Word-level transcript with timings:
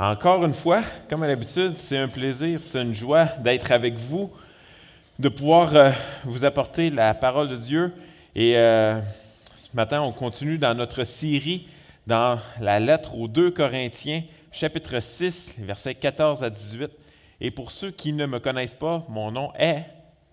Encore 0.00 0.44
une 0.44 0.54
fois, 0.54 0.84
comme 1.10 1.24
à 1.24 1.26
l'habitude, 1.26 1.74
c'est 1.74 1.98
un 1.98 2.06
plaisir, 2.06 2.60
c'est 2.60 2.80
une 2.80 2.94
joie 2.94 3.24
d'être 3.40 3.72
avec 3.72 3.96
vous, 3.96 4.30
de 5.18 5.28
pouvoir 5.28 5.74
euh, 5.74 5.90
vous 6.22 6.44
apporter 6.44 6.88
la 6.88 7.14
parole 7.14 7.48
de 7.48 7.56
Dieu. 7.56 7.92
Et 8.36 8.56
euh, 8.56 9.00
ce 9.56 9.74
matin, 9.74 10.00
on 10.02 10.12
continue 10.12 10.56
dans 10.56 10.72
notre 10.72 11.02
série 11.02 11.66
dans 12.06 12.38
la 12.60 12.78
lettre 12.78 13.18
aux 13.18 13.26
deux 13.26 13.50
Corinthiens, 13.50 14.22
chapitre 14.52 15.00
6, 15.00 15.56
versets 15.58 15.96
14 15.96 16.44
à 16.44 16.50
18. 16.50 16.92
Et 17.40 17.50
pour 17.50 17.72
ceux 17.72 17.90
qui 17.90 18.12
ne 18.12 18.26
me 18.26 18.38
connaissent 18.38 18.74
pas, 18.74 19.04
mon 19.08 19.32
nom 19.32 19.52
est 19.58 19.84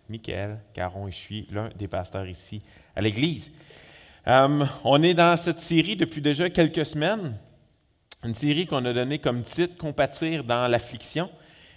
Michael 0.09 0.59
Caron 0.75 1.07
et 1.07 1.11
je 1.11 1.17
suis 1.17 1.47
l'un 1.51 1.69
des 1.75 1.87
pasteurs 1.87 2.27
ici 2.27 2.61
à 2.95 3.01
l'Église. 3.01 3.51
Euh, 4.27 4.63
on 4.83 5.01
est 5.01 5.15
dans 5.15 5.35
cette 5.35 5.59
série 5.59 5.95
depuis 5.95 6.21
déjà 6.21 6.51
quelques 6.51 6.85
semaines 6.85 7.33
une 8.25 8.33
série 8.33 8.65
qu'on 8.65 8.83
a 8.85 8.93
donnée 8.93 9.19
comme 9.19 9.43
titre 9.43 9.77
Compatir 9.77 10.43
dans 10.43 10.67
l'affliction. 10.67 11.29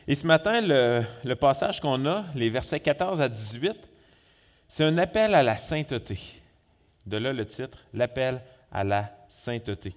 Et 0.06 0.14
ce 0.14 0.26
matin, 0.26 0.60
le, 0.62 1.34
passage 1.34 1.80
qu'on 1.80 2.06
a, 2.06 2.24
les 2.34 2.48
versets 2.48 2.80
14 2.80 3.20
à 3.20 3.28
18, 3.28 3.76
c'est 4.66 4.84
un 4.84 4.96
appel 4.96 5.34
à 5.34 5.42
la 5.42 5.56
sainteté. 5.56 6.18
De 7.06 7.18
là 7.18 7.32
le 7.32 7.44
titre, 7.44 7.78
l'appel 7.92 8.40
à 8.72 8.82
la 8.82 9.10
sainteté. 9.28 9.92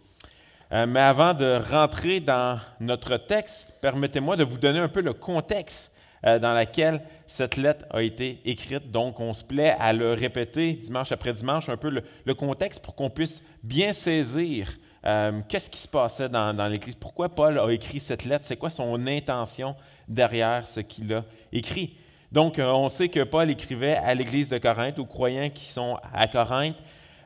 Euh, 0.74 0.86
mais 0.86 1.00
avant 1.00 1.34
de 1.34 1.60
rentrer 1.72 2.20
dans 2.20 2.60
notre 2.82 3.18
texte, 3.18 3.74
permettez-moi 3.82 4.36
de 4.36 4.44
vous 4.44 4.58
donner 4.58 4.80
un 4.80 4.90
peu 4.90 5.02
le 5.02 5.14
contexte 5.14 5.94
euh, 6.26 6.40
dans 6.40 6.54
lequel 6.54 7.02
cette 7.28 7.56
lettre 7.56 7.86
a 7.92 8.02
été 8.02 8.42
écrite. 8.44 8.92
Donc, 8.92 9.22
on 9.22 9.34
se 9.34 9.44
plaît 9.44 9.76
à 9.80 9.94
le 9.94 10.14
répéter 10.14 10.74
dimanche 10.74 11.14
après 11.14 11.34
dimanche, 11.34 11.70
un 11.70 11.78
peu 11.78 12.02
le 12.26 12.34
contexte 12.34 12.84
pour 12.84 12.96
qu'on 12.96 13.10
puisse 13.10 13.44
bien 13.64 13.94
saisir 13.94 14.70
euh, 15.06 15.42
qu'est-ce 15.48 15.70
qui 15.70 15.80
se 15.80 15.88
passait 15.88 16.30
dans, 16.30 16.70
l'Église? 16.70 16.96
Pourquoi 16.96 17.30
Paul 17.30 17.60
a 17.60 17.70
écrit 17.70 18.00
cette 18.00 18.26
lettre? 18.26 18.46
C'est 18.46 18.58
quoi 18.58 18.70
son 18.70 19.08
intention 19.08 19.76
derrière 20.08 20.68
ce 20.68 20.80
qu'il 20.80 21.12
a 21.14 21.24
écrit? 21.52 21.96
Donc, 22.32 22.60
euh, 22.60 22.68
on 22.68 22.88
sait 22.88 23.10
que 23.10 23.24
Paul 23.24 23.50
écrivait 23.50 23.96
à 23.96 24.14
l'Église 24.14 24.50
de 24.50 24.58
Corinthe, 24.58 25.00
aux 25.00 25.06
croyants 25.06 25.50
qui 25.50 25.66
sont 25.66 25.98
à 26.14 26.28
Corinthe. 26.28 26.78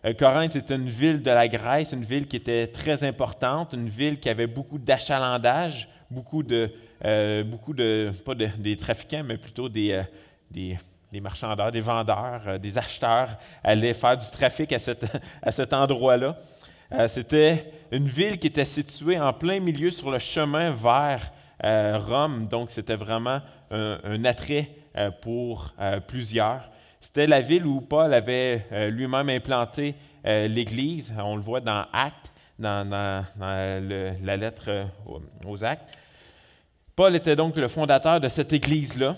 Euh, 0.05 0.13
Corinthe, 0.13 0.53
c'est 0.53 0.71
une 0.71 0.87
ville 0.87 1.21
de 1.21 1.31
la 1.31 1.47
Grèce, 1.47 1.91
une 1.91 2.05
ville 2.05 2.27
qui 2.27 2.37
était 2.37 2.67
très 2.67 3.03
importante, 3.03 3.73
une 3.73 3.89
ville 3.89 4.19
qui 4.19 4.29
avait 4.29 4.47
beaucoup 4.47 4.79
d'achalandage, 4.79 5.89
beaucoup 6.09 6.43
de, 6.43 6.71
beaucoup 7.43 7.73
de, 7.73 8.11
pas 8.23 8.35
des 8.35 8.77
trafiquants, 8.77 9.23
mais 9.25 9.37
plutôt 9.37 9.67
des, 9.67 10.01
des, 10.49 10.77
des 11.11 11.19
marchandeurs, 11.19 11.71
des 11.71 11.81
vendeurs, 11.81 12.57
des 12.59 12.77
acheteurs 12.77 13.37
allaient 13.63 13.93
faire 13.93 14.17
du 14.17 14.27
trafic 14.31 14.71
à, 14.71 14.77
à 15.41 15.51
cet 15.51 15.73
endroit-là. 15.73 16.37
Euh, 16.91 17.07
c'était 17.07 17.71
une 17.91 18.07
ville 18.07 18.37
qui 18.37 18.47
était 18.47 18.65
située 18.65 19.19
en 19.19 19.33
plein 19.33 19.59
milieu 19.59 19.89
sur 19.89 20.11
le 20.11 20.19
chemin 20.19 20.71
vers 20.71 21.31
euh, 21.63 21.97
Rome, 21.97 22.47
donc 22.47 22.69
c'était 22.69 22.95
vraiment 22.95 23.41
un, 23.71 24.25
attrait 24.25 24.69
euh, 24.97 25.09
pour 25.21 25.73
plusieurs. 26.07 26.69
C'était 27.01 27.27
la 27.27 27.41
ville 27.41 27.65
où 27.65 27.81
Paul 27.81 28.13
avait 28.13 28.89
lui-même 28.89 29.29
implanté 29.29 29.93
l'Église. 30.23 31.13
On 31.19 31.35
le 31.35 31.41
voit 31.41 31.59
dans 31.59 31.85
Actes, 31.93 32.33
dans, 32.57 33.23
la 33.39 34.37
lettre 34.37 34.87
aux 35.45 35.63
Actes. 35.63 35.93
Paul 36.95 37.15
était 37.15 37.35
donc 37.35 37.57
le 37.57 37.67
fondateur 37.67 38.19
de 38.19 38.27
cette 38.27 38.53
Église-là. 38.53 39.15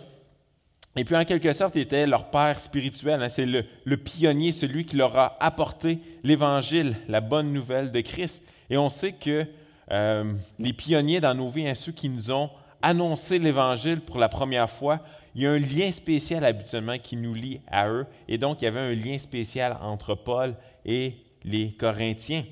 Et 0.98 1.04
puis, 1.04 1.16
en 1.16 1.26
quelque 1.26 1.54
sorte, 1.54 1.76
il 1.76 1.84
était 1.84 2.08
leur 2.08 2.32
père 2.32 2.60
spirituel. 2.60 3.22
Hein. 3.22 3.30
C'est 3.30 3.46
le, 3.46 3.98
pionnier, 3.98 4.52
celui 4.52 4.84
qui 4.84 4.96
leur 4.96 5.16
a 5.16 5.38
apporté 5.40 6.00
l'Évangile, 6.24 6.96
la 7.08 7.22
bonne 7.22 7.54
nouvelle 7.54 7.92
de 7.92 8.02
Christ. 8.02 8.44
Et 8.72 8.78
on 8.78 8.90
sait 8.90 9.14
que 9.14 9.46
euh, 9.92 10.34
les 10.58 10.74
pionniers 10.74 11.20
dans 11.20 11.36
nos 11.36 11.50
vies, 11.50 11.68
hein, 11.68 11.76
ceux 11.76 11.92
qui 11.92 12.10
nous 12.10 12.32
ont 12.32 12.50
annoncé 12.82 13.38
l'Évangile 13.38 14.02
pour 14.02 14.18
la 14.18 14.28
première 14.28 14.70
fois, 14.70 15.02
il 15.36 15.44
y 15.44 15.48
a 15.48 15.52
un 15.52 15.60
lien 15.60 15.92
spécial 15.92 16.44
habituellement 16.44 16.98
qui 16.98 17.16
nous 17.16 17.36
lie 17.36 17.62
à 17.68 17.88
eux. 17.88 18.08
Et 18.28 18.40
donc, 18.40 18.64
il 18.64 18.66
y 18.66 18.68
avait 18.68 18.80
un 18.80 18.96
lien 18.96 19.20
spécial 19.20 19.78
entre 19.82 20.16
Paul 20.16 20.56
et 20.84 21.14
les 21.44 21.74
Corinthiens. 21.74 22.44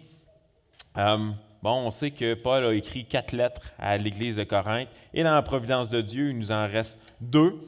Euh, 1.00 1.18
bon, 1.64 1.88
on 1.88 1.90
sait 1.90 2.12
que 2.12 2.36
Paul 2.36 2.64
a 2.64 2.74
écrit 2.76 3.06
quatre 3.06 3.34
lettres 3.34 3.74
à 3.80 3.98
l'Église 3.98 4.36
de 4.36 4.44
Corinthe. 4.44 4.90
Et 5.16 5.24
dans 5.24 5.34
la 5.34 5.42
providence 5.42 5.90
de 5.90 6.00
Dieu, 6.02 6.30
il 6.30 6.38
nous 6.38 6.52
en 6.52 6.68
reste 6.68 7.00
deux. 7.20 7.60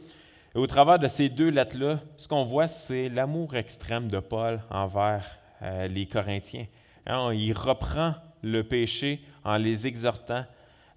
Et 0.58 0.60
au 0.60 0.66
travers 0.66 0.98
de 0.98 1.08
ces 1.08 1.30
deux 1.30 1.50
lettres-là, 1.50 2.00
ce 2.18 2.28
qu'on 2.28 2.44
voit, 2.44 2.68
c'est 2.68 3.10
l'amour 3.10 3.56
extrême 3.56 4.10
de 4.10 4.18
Paul 4.18 4.60
envers 4.72 5.38
euh, 5.62 5.88
les 5.88 6.08
Corinthiens. 6.08 6.66
Hein, 7.06 7.32
il 7.32 7.54
reprend 7.54 8.16
le 8.42 8.64
péché 8.64 9.22
en 9.44 9.58
les 9.58 9.86
exhortant 9.86 10.46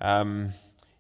euh, 0.03 0.49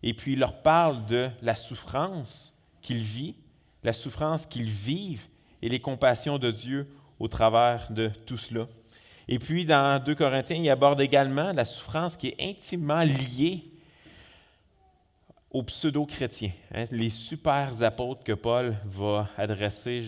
et 0.02 0.12
puis 0.12 0.34
il 0.34 0.40
leur 0.40 0.60
parle 0.60 1.06
de 1.06 1.30
la 1.40 1.54
souffrance 1.54 2.52
qu'il 2.82 2.98
vit, 2.98 3.34
la 3.82 3.94
souffrance 3.94 4.44
qu'ils 4.44 4.68
vivent 4.68 5.28
et 5.62 5.70
les 5.70 5.80
compassions 5.80 6.36
de 6.36 6.50
Dieu 6.50 6.86
au 7.18 7.28
travers 7.28 7.90
de 7.90 8.10
tout 8.26 8.36
cela. 8.36 8.66
Et 9.26 9.38
puis 9.38 9.64
dans 9.64 10.04
2 10.04 10.14
Corinthiens, 10.14 10.58
il 10.58 10.68
aborde 10.68 11.00
également 11.00 11.52
la 11.52 11.64
souffrance 11.64 12.14
qui 12.14 12.28
est 12.28 12.50
intimement 12.50 13.00
liée 13.00 13.69
aux 15.50 15.62
pseudo-chrétiens, 15.64 16.52
hein, 16.74 16.84
les 16.92 17.10
super 17.10 17.82
apôtres 17.82 18.22
que 18.22 18.32
Paul 18.32 18.76
va 18.84 19.28
adresser 19.36 20.00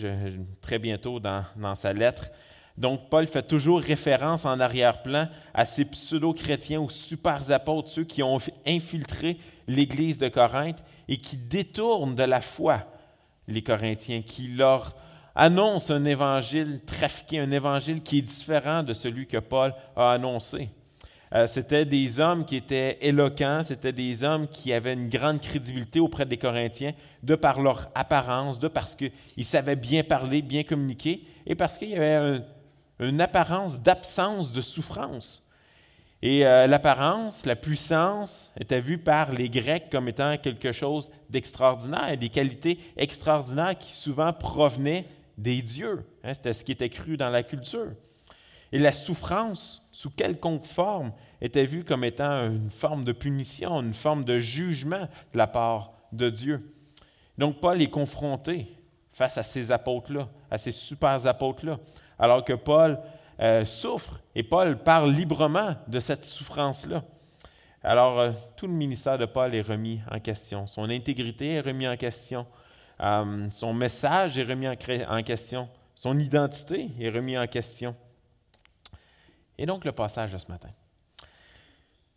très 0.61 0.79
bientôt 0.79 1.19
dans, 1.19 1.43
sa 1.75 1.91
lettre. 1.91 2.29
Donc, 2.77 3.09
Paul 3.09 3.27
fait 3.27 3.45
toujours 3.45 3.81
référence 3.81 4.45
en 4.45 4.59
arrière-plan 4.59 5.27
à 5.53 5.65
ces 5.65 5.85
pseudo-chrétiens, 5.85 6.79
aux 6.79 6.89
super 6.89 7.51
apôtres, 7.51 7.89
ceux 7.89 8.05
qui 8.05 8.23
ont 8.23 8.39
infiltré 8.65 9.37
l'Église 9.67 10.17
de 10.17 10.29
Corinthe 10.29 10.83
et 11.07 11.17
qui 11.17 11.37
détournent 11.37 12.15
de 12.15 12.23
la 12.23 12.41
foi 12.41 12.87
les 13.47 13.61
Corinthiens, 13.61 14.21
qui 14.21 14.47
leur 14.47 14.95
annoncent 15.35 15.93
un 15.93 16.05
évangile 16.05 16.81
trafiqué, 16.85 17.39
un 17.39 17.51
évangile 17.51 18.01
qui 18.01 18.19
est 18.19 18.21
différent 18.21 18.81
de 18.81 18.93
celui 18.93 19.27
que 19.27 19.37
Paul 19.37 19.73
a 19.95 20.11
annoncé. 20.11 20.69
Euh, 21.33 21.47
c'était 21.47 21.85
des 21.85 22.19
hommes 22.19 22.45
qui 22.45 22.57
étaient 22.57 22.99
éloquents, 23.01 23.63
c'était 23.63 23.91
des 23.91 24.23
hommes 24.23 24.47
qui 24.47 24.71
avaient 24.71 24.93
une 24.93 25.09
grande 25.09 25.41
crédibilité 25.41 25.99
auprès 25.99 26.25
des 26.25 26.37
Corinthiens, 26.37 26.93
de 27.23 27.35
par 27.35 27.59
leur 27.59 27.89
apparence, 27.95 28.59
de 28.59 28.67
parce 28.67 28.95
qu'ils 28.95 29.11
savaient 29.45 29.75
bien 29.75 30.03
parler, 30.03 30.43
bien 30.43 30.63
communiquer, 30.63 31.23
et 31.47 31.55
parce 31.55 31.79
qu'il 31.79 31.89
y 31.89 31.95
avait 31.95 32.39
une 32.99 33.19
apparence 33.19 33.81
d'absence 33.81 34.51
de 34.51 34.61
souffrance. 34.61 35.43
Et 36.21 36.45
euh, 36.45 36.67
l'apparence, 36.67 37.45
la 37.45 37.55
puissance 37.55 38.51
était 38.57 38.79
vue 38.79 38.99
par 38.99 39.31
les 39.33 39.49
Grecs 39.49 39.89
comme 39.91 40.07
étant 40.07 40.37
quelque 40.37 40.71
chose 40.71 41.11
d'extraordinaire, 41.29 42.15
des 42.17 42.29
qualités 42.29 42.79
extraordinaires 42.95 43.77
qui 43.77 43.91
souvent 43.91 44.31
provenaient 44.31 45.05
des 45.37 45.61
dieux. 45.61 46.05
Hein, 46.23 46.33
c'était 46.33 46.53
ce 46.53 46.63
qui 46.63 46.71
était 46.71 46.89
cru 46.89 47.17
dans 47.17 47.29
la 47.29 47.43
culture. 47.43 47.91
Et 48.73 48.79
la 48.79 48.91
souffrance, 48.91 49.83
sous 49.91 50.09
quelconque 50.09 50.65
forme, 50.65 51.11
était 51.39 51.63
vue 51.63 51.83
comme 51.83 52.03
étant 52.03 52.47
une 52.47 52.71
forme 52.71 53.05
de 53.05 53.11
punition, 53.11 53.81
une 53.81 53.93
forme 53.93 54.25
de 54.25 54.39
jugement 54.39 55.01
de 55.31 55.37
la 55.37 55.45
part 55.45 55.93
de 56.11 56.27
Dieu. 56.31 56.73
Donc 57.37 57.59
Paul 57.59 57.79
est 57.83 57.91
confronté 57.91 58.75
face 59.11 59.37
à 59.37 59.43
ces 59.43 59.71
apôtres-là, 59.71 60.27
à 60.49 60.57
ces 60.57 60.71
super 60.71 61.27
apôtres-là, 61.27 61.77
alors 62.17 62.43
que 62.43 62.53
Paul 62.53 62.99
euh, 63.39 63.63
souffre 63.63 64.19
et 64.33 64.41
Paul 64.41 64.79
parle 64.79 65.11
librement 65.11 65.75
de 65.87 65.99
cette 65.99 66.25
souffrance-là. 66.25 67.03
Alors 67.83 68.19
euh, 68.19 68.31
tout 68.57 68.65
le 68.65 68.73
ministère 68.73 69.19
de 69.19 69.27
Paul 69.27 69.53
est 69.53 69.61
remis 69.61 70.01
en 70.09 70.19
question, 70.19 70.65
son 70.65 70.89
intégrité 70.89 71.53
est 71.53 71.61
remise 71.61 71.89
en 71.89 71.97
question, 71.97 72.47
euh, 73.01 73.47
son 73.51 73.71
message 73.71 74.39
est 74.39 74.43
remis 74.43 74.67
en 74.67 75.21
question, 75.21 75.69
son 75.93 76.17
identité 76.17 76.89
est 76.99 77.09
remis 77.09 77.37
en 77.37 77.45
question. 77.45 77.95
Et 79.57 79.65
donc 79.65 79.85
le 79.85 79.91
passage 79.91 80.31
de 80.31 80.37
ce 80.37 80.47
matin 80.47 80.69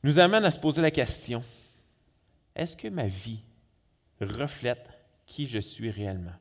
nous 0.02 0.18
amène 0.18 0.44
à 0.44 0.50
se 0.50 0.58
poser 0.60 0.82
la 0.82 0.90
question, 0.90 1.42
est-ce 2.54 2.76
que 2.76 2.88
ma 2.88 3.06
vie 3.06 3.42
reflète 4.20 4.90
qui 5.26 5.48
je 5.48 5.58
suis 5.58 5.90
réellement? 5.90 6.36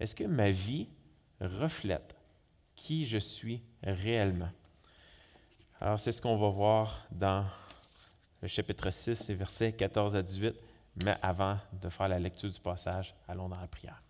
Est-ce 0.00 0.14
que 0.14 0.24
ma 0.24 0.50
vie 0.50 0.88
reflète 1.40 2.16
qui 2.74 3.06
je 3.06 3.18
suis 3.18 3.62
réellement? 3.82 4.50
Alors 5.80 6.00
c'est 6.00 6.12
ce 6.12 6.22
qu'on 6.22 6.36
va 6.36 6.48
voir 6.48 7.06
dans 7.10 7.44
le 8.40 8.48
chapitre 8.48 8.90
6, 8.90 9.30
versets 9.30 9.72
14 9.72 10.16
à 10.16 10.22
18, 10.22 10.54
mais 11.04 11.16
avant 11.22 11.58
de 11.72 11.88
faire 11.88 12.08
la 12.08 12.18
lecture 12.18 12.50
du 12.50 12.60
passage, 12.60 13.14
allons 13.28 13.48
dans 13.48 13.60
la 13.60 13.66
prière. 13.66 14.02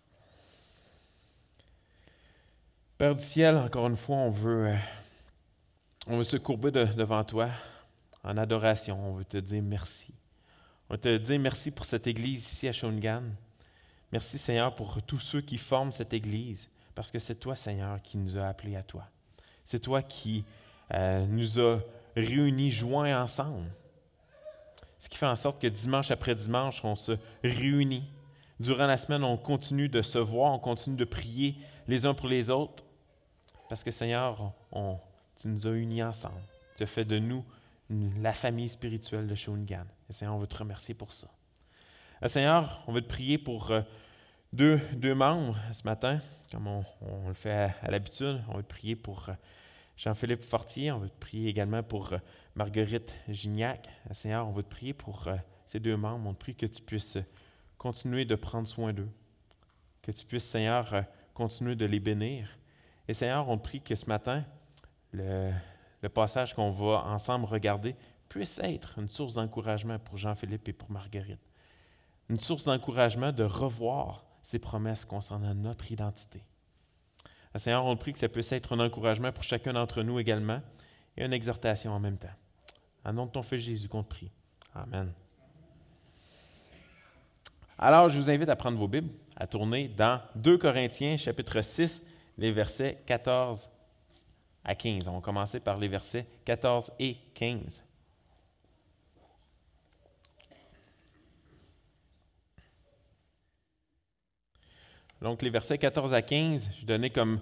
Père 2.97 3.15
du 3.15 3.21
ciel, 3.21 3.57
encore 3.57 3.87
une 3.87 3.97
fois, 3.97 4.15
on 4.15 4.29
veut 4.29 4.69
euh, 4.69 4.75
on 6.07 6.17
veut 6.17 6.23
se 6.23 6.37
courber 6.37 6.71
devant 6.71 7.23
toi 7.23 7.49
en 8.23 8.37
adoration. 8.37 8.99
On 9.09 9.13
veut 9.13 9.25
te 9.25 9.37
dire 9.37 9.63
merci. 9.63 10.13
On 10.89 10.93
veut 10.93 10.99
te 10.99 11.17
dire 11.17 11.39
merci 11.39 11.71
pour 11.71 11.85
cette 11.85 12.07
église 12.07 12.41
ici 12.41 12.67
à 12.67 12.71
Shawinigan. 12.71 13.23
Merci 14.11 14.37
Seigneur 14.37 14.73
pour 14.75 15.01
tous 15.01 15.19
ceux 15.19 15.41
qui 15.41 15.57
forment 15.57 15.91
cette 15.91 16.13
église, 16.13 16.69
parce 16.93 17.11
que 17.11 17.19
c'est 17.19 17.35
toi 17.35 17.55
Seigneur 17.55 18.01
qui 18.01 18.17
nous 18.17 18.37
a 18.37 18.47
appelés 18.47 18.75
à 18.75 18.83
toi. 18.83 19.07
C'est 19.65 19.79
toi 19.79 20.03
qui 20.03 20.45
euh, 20.93 21.25
nous 21.25 21.59
a 21.59 21.79
réunis, 22.15 22.71
joints 22.71 23.19
ensemble. 23.19 23.69
Ce 24.99 25.09
qui 25.09 25.17
fait 25.17 25.25
en 25.25 25.35
sorte 25.35 25.59
que 25.59 25.67
dimanche 25.67 26.11
après 26.11 26.35
dimanche, 26.35 26.83
on 26.85 26.95
se 26.95 27.13
réunit. 27.43 28.07
Durant 28.59 28.87
la 28.87 28.97
semaine, 28.97 29.23
on 29.23 29.37
continue 29.37 29.89
de 29.89 30.01
se 30.01 30.17
voir, 30.17 30.53
on 30.53 30.59
continue 30.59 30.95
de 30.95 31.03
prier 31.03 31.57
les 31.87 32.05
uns 32.05 32.13
pour 32.13 32.27
les 32.27 32.49
autres. 32.49 32.83
Parce 33.67 33.83
que 33.83 33.91
Seigneur, 33.91 34.53
on, 34.71 34.97
tu 35.35 35.47
nous 35.47 35.67
as 35.67 35.71
unis 35.71 36.03
ensemble. 36.03 36.41
Tu 36.75 36.83
as 36.83 36.87
fait 36.87 37.05
de 37.05 37.19
nous 37.19 37.43
la 37.89 38.33
famille 38.33 38.69
spirituelle 38.69 39.27
de 39.27 39.35
Shawinigan. 39.35 39.85
Et 40.09 40.13
Seigneur, 40.13 40.35
on 40.35 40.39
veut 40.39 40.47
te 40.47 40.57
remercier 40.57 40.95
pour 40.95 41.13
ça. 41.13 41.27
Euh, 42.23 42.27
Seigneur, 42.27 42.83
on 42.87 42.93
veut 42.93 43.01
te 43.01 43.07
prier 43.07 43.37
pour 43.37 43.71
euh, 43.71 43.81
deux, 44.53 44.79
deux, 44.93 45.13
membres 45.13 45.57
ce 45.71 45.83
matin, 45.83 46.19
comme 46.51 46.67
on, 46.67 46.83
le 47.27 47.33
fait 47.33 47.73
à, 47.81 47.91
l'habitude. 47.91 48.41
On 48.49 48.57
veut 48.57 48.63
te 48.63 48.69
prier 48.69 48.95
pour 48.95 49.29
euh, 49.29 49.33
Jean-Philippe 49.97 50.41
Fortier. 50.41 50.91
On 50.91 50.99
veut 50.99 51.09
te 51.09 51.19
prier 51.19 51.49
également 51.49 51.83
pour 51.83 52.13
Marguerite 52.55 53.13
Gignac. 53.29 53.89
Seigneur, 54.11 54.47
on 54.47 54.51
veut 54.51 54.63
te 54.63 54.69
prier 54.69 54.93
pour 54.93 55.27
ces 55.67 55.79
deux 55.79 55.97
membres. 55.97 56.27
On 56.29 56.33
te 56.33 56.39
prie 56.39 56.55
que 56.55 56.65
tu 56.65 56.81
puisses 56.81 57.17
continuer 57.77 58.25
de 58.25 58.35
prendre 58.35 58.67
soin 58.67 58.93
d'eux. 58.93 59.09
Que 60.01 60.11
tu 60.11 60.25
puisses, 60.25 60.45
Seigneur, 60.45 61.03
continuer 61.33 61.75
de 61.75 61.85
les 61.85 61.99
bénir. 61.99 62.49
Et 63.07 63.13
Seigneur, 63.13 63.47
on 63.49 63.57
te 63.57 63.63
prie 63.63 63.81
que 63.81 63.95
ce 63.95 64.07
matin, 64.07 64.43
le, 65.15 66.09
passage 66.09 66.53
qu'on 66.53 66.69
va 66.69 67.03
ensemble 67.05 67.45
regarder 67.45 67.95
puisse 68.29 68.59
être 68.59 68.99
une 68.99 69.07
source 69.07 69.35
d'encouragement 69.35 69.97
pour 69.97 70.17
Jean-Philippe 70.17 70.67
et 70.69 70.73
pour 70.73 70.91
Marguerite. 70.91 71.39
Une 72.29 72.39
source 72.39 72.65
d'encouragement 72.65 73.31
de 73.31 73.43
revoir 73.43 74.25
ces 74.43 74.59
promesses 74.59 75.05
concernant 75.05 75.55
notre 75.55 75.91
identité. 75.91 76.43
Seigneur, 77.55 77.85
on 77.85 77.95
prie 77.95 78.13
que 78.13 78.19
ça 78.19 78.29
puisse 78.29 78.51
être 78.51 78.73
un 78.73 78.79
encouragement 78.85 79.31
pour 79.31 79.43
chacun 79.43 79.73
d'entre 79.73 80.03
nous 80.03 80.19
également 80.19 80.61
et 81.17 81.23
une 81.23 81.33
exhortation 81.33 81.91
en 81.91 81.99
même 81.99 82.17
temps. 82.17 82.27
En 83.03 83.13
nom 83.13 83.25
de 83.25 83.31
ton 83.31 83.41
Fils 83.41 83.61
Jésus 83.61 83.87
qu'on 83.87 84.03
te 84.03 84.09
prie. 84.09 84.31
Amen. 84.73 85.13
Alors, 87.77 88.09
je 88.09 88.17
vous 88.17 88.29
invite 88.29 88.49
à 88.49 88.55
prendre 88.55 88.77
vos 88.77 88.87
Bibles, 88.87 89.09
à 89.35 89.47
tourner 89.47 89.87
dans 89.87 90.21
2 90.35 90.57
Corinthiens, 90.57 91.17
chapitre 91.17 91.61
6, 91.61 92.03
les 92.37 92.51
versets 92.51 93.01
14 93.05 93.69
à 94.65 94.75
15. 94.75 95.07
On 95.07 95.13
va 95.13 95.21
commencer 95.21 95.59
par 95.59 95.77
les 95.77 95.87
versets 95.87 96.25
14 96.43 96.91
et 96.99 97.17
15. 97.35 97.83
Donc, 105.21 105.41
les 105.41 105.49
versets 105.49 105.77
14 105.77 106.13
à 106.13 106.21
15, 106.21 106.69
je 106.81 106.85
donnais 106.85 107.09
comme 107.09 107.39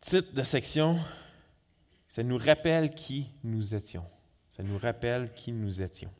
titre 0.00 0.32
de 0.34 0.42
section, 0.42 0.98
ça 2.08 2.22
nous 2.22 2.38
rappelle 2.38 2.94
qui 2.94 3.30
nous 3.42 3.74
étions. 3.74 4.04
Ça 4.50 4.62
nous 4.62 4.78
rappelle 4.78 5.32
qui 5.32 5.52
nous 5.52 5.80
étions. 5.80 6.12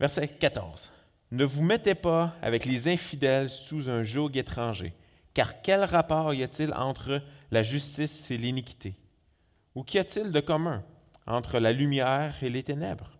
Verset 0.00 0.28
14. 0.28 0.90
Ne 1.30 1.44
vous 1.44 1.62
mettez 1.62 1.94
pas 1.94 2.34
avec 2.42 2.64
les 2.64 2.88
infidèles 2.88 3.48
sous 3.48 3.88
un 3.88 4.02
joug 4.02 4.30
étranger 4.34 4.94
car 5.34 5.60
quel 5.60 5.84
rapport 5.84 6.32
y 6.32 6.42
a-t-il 6.44 6.72
entre 6.72 7.20
la 7.54 7.62
justice 7.62 8.30
et 8.30 8.36
l'iniquité? 8.36 8.96
Ou 9.74 9.84
qu'y 9.84 9.98
a-t-il 9.98 10.30
de 10.32 10.40
commun 10.40 10.84
entre 11.26 11.58
la 11.60 11.72
lumière 11.72 12.34
et 12.42 12.50
les 12.50 12.64
ténèbres? 12.64 13.16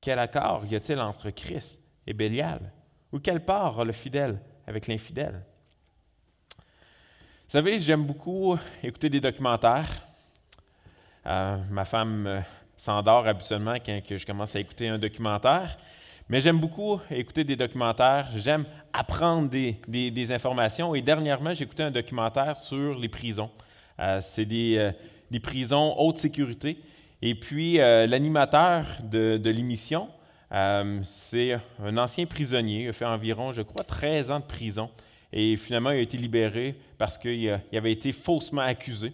Quel 0.00 0.18
accord 0.18 0.64
y 0.66 0.74
a-t-il 0.74 0.98
entre 0.98 1.30
Christ 1.30 1.82
et 2.06 2.14
Bélial? 2.14 2.72
Ou 3.12 3.18
quelle 3.20 3.44
part 3.44 3.78
a 3.78 3.84
le 3.84 3.92
fidèle 3.92 4.40
avec 4.66 4.86
l'infidèle? 4.86 5.44
Vous 6.56 7.56
savez, 7.58 7.78
j'aime 7.78 8.06
beaucoup 8.06 8.56
écouter 8.82 9.10
des 9.10 9.20
documentaires. 9.20 10.02
Euh, 11.26 11.58
ma 11.70 11.84
femme 11.84 12.26
euh, 12.26 12.40
s'endort 12.74 13.26
habituellement 13.26 13.74
quand 13.74 14.00
je 14.08 14.24
commence 14.24 14.56
à 14.56 14.60
écouter 14.60 14.88
un 14.88 14.98
documentaire. 14.98 15.76
Mais 16.30 16.40
j'aime 16.40 16.60
beaucoup 16.60 17.00
écouter 17.10 17.42
des 17.42 17.56
documentaires, 17.56 18.28
j'aime 18.36 18.64
apprendre 18.92 19.48
des, 19.48 20.32
informations. 20.32 20.94
Et 20.94 21.02
dernièrement, 21.02 21.52
j'ai 21.52 21.64
écouté 21.64 21.82
un 21.82 21.90
documentaire 21.90 22.56
sur 22.56 22.96
les 22.96 23.08
prisons. 23.08 23.50
Euh, 23.98 24.20
c'est 24.20 24.46
euh, 24.52 24.92
des, 25.28 25.40
prisons 25.40 25.98
haute 25.98 26.18
sécurité. 26.18 26.78
Et 27.20 27.34
puis, 27.34 27.80
euh, 27.80 28.06
l'animateur 28.06 28.86
de, 29.02 29.40
l'émission, 29.50 30.08
c'est 31.02 31.58
un 31.82 31.96
ancien 31.98 32.26
prisonnier. 32.26 32.84
Il 32.84 32.88
a 32.90 32.92
fait 32.92 33.04
environ, 33.04 33.52
je 33.52 33.62
crois, 33.62 33.82
13 33.82 34.30
ans 34.30 34.38
de 34.38 34.44
prison. 34.44 34.88
Et 35.32 35.56
finalement, 35.56 35.90
il 35.90 35.98
a 35.98 36.02
été 36.02 36.16
libéré 36.16 36.76
parce 36.96 37.18
qu'il 37.18 37.60
avait 37.72 37.92
été 37.92 38.12
faussement 38.12 38.62
accusé. 38.62 39.12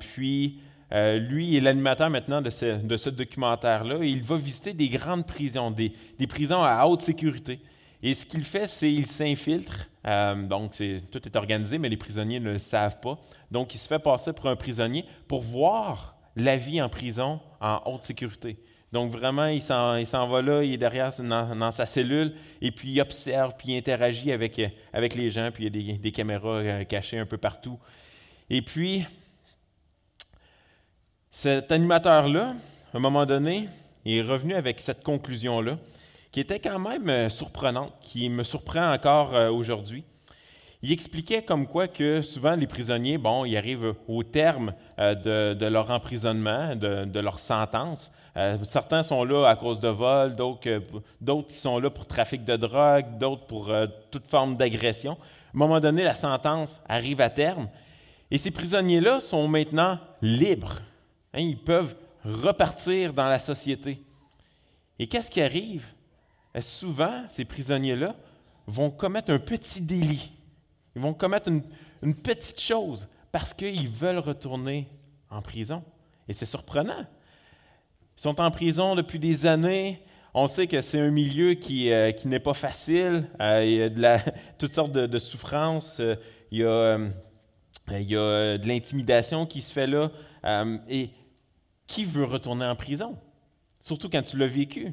puis, 0.00 0.60
euh, 0.92 1.18
lui 1.18 1.56
est 1.56 1.60
l'animateur 1.60 2.10
maintenant 2.10 2.40
de 2.40 2.50
ce, 2.50 3.10
documentaire-là. 3.10 3.98
Il 4.02 4.22
va 4.22 4.36
visiter 4.36 4.72
des 4.72 4.88
grandes 4.88 5.26
prisons, 5.26 5.70
des, 5.70 5.92
prisons 6.28 6.62
à 6.62 6.86
haute 6.86 7.00
sécurité. 7.00 7.60
Et 8.02 8.14
ce 8.14 8.24
qu'il 8.24 8.44
fait, 8.44 8.66
c'est 8.66 8.88
qu'il 8.88 9.06
s'infiltre. 9.06 9.88
Euh, 10.06 10.46
donc, 10.46 10.72
tout 11.10 11.26
est 11.26 11.36
organisé, 11.36 11.78
mais 11.78 11.88
les 11.88 11.96
prisonniers 11.96 12.38
ne 12.38 12.52
le 12.52 12.58
savent 12.58 13.00
pas. 13.00 13.18
Donc, 13.50 13.74
il 13.74 13.78
se 13.78 13.88
fait 13.88 13.98
passer 13.98 14.32
pour 14.32 14.46
un 14.46 14.56
prisonnier 14.56 15.04
pour 15.26 15.42
voir 15.42 16.16
la 16.36 16.56
vie 16.56 16.80
en 16.80 16.88
prison 16.88 17.40
en 17.60 17.80
haute 17.86 18.04
sécurité. 18.04 18.58
Donc, 18.92 19.10
vraiment, 19.10 19.46
il 19.46 19.62
s'en 19.62 20.28
va 20.28 20.42
là, 20.42 20.62
il 20.62 20.74
est 20.74 20.78
derrière 20.78 21.10
dans, 21.18 21.70
sa 21.72 21.86
cellule, 21.86 22.34
et 22.62 22.70
puis 22.70 22.90
il 22.90 23.00
observe, 23.00 23.54
puis 23.58 23.72
il 23.72 23.78
interagit 23.78 24.30
avec, 24.30 24.56
les 24.56 25.30
gens, 25.30 25.50
puis 25.52 25.64
il 25.64 25.76
y 25.76 25.90
a 25.90 25.92
des, 25.92 25.98
des 25.98 26.12
caméras 26.12 26.56
euh, 26.56 26.84
cachées 26.84 27.18
un 27.18 27.26
peu 27.26 27.36
partout. 27.36 27.78
Et 28.48 28.62
puis, 28.62 29.04
cet 31.38 31.70
animateur-là, 31.70 32.54
à 32.94 32.96
un 32.96 32.98
moment 32.98 33.26
donné, 33.26 33.68
est 34.06 34.22
revenu 34.22 34.54
avec 34.54 34.80
cette 34.80 35.02
conclusion-là, 35.04 35.76
qui 36.32 36.40
était 36.40 36.60
quand 36.60 36.78
même 36.78 37.10
euh, 37.10 37.28
surprenante, 37.28 37.92
qui 38.00 38.30
me 38.30 38.42
surprend 38.42 38.90
encore 38.90 39.34
euh, 39.34 39.50
aujourd'hui. 39.50 40.02
Il 40.80 40.90
expliquait 40.92 41.42
comme 41.42 41.66
quoi 41.66 41.88
que 41.88 42.22
souvent 42.22 42.54
les 42.54 42.66
prisonniers, 42.66 43.18
bon, 43.18 43.44
ils 43.44 43.54
arrivent 43.58 43.92
au 44.08 44.22
terme 44.22 44.72
euh, 44.98 45.54
de, 45.54 45.66
leur 45.66 45.90
emprisonnement, 45.90 46.74
de, 46.74 47.20
leur 47.20 47.38
sentence. 47.38 48.10
certains 48.62 49.02
sont 49.02 49.22
là 49.22 49.46
à 49.46 49.56
cause 49.56 49.78
de 49.78 49.88
vol, 49.88 50.32
d'autres 50.36 51.48
qui 51.48 51.56
sont 51.56 51.78
là 51.78 51.90
pour 51.90 52.06
trafic 52.06 52.46
de 52.46 52.56
drogue, 52.56 53.18
d'autres 53.18 53.44
pour 53.44 53.70
toute 54.10 54.26
forme 54.26 54.56
d'agression. 54.56 55.12
À 55.12 55.56
un 55.56 55.58
moment 55.58 55.80
donné, 55.80 56.02
la 56.02 56.14
sentence 56.14 56.80
arrive 56.88 57.20
à 57.20 57.28
terme 57.28 57.68
et 58.30 58.38
ces 58.38 58.50
prisonniers-là 58.50 59.20
sont 59.20 59.46
maintenant 59.48 59.98
libres. 60.22 60.76
Hein, 61.36 61.42
ils 61.42 61.58
peuvent 61.58 61.94
repartir 62.24 63.12
dans 63.12 63.28
la 63.28 63.38
société. 63.38 64.02
Et 64.98 65.06
qu'est-ce 65.06 65.30
qui 65.30 65.42
arrive? 65.42 65.86
Euh, 66.56 66.62
souvent, 66.62 67.24
ces 67.28 67.44
prisonniers-là 67.44 68.14
vont 68.66 68.90
commettre 68.90 69.30
un 69.30 69.38
petit 69.38 69.82
délit. 69.82 70.32
Ils 70.96 71.02
vont 71.02 71.12
commettre 71.12 71.50
une, 71.50 72.14
petite 72.14 72.60
chose 72.60 73.08
parce 73.30 73.52
qu'ils 73.52 73.88
veulent 73.88 74.18
retourner 74.18 74.88
en 75.28 75.42
prison. 75.42 75.84
Et 76.26 76.32
c'est 76.32 76.46
surprenant. 76.46 77.04
Ils 78.16 78.22
sont 78.22 78.40
en 78.40 78.50
prison 78.50 78.94
depuis 78.94 79.18
des 79.18 79.46
années. 79.46 80.02
On 80.32 80.46
sait 80.46 80.66
que 80.66 80.80
c'est 80.80 81.00
un 81.00 81.10
milieu 81.10 81.54
qui, 81.54 81.92
euh, 81.92 82.12
n'est 82.24 82.40
pas 82.40 82.54
facile. 82.54 83.28
Euh, 83.40 83.64
il 83.64 83.72
y 83.72 83.82
a 83.82 83.88
de 83.90 84.30
toutes 84.58 84.72
sortes 84.72 84.92
de, 84.92 85.18
souffrances. 85.18 86.00
il, 86.50 86.58
y 86.58 86.64
a, 86.64 86.98
il 87.90 88.10
y 88.10 88.16
a 88.16 88.56
de 88.56 88.66
l'intimidation 88.66 89.44
qui 89.44 89.60
se 89.60 89.72
fait 89.72 89.86
là. 89.86 90.10
et 90.88 91.10
qui 91.86 92.04
veut 92.04 92.24
retourner 92.24 92.66
en 92.66 92.76
prison? 92.76 93.18
Surtout 93.80 94.08
quand 94.08 94.22
tu 94.22 94.36
l'as 94.36 94.46
vécu. 94.46 94.92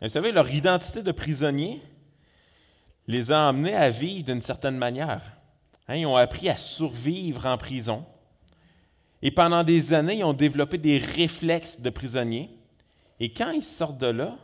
Vous 0.00 0.08
savez, 0.08 0.32
leur 0.32 0.50
identité 0.50 1.02
de 1.02 1.12
prisonnier 1.12 1.80
les 3.06 3.32
a 3.32 3.48
amenés 3.48 3.74
à 3.74 3.88
vivre 3.90 4.24
d'une 4.24 4.42
certaine 4.42 4.76
manière. 4.76 5.22
Hein, 5.88 5.96
ils 5.96 6.06
ont 6.06 6.16
appris 6.16 6.48
à 6.48 6.56
survivre 6.56 7.46
en 7.46 7.56
prison. 7.56 8.04
Et 9.22 9.30
pendant 9.30 9.64
des 9.64 9.94
années, 9.94 10.18
ils 10.18 10.24
ont 10.24 10.32
développé 10.32 10.78
des 10.78 10.98
réflexes 10.98 11.80
de 11.80 11.90
prisonniers. 11.90 12.50
Et 13.20 13.32
quand 13.32 13.50
ils 13.50 13.64
sortent 13.64 13.98
de 13.98 14.08
là, 14.08 14.36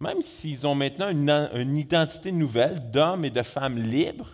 même 0.00 0.20
s'ils 0.20 0.66
ont 0.66 0.74
maintenant 0.74 1.08
une, 1.08 1.30
une 1.54 1.76
identité 1.76 2.32
nouvelle 2.32 2.90
d'hommes 2.90 3.24
et 3.24 3.30
de 3.30 3.42
femmes 3.42 3.78
libres, 3.78 4.30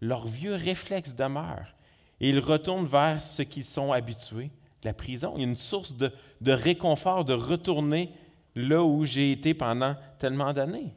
leurs 0.00 0.26
vieux 0.26 0.54
réflexes 0.54 1.14
demeurent. 1.14 1.74
Et 2.20 2.30
ils 2.30 2.40
retournent 2.40 2.86
vers 2.86 3.22
ce 3.22 3.42
qu'ils 3.42 3.64
sont 3.64 3.92
habitués, 3.92 4.50
la 4.84 4.92
prison. 4.92 5.34
Il 5.36 5.42
y 5.42 5.44
a 5.44 5.48
une 5.48 5.56
source 5.56 5.94
de, 5.96 6.10
réconfort 6.46 7.24
de 7.24 7.34
retourner 7.34 8.12
là 8.54 8.82
où 8.82 9.04
j'ai 9.04 9.32
été 9.32 9.54
pendant 9.54 9.94
tellement 10.18 10.52
d'années. 10.52 10.94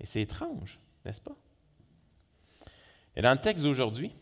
Et 0.00 0.06
c'est 0.06 0.22
étrange, 0.22 0.78
n'est-ce 1.04 1.20
pas? 1.20 1.36
Et 3.16 3.22
dans 3.22 3.32
le 3.32 3.40
texte 3.40 3.64
d'aujourd'hui, 3.64 4.12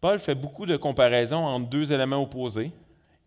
Paul 0.00 0.18
fait 0.18 0.34
beaucoup 0.34 0.66
de 0.66 0.76
comparaisons 0.76 1.44
entre 1.44 1.70
deux 1.70 1.92
éléments 1.92 2.22
opposés. 2.22 2.72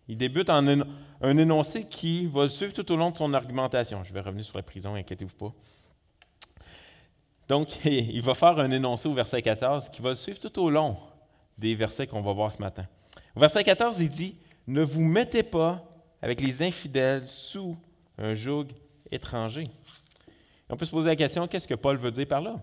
Il 0.07 0.17
débute 0.17 0.49
en 0.49 0.67
un, 0.67 0.81
un, 1.21 1.37
énoncé 1.37 1.85
qui 1.85 2.27
va 2.27 2.43
le 2.43 2.49
suivre 2.49 2.73
tout 2.73 2.89
au 2.91 2.95
long 2.95 3.09
de 3.09 3.15
son 3.15 3.33
argumentation. 3.33 4.03
Je 4.03 4.13
vais 4.13 4.21
revenir 4.21 4.45
sur 4.45 4.55
la 4.55 4.63
prison, 4.63 4.93
inquiétez-vous 4.93 5.35
pas. 5.35 5.53
Donc, 7.47 7.83
il 7.85 8.21
va 8.21 8.35
faire 8.35 8.59
un 8.59 8.69
énoncé 8.69 9.09
au 9.09 9.13
verset 9.13 9.41
14 9.41 9.89
qui 9.89 10.01
va 10.01 10.09
le 10.09 10.15
suivre 10.15 10.39
tout 10.39 10.61
au 10.61 10.69
long 10.69 10.95
des 11.57 11.75
versets 11.75 12.07
qu'on 12.07 12.21
va 12.21 12.33
voir 12.33 12.51
ce 12.51 12.61
matin. 12.61 12.85
Au 13.35 13.39
verset 13.39 13.63
14, 13.63 13.99
il 13.99 14.09
dit 14.09 14.35
Ne 14.67 14.81
vous 14.81 15.01
mettez 15.01 15.43
pas 15.43 15.83
avec 16.21 16.41
les 16.41 16.63
infidèles 16.63 17.27
sous 17.27 17.77
un 18.17 18.33
joug 18.33 18.65
étranger. 19.11 19.65
on 20.69 20.75
peut 20.75 20.85
se 20.85 20.91
poser 20.91 21.09
la 21.09 21.15
question, 21.15 21.47
qu'est-ce 21.47 21.67
que 21.67 21.75
Paul 21.75 21.97
veut 21.97 22.11
dire 22.11 22.27
par 22.27 22.41
là? 22.41 22.55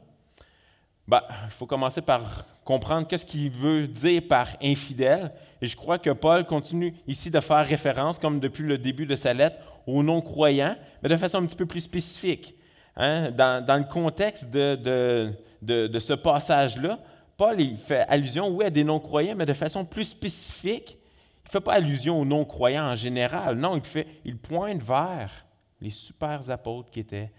Ben, 1.07 1.23
il 1.45 1.51
faut 1.51 1.67
commencer 1.67 2.01
par 2.01 2.47
comprendre 2.65 3.07
qu'est-ce 3.09 3.27
qu'il 3.27 3.51
veut 3.51 3.89
dire 3.89 4.23
par 4.29 4.49
infidèle. 4.63 5.33
Et 5.61 5.67
je 5.67 5.77
crois 5.77 5.99
que 5.99 6.11
Paul 6.11 6.45
continue 6.45 6.95
ici 7.07 7.31
de 7.31 7.41
faire 7.41 7.67
référence, 7.67 8.19
comme 8.19 8.41
depuis 8.41 8.65
le 8.65 8.79
début 8.79 9.07
de 9.07 9.17
sa 9.17 9.35
lettre, 9.35 9.57
aux 9.87 10.03
non-croyants, 10.03 10.77
mais 11.03 11.09
de 11.09 11.17
façon 11.17 11.39
un 11.39 11.47
petit 11.47 11.57
peu 11.57 11.67
plus 11.67 11.81
spécifique. 11.81 12.55
Hein. 12.97 13.31
Dans, 13.31 13.79
le 13.79 13.85
contexte 13.85 14.51
de, 14.51 15.33
de, 15.61 15.99
ce 15.99 16.13
passage-là, 16.13 16.99
Paul 17.37 17.61
il 17.61 17.77
fait 17.77 18.05
allusion, 18.09 18.49
oui, 18.49 18.65
à 18.65 18.71
des 18.71 18.85
non-croyants, 18.85 19.35
mais 19.37 19.47
de 19.47 19.53
façon 19.53 19.85
plus 19.85 20.05
spécifique. 20.05 20.99
Il 21.45 21.49
ne 21.49 21.51
fait 21.51 21.61
pas 21.61 21.75
allusion 21.75 22.21
aux 22.21 22.25
non-croyants 22.25 22.93
en 22.93 22.97
général. 22.97 23.57
Non, 23.57 23.77
il, 23.77 23.83
fait, 23.83 24.07
pointe 24.43 24.83
vers 24.83 25.47
les 25.81 25.91
super 25.91 26.49
apôtres 26.51 26.91
qui 26.91 27.01
étaient 27.01 27.33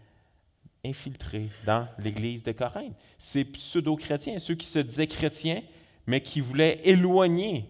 infiltrés 0.86 1.50
dans 1.66 1.88
l'Église 2.00 2.44
de 2.44 2.52
Corinthe. 2.52 2.96
Ces 3.18 3.46
pseudo-chrétiens, 3.46 4.40
ceux 4.40 4.56
qui 4.56 4.68
se 4.68 4.80
disaient 4.80 5.08
chrétiens, 5.08 5.62
mais 6.06 6.22
qui 6.22 6.42
voulaient 6.42 6.82
éloigner 6.84 7.70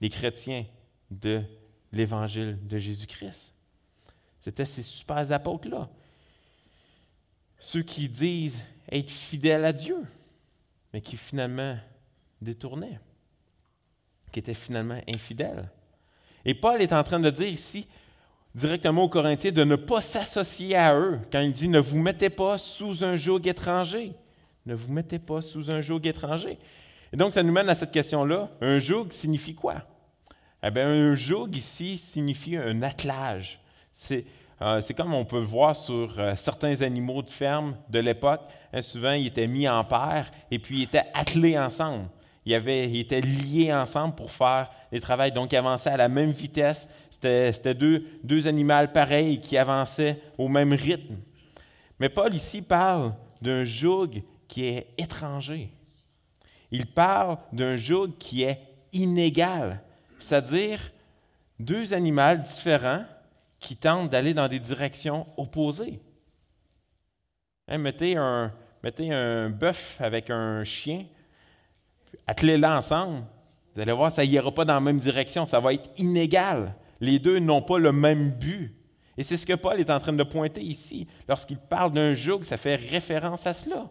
les 0.00 0.08
chrétiens 0.08 0.64
de 1.10 1.42
l'Évangile 1.92 2.58
de 2.66 2.78
Jésus-Christ. 2.78 3.54
C'était 4.40 4.64
ces 4.64 4.82
super 4.82 5.30
apôtres-là. 5.32 5.90
Ceux 7.58 7.82
qui 7.82 8.08
disent 8.08 8.62
être 8.90 9.10
fidèles 9.10 9.64
à 9.64 9.72
Dieu, 9.72 9.96
mais 10.98 11.02
qui 11.02 11.16
finalement 11.16 11.76
détournaient, 12.42 12.98
qui 14.32 14.40
étaient 14.40 14.52
finalement 14.52 15.00
infidèles. 15.08 15.70
Et 16.44 16.54
Paul 16.54 16.82
est 16.82 16.92
en 16.92 17.04
train 17.04 17.20
de 17.20 17.30
dire 17.30 17.46
ici, 17.46 17.86
directement 18.52 19.04
aux 19.04 19.08
Corinthiens 19.08 19.52
de 19.52 19.62
ne 19.62 19.76
pas 19.76 20.00
s'associer 20.00 20.74
à 20.74 20.98
eux 20.98 21.20
quand 21.30 21.38
il 21.38 21.52
dit 21.52 21.68
ne 21.68 21.78
vous 21.78 21.98
mettez 21.98 22.30
pas 22.30 22.58
sous 22.58 23.04
un 23.04 23.14
joug 23.14 23.46
étranger. 23.46 24.12
Ne 24.66 24.74
vous 24.74 24.92
mettez 24.92 25.20
pas 25.20 25.40
sous 25.40 25.70
un 25.70 25.80
joug 25.80 26.04
étranger. 26.04 26.58
Et 27.12 27.16
donc, 27.16 27.32
ça 27.32 27.44
nous 27.44 27.52
mène 27.52 27.68
à 27.68 27.76
cette 27.76 27.92
question-là. 27.92 28.50
Un 28.60 28.80
joug 28.80 29.06
signifie 29.10 29.54
quoi? 29.54 29.76
Eh 30.64 30.70
bien, 30.72 30.88
un 30.88 31.14
joug 31.14 31.50
ici 31.52 31.96
signifie 31.96 32.56
un 32.56 32.82
attelage. 32.82 33.60
C'est, 33.92 34.24
euh, 34.62 34.82
comme 34.96 35.14
on 35.14 35.24
peut 35.24 35.38
le 35.38 35.46
voir 35.46 35.76
sur 35.76 36.18
euh, 36.18 36.34
certains 36.34 36.82
animaux 36.82 37.22
de 37.22 37.30
ferme 37.30 37.76
de 37.88 38.00
l'époque. 38.00 38.42
Hein, 38.72 38.82
souvent, 38.82 39.12
ils 39.12 39.26
étaient 39.26 39.46
mis 39.46 39.68
en 39.68 39.84
paire 39.84 40.30
et 40.50 40.58
puis 40.58 40.78
ils 40.78 40.82
étaient 40.84 41.06
attelés 41.14 41.58
ensemble 41.58 42.08
ils, 42.56 43.00
étaient 43.00 43.20
liés 43.20 43.72
ensemble 43.72 44.14
pour 44.14 44.30
faire 44.30 44.70
les 44.90 45.00
travaux. 45.00 45.30
Donc, 45.30 45.52
ils 45.52 45.56
avançaient 45.56 45.90
à 45.90 45.96
la 45.96 46.08
même 46.08 46.30
vitesse. 46.30 46.88
C'était 47.10 47.74
deux, 47.74 48.06
deux 48.22 48.48
animaux 48.48 48.86
pareils 48.92 49.40
qui 49.40 49.56
avançaient 49.58 50.20
au 50.38 50.48
même 50.48 50.72
rythme. 50.72 51.16
Mais 52.00 52.08
Paul 52.08 52.32
ici 52.34 52.62
parle 52.62 53.12
d'un 53.42 53.64
joug 53.64 54.22
qui 54.46 54.64
est 54.64 54.88
étranger. 54.96 55.70
Il 56.70 56.86
parle 56.86 57.36
d'un 57.52 57.76
joug 57.76 58.12
qui 58.18 58.42
est 58.44 58.60
inégal, 58.92 59.82
c'est-à-dire 60.18 60.92
deux 61.58 61.92
animaux 61.92 62.36
différents 62.36 63.04
qui 63.58 63.76
tentent 63.76 64.10
d'aller 64.10 64.34
dans 64.34 64.48
des 64.48 64.60
directions 64.60 65.26
opposées. 65.36 66.00
Hein, 67.68 67.78
mettez 67.78 68.16
un, 68.16 69.50
bœuf 69.50 70.00
avec 70.00 70.30
un 70.30 70.64
chien, 70.64 71.04
attelez-les 72.26 72.66
ensemble, 72.66 73.24
vous 73.74 73.80
allez 73.80 73.92
voir, 73.92 74.10
ça 74.10 74.24
n'ira 74.24 74.52
pas 74.52 74.64
dans 74.64 74.74
la 74.74 74.80
même 74.80 74.98
direction, 74.98 75.44
ça 75.44 75.60
va 75.60 75.74
être 75.74 75.90
inégal. 75.98 76.74
Les 77.00 77.18
deux 77.18 77.38
n'ont 77.38 77.62
pas 77.62 77.78
le 77.78 77.92
même 77.92 78.30
but. 78.30 78.74
Et 79.16 79.22
c'est 79.22 79.36
ce 79.36 79.46
que 79.46 79.52
Paul 79.52 79.78
est 79.78 79.90
en 79.90 79.98
train 79.98 80.12
de 80.12 80.22
pointer 80.22 80.62
ici. 80.62 81.06
Lorsqu'il 81.28 81.58
parle 81.58 81.92
d'un 81.92 82.14
joug, 82.14 82.42
ça 82.42 82.56
fait 82.56 82.76
référence 82.76 83.46
à 83.46 83.52
cela. 83.52 83.90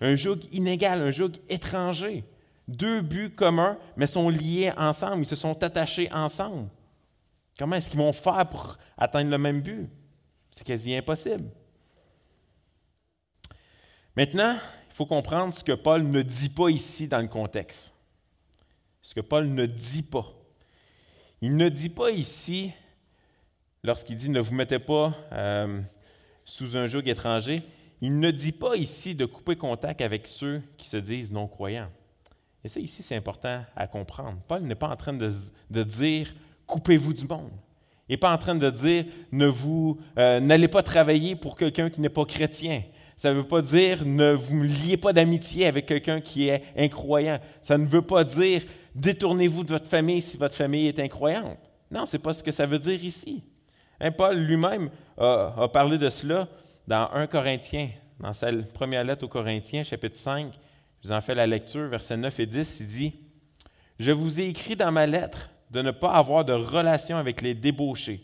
Un 0.00 0.14
joug 0.14 0.38
inégal, 0.52 1.00
un 1.00 1.10
joug 1.10 1.32
étranger. 1.48 2.24
Deux 2.68 3.00
buts 3.00 3.30
communs, 3.34 3.78
mais 3.96 4.06
sont 4.06 4.28
liés 4.28 4.72
ensemble, 4.76 5.22
ils 5.22 5.26
se 5.26 5.36
sont 5.36 5.62
attachés 5.62 6.10
ensemble. 6.12 6.68
Comment 7.58 7.76
est-ce 7.76 7.88
qu'ils 7.88 7.98
vont 7.98 8.12
faire 8.12 8.48
pour 8.48 8.76
atteindre 8.98 9.30
le 9.30 9.38
même 9.38 9.60
but? 9.60 9.88
C'est 10.50 10.64
quasi 10.64 10.94
impossible. 10.94 11.48
Maintenant, 14.16 14.54
il 14.54 14.94
faut 14.94 15.06
comprendre 15.06 15.52
ce 15.52 15.62
que 15.62 15.72
Paul 15.72 16.02
ne 16.04 16.22
dit 16.22 16.48
pas 16.48 16.68
ici 16.70 17.06
dans 17.06 17.20
le 17.20 17.28
contexte. 17.28 17.94
Ce 19.02 19.14
que 19.14 19.20
Paul 19.20 19.48
ne 19.48 19.66
dit 19.66 20.02
pas. 20.02 20.26
Il 21.42 21.56
ne 21.56 21.68
dit 21.68 21.90
pas 21.90 22.10
ici, 22.10 22.72
lorsqu'il 23.84 24.16
dit 24.16 24.30
ne 24.30 24.40
vous 24.40 24.54
mettez 24.54 24.78
pas 24.78 25.14
euh, 25.32 25.80
sous 26.44 26.76
un 26.78 26.86
joug 26.86 27.06
étranger, 27.06 27.56
il 28.00 28.18
ne 28.18 28.30
dit 28.30 28.52
pas 28.52 28.76
ici 28.76 29.14
de 29.14 29.26
couper 29.26 29.56
contact 29.56 30.00
avec 30.00 30.26
ceux 30.26 30.62
qui 30.76 30.88
se 30.88 30.96
disent 30.96 31.30
non-croyants. 31.30 31.90
Et 32.64 32.68
ça, 32.68 32.80
ici, 32.80 33.02
c'est 33.02 33.16
important 33.16 33.64
à 33.76 33.86
comprendre. 33.86 34.38
Paul 34.48 34.62
n'est 34.62 34.74
pas 34.74 34.88
en 34.88 34.96
train 34.96 35.12
de, 35.12 35.82
dire 35.84 36.34
coupez-vous 36.66 37.12
du 37.12 37.26
monde. 37.26 37.52
Il 38.08 38.12
n'est 38.12 38.16
pas 38.16 38.32
en 38.32 38.38
train 38.38 38.54
de 38.54 38.70
dire 38.70 39.04
ne 39.30 39.46
vous 39.46 40.00
euh, 40.18 40.40
n'allez 40.40 40.68
pas 40.68 40.82
travailler 40.82 41.36
pour 41.36 41.56
quelqu'un 41.56 41.90
qui 41.90 42.00
n'est 42.00 42.08
pas 42.08 42.24
chrétien. 42.24 42.82
Ça 43.16 43.30
ne 43.30 43.38
veut 43.38 43.46
pas 43.46 43.62
dire 43.62 44.04
ne 44.04 44.32
vous 44.32 44.62
liez 44.62 44.98
pas 44.98 45.12
d'amitié 45.14 45.66
avec 45.66 45.86
quelqu'un 45.86 46.20
qui 46.20 46.48
est 46.48 46.62
incroyant. 46.76 47.40
Ça 47.62 47.78
ne 47.78 47.86
veut 47.86 48.02
pas 48.02 48.24
dire 48.24 48.62
détournez-vous 48.94 49.64
de 49.64 49.70
votre 49.70 49.86
famille 49.86 50.20
si 50.20 50.36
votre 50.36 50.54
famille 50.54 50.86
est 50.86 51.00
incroyante. 51.00 51.58
Non, 51.90 52.04
ce 52.04 52.16
n'est 52.16 52.22
pas 52.22 52.32
ce 52.32 52.42
que 52.42 52.52
ça 52.52 52.66
veut 52.66 52.78
dire 52.78 53.02
ici. 53.02 53.42
Hein, 54.00 54.10
Paul 54.10 54.36
lui-même 54.36 54.90
a, 55.16 55.68
parlé 55.72 55.96
de 55.96 56.08
cela 56.08 56.48
dans 56.86 57.10
1 57.12 57.26
Corinthiens, 57.26 57.88
dans 58.20 58.32
sa 58.32 58.50
première 58.74 59.04
lettre 59.04 59.24
aux 59.24 59.28
Corinthiens, 59.28 59.82
chapitre 59.82 60.16
5. 60.16 60.52
Je 61.02 61.08
vous 61.08 61.14
en 61.14 61.20
fais 61.20 61.34
la 61.34 61.46
lecture, 61.46 61.88
versets 61.88 62.16
9 62.16 62.40
et 62.40 62.46
10. 62.46 62.80
Il 62.80 62.86
dit 62.86 63.14
Je 63.98 64.10
vous 64.10 64.40
ai 64.40 64.48
écrit 64.48 64.76
dans 64.76 64.92
ma 64.92 65.06
lettre 65.06 65.50
de 65.70 65.80
ne 65.80 65.90
pas 65.90 66.12
avoir 66.12 66.44
de 66.44 66.52
relation 66.52 67.16
avec 67.16 67.40
les 67.40 67.54
débauchés, 67.54 68.22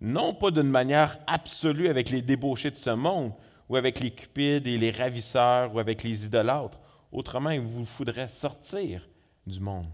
non 0.00 0.34
pas 0.34 0.50
d'une 0.50 0.62
manière 0.64 1.18
absolue 1.26 1.88
avec 1.88 2.10
les 2.10 2.20
débauchés 2.20 2.70
de 2.70 2.76
ce 2.76 2.90
monde, 2.90 3.32
ou 3.68 3.76
avec 3.76 4.00
les 4.00 4.10
cupides 4.10 4.66
et 4.66 4.76
les 4.76 4.90
ravisseurs, 4.90 5.74
ou 5.74 5.78
avec 5.78 6.02
les 6.02 6.26
idolâtres. 6.26 6.78
Autrement, 7.12 7.50
il 7.50 7.60
vous 7.60 7.84
faudrait 7.84 8.28
sortir 8.28 9.08
du 9.46 9.60
monde. 9.60 9.86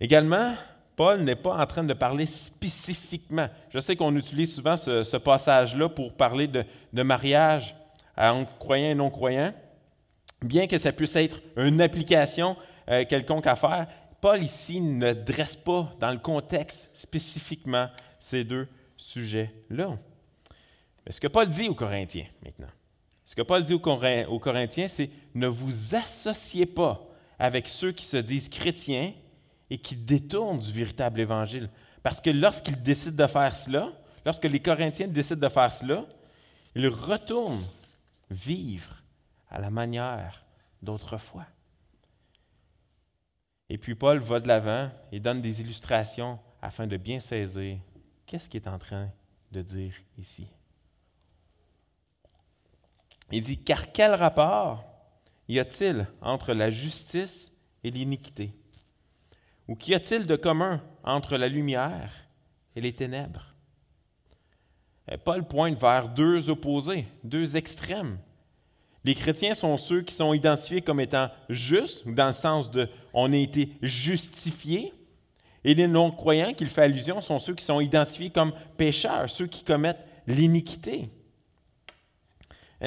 Également, 0.00 0.54
Paul 0.96 1.22
n'est 1.22 1.36
pas 1.36 1.56
en 1.56 1.66
train 1.66 1.84
de 1.84 1.94
parler 1.94 2.26
spécifiquement. 2.26 3.48
Je 3.70 3.78
sais 3.80 3.96
qu'on 3.96 4.14
utilise 4.16 4.54
souvent 4.54 4.76
ce, 4.76 5.16
passage-là 5.16 5.88
pour 5.88 6.12
parler 6.12 6.46
de, 6.46 7.02
mariage 7.02 7.74
entre 8.16 8.56
croyants 8.58 8.90
et 8.90 8.94
non-croyants. 8.94 9.52
Bien 10.42 10.66
que 10.66 10.78
ça 10.78 10.92
puisse 10.92 11.16
être 11.16 11.40
une 11.56 11.80
application 11.80 12.56
euh, 12.88 13.04
quelconque 13.08 13.46
à 13.46 13.56
faire, 13.56 13.88
Paul 14.20 14.42
ici 14.42 14.80
ne 14.80 15.12
dresse 15.12 15.56
pas 15.56 15.92
dans 15.98 16.10
le 16.10 16.18
contexte 16.18 16.90
spécifiquement 16.94 17.88
ces 18.18 18.44
deux 18.44 18.68
sujets-là. 18.96 19.98
Mais 21.04 21.12
ce 21.12 21.20
que 21.20 21.28
Paul 21.28 21.48
dit 21.48 21.68
aux 21.68 21.74
Corinthiens 21.74 22.26
maintenant, 22.42 22.70
ce 23.24 23.34
que 23.34 23.42
Paul 23.42 23.62
dit 23.62 23.74
aux 23.74 24.38
Corinthiens, 24.38 24.88
c'est 24.88 25.10
ne 25.34 25.46
vous 25.46 25.94
associez 25.94 26.66
pas 26.66 27.00
avec 27.38 27.68
ceux 27.68 27.92
qui 27.92 28.04
se 28.04 28.18
disent 28.18 28.48
chrétiens 28.48 29.12
et 29.70 29.78
qui 29.78 29.96
détournent 29.96 30.58
du 30.58 30.72
véritable 30.72 31.20
évangile. 31.20 31.70
Parce 32.02 32.20
que 32.20 32.30
lorsqu'ils 32.30 32.80
décident 32.80 33.24
de 33.24 33.30
faire 33.30 33.56
cela, 33.56 33.92
lorsque 34.26 34.44
les 34.44 34.60
Corinthiens 34.60 35.08
décident 35.08 35.40
de 35.40 35.52
faire 35.52 35.72
cela, 35.72 36.06
ils 36.74 36.88
retournent 36.88 37.64
vivre 38.30 39.02
à 39.48 39.58
la 39.58 39.70
manière 39.70 40.44
d'autrefois. 40.82 41.46
Et 43.70 43.78
puis 43.78 43.94
Paul 43.94 44.18
va 44.18 44.40
de 44.40 44.48
l'avant 44.48 44.90
et 45.10 45.20
donne 45.20 45.40
des 45.40 45.62
illustrations 45.62 46.38
afin 46.60 46.86
de 46.86 46.96
bien 46.96 47.20
saisir 47.20 47.78
qu'est-ce 48.26 48.48
qu'il 48.48 48.60
est 48.60 48.68
en 48.68 48.78
train 48.78 49.10
de 49.50 49.62
dire 49.62 49.94
ici. 50.18 50.46
Il 53.32 53.42
dit, 53.42 53.58
car 53.58 53.92
quel 53.92 54.14
rapport 54.14 54.84
y 55.48 55.58
a-t-il 55.58 56.06
entre 56.20 56.52
la 56.52 56.70
justice 56.70 57.52
et 57.82 57.90
l'iniquité? 57.90 58.52
Ou 59.68 59.76
qu'y 59.76 59.94
a-t-il 59.94 60.26
de 60.26 60.36
commun 60.36 60.82
entre 61.04 61.36
la 61.36 61.48
lumière 61.48 62.12
et 62.76 62.80
les 62.80 62.92
ténèbres? 62.92 63.54
Paul 65.24 65.46
pointe 65.46 65.78
vers 65.78 66.08
deux 66.08 66.48
opposés, 66.48 67.06
deux 67.24 67.56
extrêmes. 67.56 68.18
Les 69.04 69.14
chrétiens 69.14 69.52
sont 69.52 69.76
ceux 69.76 70.00
qui 70.00 70.14
sont 70.14 70.32
identifiés 70.32 70.80
comme 70.80 71.00
étant 71.00 71.28
justes, 71.50 72.08
dans 72.08 72.28
le 72.28 72.32
sens 72.32 72.70
de 72.70 72.88
on 73.12 73.32
a 73.32 73.36
été 73.36 73.76
justifiés, 73.82 74.94
et 75.62 75.74
les 75.74 75.88
non-croyants, 75.88 76.54
qu'il 76.54 76.68
fait 76.68 76.82
allusion, 76.82 77.20
sont 77.20 77.38
ceux 77.38 77.54
qui 77.54 77.64
sont 77.64 77.80
identifiés 77.80 78.30
comme 78.30 78.52
pécheurs, 78.76 79.28
ceux 79.30 79.46
qui 79.46 79.64
commettent 79.64 80.04
l'iniquité. 80.26 81.10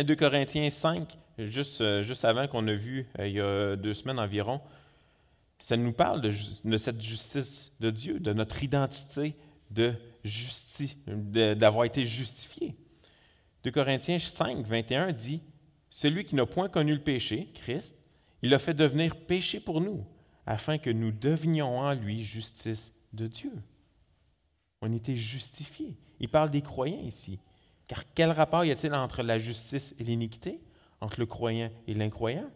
2 0.04 0.16
Corinthiens 0.16 0.70
5, 0.70 1.18
juste, 1.40 1.82
euh, 1.82 2.04
juste 2.04 2.26
avant 2.26 2.48
qu'on 2.48 2.68
a 2.68 2.74
vu 2.74 3.08
euh, 3.20 3.28
il 3.28 3.34
y 3.34 3.42
a 3.42 3.76
deux 3.76 3.94
semaines 3.94 4.20
environ, 4.20 4.62
ça 5.60 5.76
nous 5.76 5.94
parle 5.94 6.22
de, 6.22 6.78
cette 6.78 7.02
justice 7.02 7.72
de 7.80 7.90
Dieu, 7.90 8.20
de 8.20 8.34
notre 8.34 8.64
identité 8.64 9.36
de 9.72 9.94
d'avoir 11.54 11.86
été 11.86 12.06
justifié. 12.06 12.76
2 13.64 13.72
Corinthiens 13.72 14.20
5, 14.20 14.66
21 14.66 15.14
dit 15.14 15.42
Celui 15.90 16.26
qui 16.26 16.36
n'a 16.36 16.46
point 16.46 16.70
connu 16.70 16.94
le 16.94 17.02
péché, 17.02 17.50
Christ, 17.54 17.96
il 18.42 18.50
l'a 18.50 18.60
fait 18.60 18.74
devenir 18.74 19.16
péché 19.16 19.60
pour 19.60 19.82
nous, 19.82 20.06
afin 20.46 20.78
que 20.78 20.90
nous 20.90 21.12
devenions 21.12 21.80
en 21.80 21.94
lui 21.94 22.22
justice 22.22 22.94
de 23.14 23.28
Dieu. 23.28 23.54
On 24.82 24.94
était 24.94 25.18
justifiés. 25.18 25.98
Il 26.20 26.30
parle 26.30 26.52
des 26.52 26.62
croyants 26.62 27.02
ici. 27.02 27.40
Car 27.88 28.04
quel 28.14 28.32
rapport 28.32 28.66
y 28.66 28.72
a-t-il 28.72 28.94
entre 28.94 29.24
la 29.24 29.40
justice 29.40 29.96
et 30.00 30.04
l'iniquité, 30.04 30.60
entre 31.00 31.20
le 31.20 31.26
croyant 31.26 31.70
et 31.88 31.94
l'incroyant? 31.94 32.50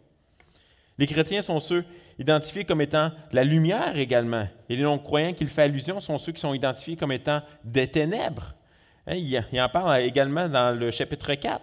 Les 0.98 1.06
chrétiens 1.06 1.40
sont 1.40 1.58
ceux 1.58 1.84
identifiés 2.18 2.64
comme 2.64 2.80
étant 2.80 3.10
la 3.32 3.44
lumière 3.44 3.96
également. 3.96 4.46
Et 4.68 4.76
les 4.76 4.82
non-croyants 4.82 5.32
qui 5.32 5.44
le 5.44 5.50
fait 5.50 5.62
allusion 5.62 6.00
sont 6.00 6.18
ceux 6.18 6.32
qui 6.32 6.40
sont 6.40 6.54
identifiés 6.54 6.96
comme 6.96 7.12
étant 7.12 7.40
des 7.64 7.88
ténèbres. 7.88 8.54
Hein, 9.06 9.16
il 9.16 9.60
en 9.60 9.68
parle 9.68 10.00
également 10.02 10.48
dans 10.48 10.78
le 10.78 10.90
chapitre 10.90 11.34
4, 11.34 11.60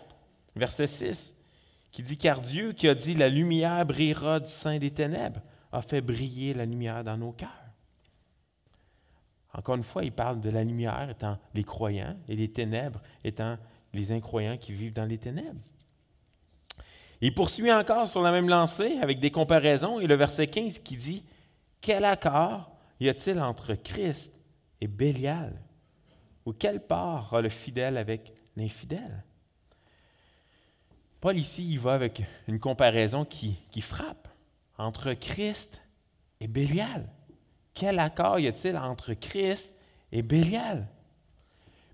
verset 0.55 0.87
6, 0.87 1.35
qui 1.91 2.03
dit 2.03 2.17
Car 2.17 2.41
Dieu 2.41 2.73
qui 2.73 2.89
a 2.89 2.95
dit 2.95 3.13
La 3.15 3.29
lumière 3.29 3.85
brillera 3.85 4.39
du 4.39 4.51
sein 4.51 4.77
des 4.77 4.91
ténèbres, 4.91 5.39
a 5.71 5.81
fait 5.81 6.01
briller 6.01 6.53
la 6.53 6.65
lumière 6.65 7.03
dans 7.03 7.17
nos 7.17 7.31
cœurs. 7.31 7.68
Encore 9.53 9.75
une 9.75 9.83
fois, 9.83 10.03
il 10.03 10.11
parle 10.11 10.39
de 10.39 10.49
la 10.49 10.63
lumière 10.63 11.09
étant 11.09 11.37
les 11.53 11.63
croyants 11.63 12.15
et 12.27 12.35
les 12.35 12.51
ténèbres 12.51 13.01
étant 13.23 13.57
les 13.93 14.11
incroyants 14.11 14.57
qui 14.57 14.73
vivent 14.73 14.93
dans 14.93 15.05
les 15.05 15.17
ténèbres. 15.17 15.61
Il 17.21 17.33
poursuit 17.33 17.71
encore 17.71 18.07
sur 18.07 18.21
la 18.21 18.31
même 18.31 18.47
lancée 18.47 18.97
avec 19.01 19.19
des 19.19 19.31
comparaisons 19.31 19.99
et 19.99 20.07
le 20.07 20.15
verset 20.15 20.47
15 20.47 20.79
qui 20.79 20.95
dit 20.95 21.25
Quel 21.81 22.05
accord 22.05 22.71
y 22.99 23.09
a-t-il 23.09 23.39
entre 23.39 23.73
Christ 23.73 24.39
et 24.79 24.87
Bélial? 24.87 25.59
Ou 26.45 26.53
quelle 26.53 26.85
part 26.85 27.33
a 27.33 27.41
le 27.41 27.49
fidèle 27.49 27.97
avec 27.97 28.33
l'infidèle 28.55 29.23
Paul 31.19 31.37
ici, 31.37 31.69
il 31.69 31.79
va 31.79 31.95
avec 31.95 32.23
une 32.47 32.59
comparaison 32.59 33.25
qui, 33.25 33.59
qui 33.71 33.81
frappe 33.81 34.29
entre 34.77 35.13
Christ 35.13 35.81
et 36.39 36.47
Bélial. 36.47 37.09
Quel 37.79 37.97
accord 37.99 38.39
y 38.41 38.47
a-t-il 38.49 38.75
entre 38.75 39.13
Christ 39.13 39.79
et 40.11 40.21
Bélial? 40.21 40.85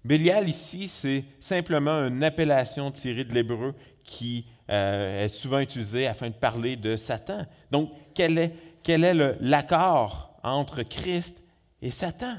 Bélial 0.03 0.49
ici, 0.49 0.87
c'est 0.87 1.23
simplement 1.39 2.07
une 2.07 2.23
appellation 2.23 2.89
tirée 2.89 3.23
de 3.23 3.31
l'hébreu 3.31 3.75
qui 4.03 4.47
euh, 4.71 5.25
est 5.25 5.29
souvent 5.29 5.59
utilisée 5.59 6.07
afin 6.07 6.29
de 6.29 6.33
parler 6.33 6.75
de 6.75 6.95
Satan. 6.95 7.45
Donc, 7.69 7.91
quel 8.15 8.39
est, 8.39 8.55
quel 8.81 9.03
est 9.03 9.13
l'accord 9.41 10.35
entre 10.41 10.81
Christ 10.81 11.43
et 11.83 11.91
Satan? 11.91 12.35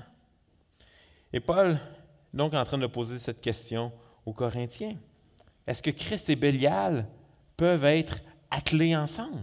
Et 1.32 1.38
Paul, 1.38 1.78
donc, 2.34 2.52
est 2.52 2.58
en 2.58 2.64
train 2.64 2.78
de 2.78 2.88
poser 2.88 3.20
cette 3.20 3.40
question 3.40 3.92
aux 4.24 4.32
Corinthiens. 4.32 4.96
Est-ce 5.68 5.84
que 5.84 5.90
Christ 5.90 6.30
et 6.30 6.36
Bélial 6.36 7.06
peuvent 7.56 7.84
être 7.84 8.18
attelés 8.50 8.96
ensemble? 8.96 9.38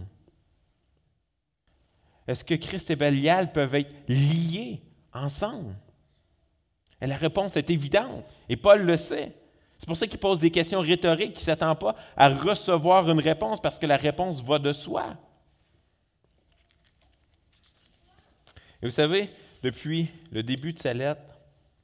Est-ce 2.26 2.44
que 2.44 2.54
Christ 2.54 2.90
et 2.90 2.96
Bélial 2.96 3.52
peuvent 3.52 3.74
être 3.74 3.94
liés 4.08 4.82
ensemble? 5.12 5.74
Et 7.00 7.06
la 7.06 7.16
réponse 7.16 7.56
est 7.56 7.68
évidente, 7.70 8.24
et 8.48 8.56
Paul 8.56 8.82
le 8.82 8.96
sait. 8.96 9.32
C'est 9.78 9.86
pour 9.86 9.96
ça 9.96 10.06
qu'il 10.06 10.20
pose 10.20 10.38
des 10.38 10.50
questions 10.50 10.80
rhétoriques, 10.80 11.32
qu'il 11.32 11.40
ne 11.40 11.44
s'attend 11.44 11.74
pas 11.74 11.94
à 12.16 12.28
recevoir 12.30 13.10
une 13.10 13.20
réponse, 13.20 13.60
parce 13.60 13.78
que 13.78 13.86
la 13.86 13.96
réponse 13.96 14.42
va 14.42 14.58
de 14.58 14.72
soi. 14.72 15.16
Et 18.80 18.86
vous 18.86 18.92
savez, 18.92 19.28
depuis 19.62 20.08
le 20.30 20.42
début 20.42 20.72
de 20.72 20.78
sa 20.78 20.94
lettre, 20.94 21.22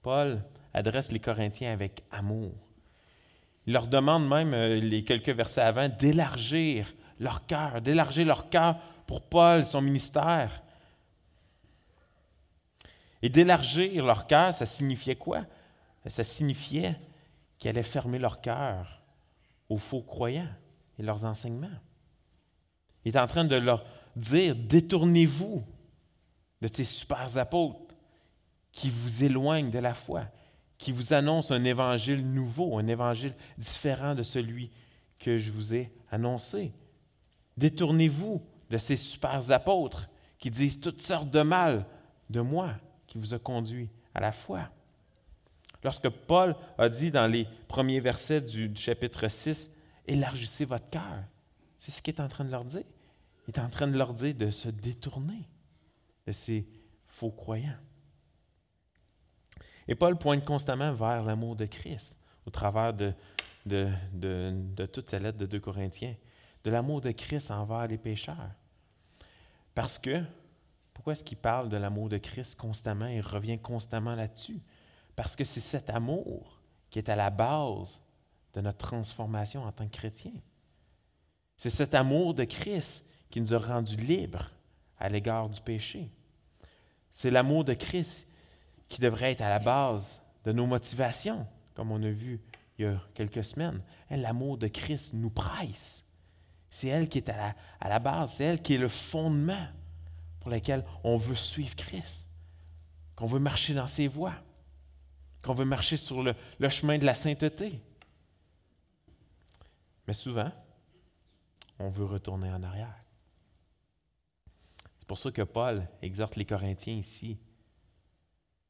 Paul 0.03 0.43
adresse 0.73 1.13
les 1.13 1.19
Corinthiens 1.19 1.73
avec 1.73 2.03
amour. 2.11 2.53
Il 3.67 3.75
leur 3.75 3.87
demande 3.87 4.29
même, 4.29 4.55
euh, 4.55 4.81
les 4.81 5.05
quelques 5.05 5.31
versets 5.31 5.61
avant, 5.61 5.89
d'élargir 5.89 6.95
leur 7.19 7.47
cœur, 7.47 7.81
d'élargir 7.83 8.27
leur 8.27 8.49
cœur 8.49 8.77
pour 9.11 9.23
Paul, 9.23 9.67
son 9.67 9.81
ministère. 9.81 10.63
Et 13.23 13.29
d'élargir 13.29 14.07
leur 14.07 14.29
cœur, 14.29 14.55
ça 14.55 14.65
signifiait 14.65 15.17
quoi? 15.17 15.47
Ça 16.07 16.23
signifiait 16.23 16.95
qu'ils 17.59 17.71
allaient 17.71 17.83
fermer 17.83 18.21
leur 18.21 18.41
cœur 18.41 19.03
aux 19.69 19.79
faux 19.79 20.03
croyants 20.03 20.55
et 20.97 21.03
leurs 21.03 21.25
enseignements. 21.25 21.77
Il 23.05 23.17
est 23.17 23.19
en 23.19 23.27
train 23.27 23.45
de 23.45 23.57
leur 23.57 23.85
dire, 24.15 24.55
détournez-vous 24.55 25.65
de 26.63 26.69
ces 26.69 26.85
super 26.85 27.37
apôtres 27.37 27.97
qui 28.71 28.91
vous 28.91 29.25
éloignent 29.25 29.73
de 29.73 29.81
la 29.81 29.95
foi, 29.95 30.27
qui 30.79 30.93
vous 30.93 31.15
annoncent 31.15 31.53
un 31.53 31.65
évangile 31.65 32.25
nouveau, 32.25 32.79
un 32.79 32.87
évangile 32.87 33.35
différent 33.59 34.15
de 34.15 34.23
celui 34.23 34.71
que 35.19 35.37
je 35.37 35.51
vous 35.51 35.75
ai 35.75 35.91
annoncé. 36.13 36.73
Détournez-vous 37.57 38.41
de 38.71 38.79
ces 38.79 38.97
super 38.97 39.51
apôtres 39.51 40.09
qui 40.39 40.51
disent 40.51 40.81
toutes 40.81 41.03
sortes 41.03 41.31
de 41.31 41.43
mal 41.43 41.85
de 42.31 42.41
moi 42.41 42.75
qui 43.07 43.19
vous 43.19 43.35
a 43.35 43.39
conduit 43.39 43.91
à 44.15 44.21
la 44.21 44.33
foi. 44.33 44.71
Lorsque 45.83 46.09
Paul 46.09 46.55
a 46.79 46.89
dit 46.89 47.11
dans 47.11 47.27
les 47.27 47.47
premiers 47.69 48.01
versets 48.01 48.41
du, 48.41 48.71
chapitre 48.77 49.29
6, 49.29 49.71
élargissez 50.07 50.65
votre 50.65 50.89
cœur, 50.91 51.25
c'est 51.77 51.91
ce 51.91 52.03
qu'il 52.03 52.15
est 52.15 52.21
en 52.21 52.29
train 52.29 52.45
de 52.45 52.51
leur 52.51 52.65
dire. 52.65 52.85
Il 53.49 53.55
est 53.55 53.61
en 53.61 53.69
train 53.69 53.89
de 53.89 53.97
leur 53.97 54.13
dire 54.15 54.35
de 54.35 54.51
se 54.51 54.69
détourner 54.69 55.49
de 56.27 56.33
ces 56.33 56.67
faux 57.07 57.31
croyants. 57.31 57.79
Et 59.89 59.95
Paul 59.95 60.17
pointe 60.17 60.45
constamment 60.45 60.93
vers 60.93 61.25
l'amour 61.25 61.57
de 61.57 61.65
Christ 61.67 62.19
au 62.47 62.51
travers 62.51 62.95
de, 62.95 63.13
de, 63.67 63.91
de, 64.13 64.53
de 64.55 64.87
toute 64.87 65.11
sa 65.11 65.19
de 65.19 65.47
2 65.47 65.59
Corinthiens, 65.59 66.15
de 66.63 66.71
l'amour 66.71 67.01
de 67.01 67.11
Christ 67.11 67.51
envers 67.51 67.87
les 67.87 67.99
pécheurs. 67.99 68.55
Parce 69.75 69.99
que, 69.99 70.23
pourquoi 70.93 71.15
est-ce 71.15 71.25
qu'il 71.25 71.39
parle 71.39 71.69
de 71.69 71.77
l'amour 71.77 72.09
de 72.09 72.19
Christ 72.19 72.59
constamment 72.59 73.07
et 73.07 73.21
revient 73.21 73.59
constamment 73.59 74.15
là-dessus? 74.15 74.61
Parce 75.17 75.37
que 75.37 75.45
c'est 75.45 75.61
cet 75.61 75.91
amour 75.91 76.61
qui 76.91 76.99
est 76.99 77.09
à 77.09 77.17
la 77.17 77.31
base 77.31 78.01
de 78.53 78.61
notre 78.61 78.79
transformation 78.79 79.65
en 79.65 79.73
tant 79.73 79.87
que 79.87 79.97
chrétien. 79.97 80.33
C'est 81.57 81.71
cet 81.71 81.95
amour 81.95 82.35
de 82.35 82.45
Christ 82.45 83.05
qui 83.31 83.41
nous 83.41 83.55
a 83.55 83.59
rendus 83.59 83.97
libres 83.97 84.49
à 84.99 85.09
l'égard 85.09 85.49
du 85.49 85.61
péché. 85.61 86.11
C'est 87.11 87.31
l'amour 87.31 87.65
de 87.65 87.75
Christ 87.75 88.29
qui 88.89 89.01
devrait 89.01 89.33
être 89.33 89.43
à 89.43 89.49
la 89.49 89.59
base 89.59 90.21
de 90.45 90.53
nos 90.53 90.67
motivations, 90.67 91.47
comme 91.75 91.93
on 91.93 92.03
a 92.03 92.11
vu 92.11 92.41
il 92.79 92.85
y 92.85 92.89
a 92.89 93.01
quelques 93.15 93.45
semaines. 93.45 93.83
L'amour 94.11 94.59
de 94.59 94.69
Christ 94.69 95.15
nous 95.15 95.31
presse. 95.31 96.05
C'est 96.71 96.89
elle 96.89 97.09
qui 97.09 97.19
est 97.19 97.29
à 97.29 97.55
la, 97.89 97.99
base, 97.99 98.35
c'est 98.35 98.45
elle 98.45 98.63
qui 98.63 98.75
est 98.75 98.79
le 98.79 98.89
fondement 98.89 99.67
pour 100.39 100.51
lequel 100.51 100.85
on 101.03 101.17
veut 101.17 101.37
suivre 101.37 101.75
Christ, 101.75 102.29
qu'on 103.17 103.27
veut 103.27 103.41
marcher 103.41 103.75
dans 103.75 103.89
ses 103.89 104.07
voies, 104.07 104.35
qu'on 105.43 105.53
veut 105.53 105.65
marcher 105.65 105.97
sur 105.97 106.23
le, 106.23 106.35
le 106.59 106.69
chemin 106.69 106.97
de 106.97 107.05
la 107.05 107.15
sainteté. 107.15 107.83
Mais 110.07 110.15
souvent, 110.15 110.51
on 111.79 111.89
veut 111.89 112.05
retourner 112.05 112.51
en 112.51 112.63
arrière. 112.63 112.95
C'est 114.99 115.09
pour 115.09 115.19
ça 115.19 115.33
que 115.33 115.43
Paul 115.43 115.87
exhorte 116.03 116.37
les 116.37 116.45
Corinthiens 116.45 116.95
ici, 116.95 117.39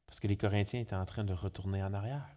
parce 0.07 0.19
que 0.19 0.27
les 0.27 0.37
Corinthiens 0.37 0.81
étaient 0.81 0.95
en 0.95 1.05
train 1.05 1.23
de 1.23 1.33
retourner 1.33 1.83
en 1.83 1.93
arrière, 1.93 2.27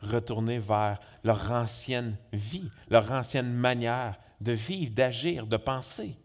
retourner 0.00 0.58
vers 0.58 0.98
leur 1.24 1.50
ancienne 1.52 2.16
vie, 2.32 2.70
leur 2.88 3.10
ancienne 3.12 3.52
manière 3.52 4.18
de 4.40 4.52
vivre, 4.52 4.92
d'agir, 4.92 5.46
de 5.46 5.56
penser. 5.56 6.16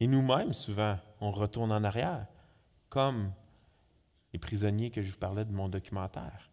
Et 0.00 0.06
nous-mêmes, 0.06 0.52
souvent, 0.52 0.98
on 1.20 1.30
retourne 1.30 1.72
en 1.72 1.84
arrière, 1.84 2.26
comme 2.88 3.32
les 4.32 4.38
prisonniers 4.38 4.90
que 4.90 5.02
je 5.02 5.12
vous 5.12 5.18
parlais 5.18 5.44
de 5.44 5.52
mon 5.52 5.68
documentaire, 5.68 6.50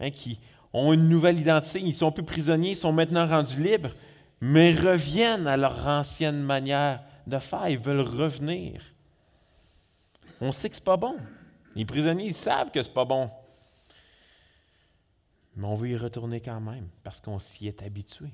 hein, 0.00 0.10
qui 0.10 0.40
ont 0.72 0.92
une 0.92 1.08
nouvelle 1.08 1.38
identité, 1.38 1.80
ils 1.80 1.94
sont 1.94 2.12
plus 2.12 2.24
prisonniers, 2.24 2.70
ils 2.70 2.76
sont 2.76 2.92
maintenant 2.92 3.26
rendus 3.26 3.62
libres, 3.62 3.92
mais 4.40 4.72
reviennent 4.72 5.46
à 5.46 5.56
leur 5.56 5.86
ancienne 5.86 6.40
manière 6.40 7.02
de 7.26 7.38
faire, 7.38 7.68
ils 7.68 7.78
veulent 7.78 8.00
revenir. 8.00 8.82
On 10.40 10.52
sait 10.52 10.68
que 10.68 10.76
ce 10.76 10.80
n'est 10.80 10.84
pas 10.84 10.96
bon. 10.96 11.16
Les 11.74 11.84
prisonniers, 11.84 12.26
ils 12.26 12.34
savent 12.34 12.70
que 12.70 12.82
ce 12.82 12.88
n'est 12.88 12.94
pas 12.94 13.04
bon. 13.04 13.30
Mais 15.56 15.66
on 15.66 15.74
veut 15.74 15.90
y 15.90 15.96
retourner 15.96 16.40
quand 16.40 16.60
même 16.60 16.88
parce 17.02 17.20
qu'on 17.20 17.38
s'y 17.38 17.68
est 17.68 17.82
habitué. 17.82 18.32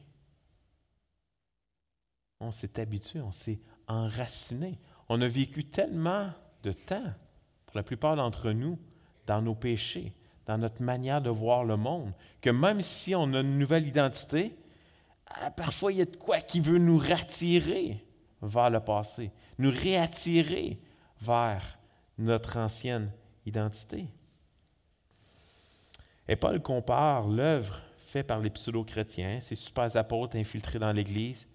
On 2.40 2.50
s'est 2.50 2.80
habitué, 2.80 3.20
on 3.20 3.32
s'est 3.32 3.60
enraciné. 3.86 4.78
On 5.08 5.20
a 5.20 5.28
vécu 5.28 5.64
tellement 5.64 6.30
de 6.62 6.72
temps, 6.72 7.12
pour 7.66 7.76
la 7.76 7.82
plupart 7.82 8.16
d'entre 8.16 8.52
nous, 8.52 8.78
dans 9.26 9.42
nos 9.42 9.54
péchés, 9.54 10.14
dans 10.46 10.58
notre 10.58 10.82
manière 10.82 11.20
de 11.20 11.30
voir 11.30 11.64
le 11.64 11.76
monde, 11.76 12.12
que 12.40 12.50
même 12.50 12.80
si 12.80 13.14
on 13.14 13.34
a 13.34 13.40
une 13.40 13.58
nouvelle 13.58 13.86
identité, 13.86 14.56
ah, 15.26 15.50
parfois 15.50 15.92
il 15.92 15.98
y 15.98 16.02
a 16.02 16.06
de 16.06 16.16
quoi 16.16 16.40
qui 16.40 16.60
veut 16.60 16.78
nous 16.78 16.98
rattirer 16.98 18.04
vers 18.42 18.70
le 18.70 18.80
passé, 18.80 19.30
nous 19.58 19.70
réattirer 19.70 20.80
vers 21.20 21.78
notre 22.18 22.56
ancienne 22.56 23.12
identité. 23.46 24.08
Et 26.30 26.36
Paul 26.36 26.62
compare 26.62 27.26
l'œuvre 27.26 27.82
faite 27.98 28.28
par 28.28 28.38
les 28.38 28.50
pseudo-chrétiens, 28.50 29.40
ces 29.40 29.56
super 29.56 29.96
apôtres 29.96 30.36
infiltrés 30.36 30.78
dans 30.78 30.92
l'Église. 30.92 31.48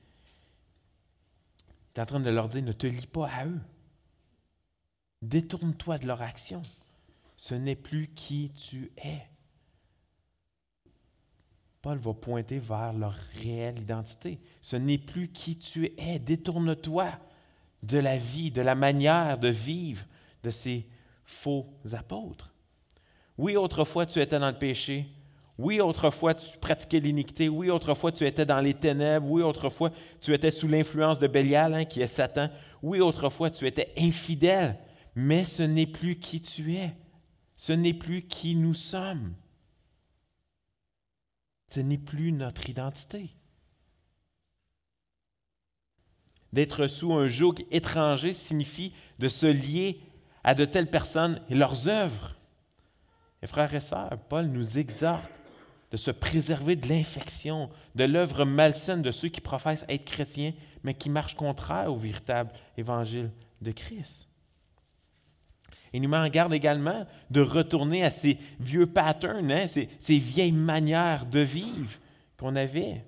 Il 1.95 1.99
est 1.99 2.01
en 2.01 2.05
train 2.05 2.19
de 2.19 2.29
leur 2.29 2.49
dire, 2.49 2.61
ne 2.61 2.73
te 2.73 2.85
lie 2.85 3.07
pas 3.07 3.29
à 3.29 3.45
eux. 3.45 3.61
Détourne-toi 5.21 5.97
de 5.97 6.07
leur 6.07 6.21
action. 6.21 6.61
Ce 7.37 7.55
n'est 7.55 7.77
plus 7.77 8.09
qui 8.09 8.51
tu 8.51 8.91
es. 8.97 9.21
Paul 11.81 11.97
va 11.97 12.13
pointer 12.13 12.59
vers 12.59 12.91
leur 12.91 13.15
réelle 13.41 13.79
identité. 13.79 14.41
Ce 14.61 14.75
n'est 14.75 14.97
plus 14.97 15.29
qui 15.29 15.57
tu 15.57 15.89
es. 15.97 16.19
Détourne-toi 16.19 17.17
de 17.81 17.97
la 17.97 18.17
vie, 18.17 18.51
de 18.51 18.61
la 18.61 18.75
manière 18.75 19.37
de 19.37 19.47
vivre 19.47 20.05
de 20.43 20.51
ces 20.51 20.85
faux 21.23 21.73
apôtres. 21.93 22.54
Oui, 23.37 23.57
autrefois 23.57 24.05
tu 24.05 24.21
étais 24.21 24.39
dans 24.39 24.49
le 24.49 24.57
péché. 24.57 25.07
Oui, 25.57 25.79
autrefois 25.79 26.33
tu 26.33 26.57
pratiquais 26.57 26.99
l'iniquité. 26.99 27.47
Oui, 27.47 27.69
autrefois 27.69 28.11
tu 28.11 28.25
étais 28.25 28.45
dans 28.45 28.59
les 28.59 28.73
ténèbres. 28.73 29.29
Oui, 29.29 29.41
autrefois 29.41 29.91
tu 30.21 30.33
étais 30.33 30.51
sous 30.51 30.67
l'influence 30.67 31.19
de 31.19 31.27
Bélial, 31.27 31.73
hein, 31.73 31.85
qui 31.85 32.01
est 32.01 32.07
Satan. 32.07 32.49
Oui, 32.81 32.99
autrefois 32.99 33.49
tu 33.49 33.65
étais 33.65 33.93
infidèle. 33.97 34.77
Mais 35.15 35.45
ce 35.45 35.63
n'est 35.63 35.87
plus 35.87 36.19
qui 36.19 36.41
tu 36.41 36.73
es. 36.75 36.93
Ce 37.55 37.71
n'est 37.71 37.93
plus 37.93 38.23
qui 38.23 38.55
nous 38.55 38.73
sommes. 38.73 39.33
Ce 41.69 41.79
n'est 41.79 41.97
plus 41.97 42.31
notre 42.33 42.69
identité. 42.69 43.29
D'être 46.51 46.87
sous 46.87 47.13
un 47.13 47.27
joug 47.27 47.55
étranger 47.71 48.33
signifie 48.33 48.93
de 49.19 49.27
se 49.27 49.45
lier 49.45 50.01
à 50.43 50.53
de 50.53 50.63
telles 50.65 50.89
personnes 50.89 51.41
et 51.49 51.55
leurs 51.55 51.87
œuvres. 51.87 52.34
Frères 53.47 53.73
et 53.73 53.79
sœurs, 53.79 54.17
Paul 54.29 54.47
nous 54.47 54.77
exhorte 54.77 55.29
de 55.91 55.97
se 55.97 56.11
préserver 56.11 56.75
de 56.75 56.87
l'infection, 56.87 57.69
de 57.93 58.03
l'œuvre 58.03 58.43
malsaine 58.45 59.01
de 59.01 59.11
ceux 59.11 59.29
qui 59.29 59.41
professent 59.41 59.85
être 59.87 60.05
chrétiens, 60.05 60.53
mais 60.83 60.93
qui 60.93 61.09
marchent 61.09 61.35
contraire 61.35 61.91
au 61.91 61.97
véritable 61.97 62.51
évangile 62.77 63.31
de 63.61 63.71
Christ. 63.71 64.27
Il 65.93 66.01
nous 66.01 66.09
met 66.09 66.17
en 66.17 66.27
garde 66.27 66.53
également 66.53 67.05
de 67.29 67.41
retourner 67.41 68.03
à 68.03 68.09
ces 68.09 68.37
vieux 68.59 68.87
patterns, 68.87 69.51
hein, 69.51 69.67
ces, 69.67 69.87
ces 69.99 70.17
vieilles 70.17 70.51
manières 70.51 71.25
de 71.25 71.39
vivre 71.39 71.99
qu'on 72.37 72.55
avait. 72.55 73.05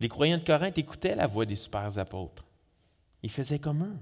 Les 0.00 0.08
croyants 0.08 0.38
de 0.38 0.44
Corinthe 0.44 0.76
écoutaient 0.76 1.14
la 1.14 1.26
voix 1.26 1.46
des 1.46 1.56
super 1.56 1.98
apôtres. 1.98 2.44
Ils 3.22 3.30
faisaient 3.30 3.58
comme 3.58 3.84
eux. 3.84 3.96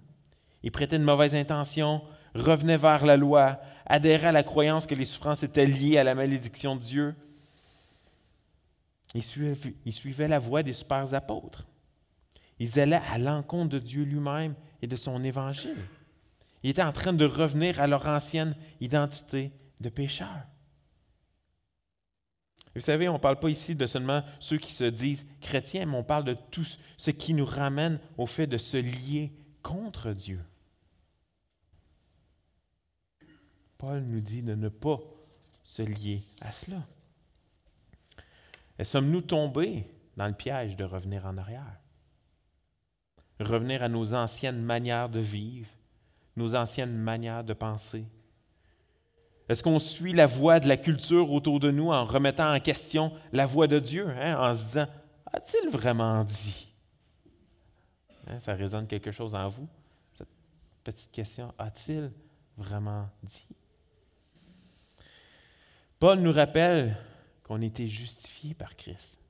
Ils 0.63 0.73
prêtaient 0.73 0.99
de 0.99 1.05
mauvaises 1.05 1.35
intentions, 1.35 2.03
revenaient 2.35 2.77
vers 2.77 3.07
la 3.07 3.17
loi, 3.17 3.61
adhéraient 3.87 4.29
à 4.29 4.33
la 4.33 4.42
croyance 4.42 4.87
que 4.87 4.94
les 4.94 5.05
souffrances 5.05 5.42
étaient 5.42 5.66
liées 5.66 5.99
à 5.99 6.05
la 6.05 6.14
malédiction 6.14 6.77
de 6.77 6.81
Dieu. 6.81 7.14
Ils 9.14 9.22
suivaient, 9.22 9.75
ils 9.85 9.92
suivaient 9.92 10.29
la 10.29 10.38
voie 10.38 10.62
des 10.62 10.72
super 10.72 11.14
apôtres. 11.14 11.66
Ils 12.59 12.81
allaient 12.81 13.03
à 13.12 13.18
l'encontre 13.18 13.70
de 13.70 13.79
Dieu 13.79 14.05
lui-même 14.05 14.55
et 14.83 14.87
de 14.87 14.96
son 14.96 15.22
évangile. 15.22 15.79
Ils 16.62 16.70
étaient 16.70 16.83
en 16.83 16.92
train 16.92 17.12
de 17.12 17.25
revenir 17.25 17.81
à 17.81 17.87
leur 17.87 18.07
ancienne 18.07 18.57
identité 18.81 19.53
de 19.81 19.88
pécheurs. 19.88 20.46
Vous 22.75 22.81
savez, 22.83 23.09
on 23.09 23.14
ne 23.14 23.18
parle 23.18 23.38
pas 23.38 23.49
ici 23.49 23.75
de 23.75 23.87
seulement 23.87 24.22
ceux 24.38 24.59
qui 24.59 24.72
se 24.72 24.85
disent 24.85 25.27
chrétiens, 25.40 25.87
mais 25.87 25.96
on 25.96 26.05
parle 26.05 26.25
de 26.25 26.37
tout 26.51 26.66
ce 26.99 27.11
qui 27.11 27.33
nous 27.33 27.46
ramène 27.46 27.99
au 28.18 28.27
fait 28.27 28.46
de 28.46 28.59
se 28.59 28.77
lier 28.77 29.33
contre 29.62 30.12
Dieu. 30.12 30.40
Paul 33.79 34.01
nous 34.01 34.21
dit 34.21 34.43
de 34.43 34.55
ne 34.55 34.69
pas 34.69 34.99
se 35.62 35.83
lier 35.83 36.23
à 36.41 36.53
cela. 36.53 36.83
Et 38.79 38.85
sommes-nous 38.85 39.23
tombés 39.23 39.87
dans 40.17 40.27
le 40.27 40.35
piège 40.35 40.77
de 40.77 40.85
revenir 40.85 41.27
en 41.27 41.37
arrière? 41.37 41.81
Revenir 43.41 43.83
à 43.83 43.89
nos 43.89 44.15
anciennes 44.15 44.62
manières 44.62 45.09
de 45.09 45.21
vivre, 45.21 45.69
nos 46.37 46.55
anciennes 46.55 46.97
manières 46.97 47.45
de 47.45 47.53
penser? 47.53 48.05
Est-ce 49.49 49.62
qu'on 49.62 49.79
suit 49.79 50.12
la 50.12 50.27
voie 50.27 50.59
de 50.59 50.69
la 50.69 50.77
culture 50.77 51.31
autour 51.31 51.61
de 51.61 51.71
nous 51.71 51.91
en 51.91 52.05
remettant 52.05 52.53
en 52.53 52.61
question 52.61 53.12
la 53.33 53.47
voix 53.47 53.67
de 53.67 53.79
Dieu, 53.79 54.09
hein, 54.09 54.37
en 54.41 54.55
se 54.55 54.65
disant 54.65 54.87
A-t-il 55.33 55.71
vraiment 55.71 56.25
dit? 56.25 56.73
Hein, 58.27 58.41
Ça 58.41 58.55
résonne 58.55 58.87
quelque 58.87 59.12
chose 59.12 59.35
en 59.35 59.49
vous, 59.49 59.69
cette 60.15 60.29
petite 60.83 61.12
question 61.12 61.55
A-t-il 61.59 62.11
vraiment 62.57 63.09
dit? 63.23 63.47
Paul 65.99 66.21
nous 66.21 66.33
rappelle 66.33 66.97
qu'on 67.43 67.63
était 67.63 67.89
justifié 67.89 68.55
par 68.55 68.77
Christ. 68.77 69.21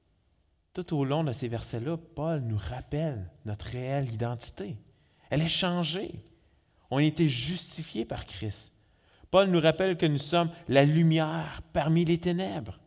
Tout 0.73 0.97
au 0.97 1.05
long 1.05 1.23
de 1.23 1.33
ces 1.33 1.49
versets-là, 1.49 1.97
Paul 1.97 2.41
nous 2.41 2.59
rappelle 2.59 3.31
notre 3.45 3.67
réelle 3.67 4.13
identité. 4.13 4.77
Elle 5.31 5.43
est 5.43 5.49
changée. 5.49 6.13
On 6.91 6.99
a 6.99 7.03
été 7.03 7.29
justifié 7.29 8.05
par 8.05 8.27
Christ. 8.27 8.73
Paul 9.31 9.49
nous 9.49 9.61
rappelle 9.61 9.97
que 9.97 10.07
nous 10.07 10.19
sommes 10.19 10.51
la 10.69 10.85
lumière 10.85 11.63
parmi 11.73 12.05
les 12.05 12.19
ténèbres. 12.19 12.79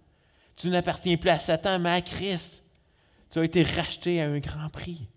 Tu 0.55 0.69
n'appartiens 0.69 1.17
plus 1.17 1.29
à 1.29 1.39
Satan, 1.39 1.79
mais 1.79 1.89
à 1.89 2.01
Christ. 2.01 2.65
Tu 3.29 3.39
as 3.39 3.43
été 3.43 3.63
racheté 3.63 4.21
à 4.21 4.29
un 4.29 4.39
grand 4.39 4.69
prix. 4.69 5.07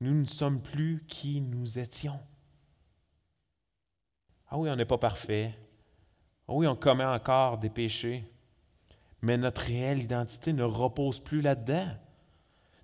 Nous 0.00 0.14
ne 0.14 0.26
sommes 0.26 0.62
plus 0.62 1.04
qui 1.06 1.40
nous 1.40 1.78
étions. 1.78 2.18
Ah 4.48 4.58
oui, 4.58 4.70
on 4.70 4.76
n'est 4.76 4.86
pas 4.86 4.98
parfait. 4.98 5.54
Oui, 6.50 6.66
on 6.66 6.76
commet 6.76 7.04
encore 7.04 7.58
des 7.58 7.70
péchés. 7.70 8.24
Mais 9.22 9.36
notre 9.36 9.62
réelle 9.62 10.02
identité 10.02 10.52
ne 10.52 10.62
repose 10.62 11.20
plus 11.20 11.40
là-dedans. 11.40 11.88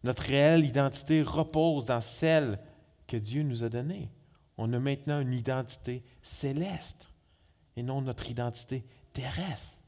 Notre 0.04 0.22
réelle 0.22 0.64
identité 0.64 1.22
repose 1.22 1.86
dans 1.86 2.00
celle 2.00 2.58
que 3.06 3.16
Dieu 3.16 3.42
nous 3.42 3.64
a 3.64 3.68
donnée. 3.68 4.10
On 4.56 4.72
a 4.72 4.78
maintenant 4.78 5.20
une 5.20 5.34
identité 5.34 6.04
céleste 6.22 7.10
et 7.76 7.82
non 7.82 8.02
notre 8.02 8.30
identité 8.30 8.84
terrestre. 9.12 9.78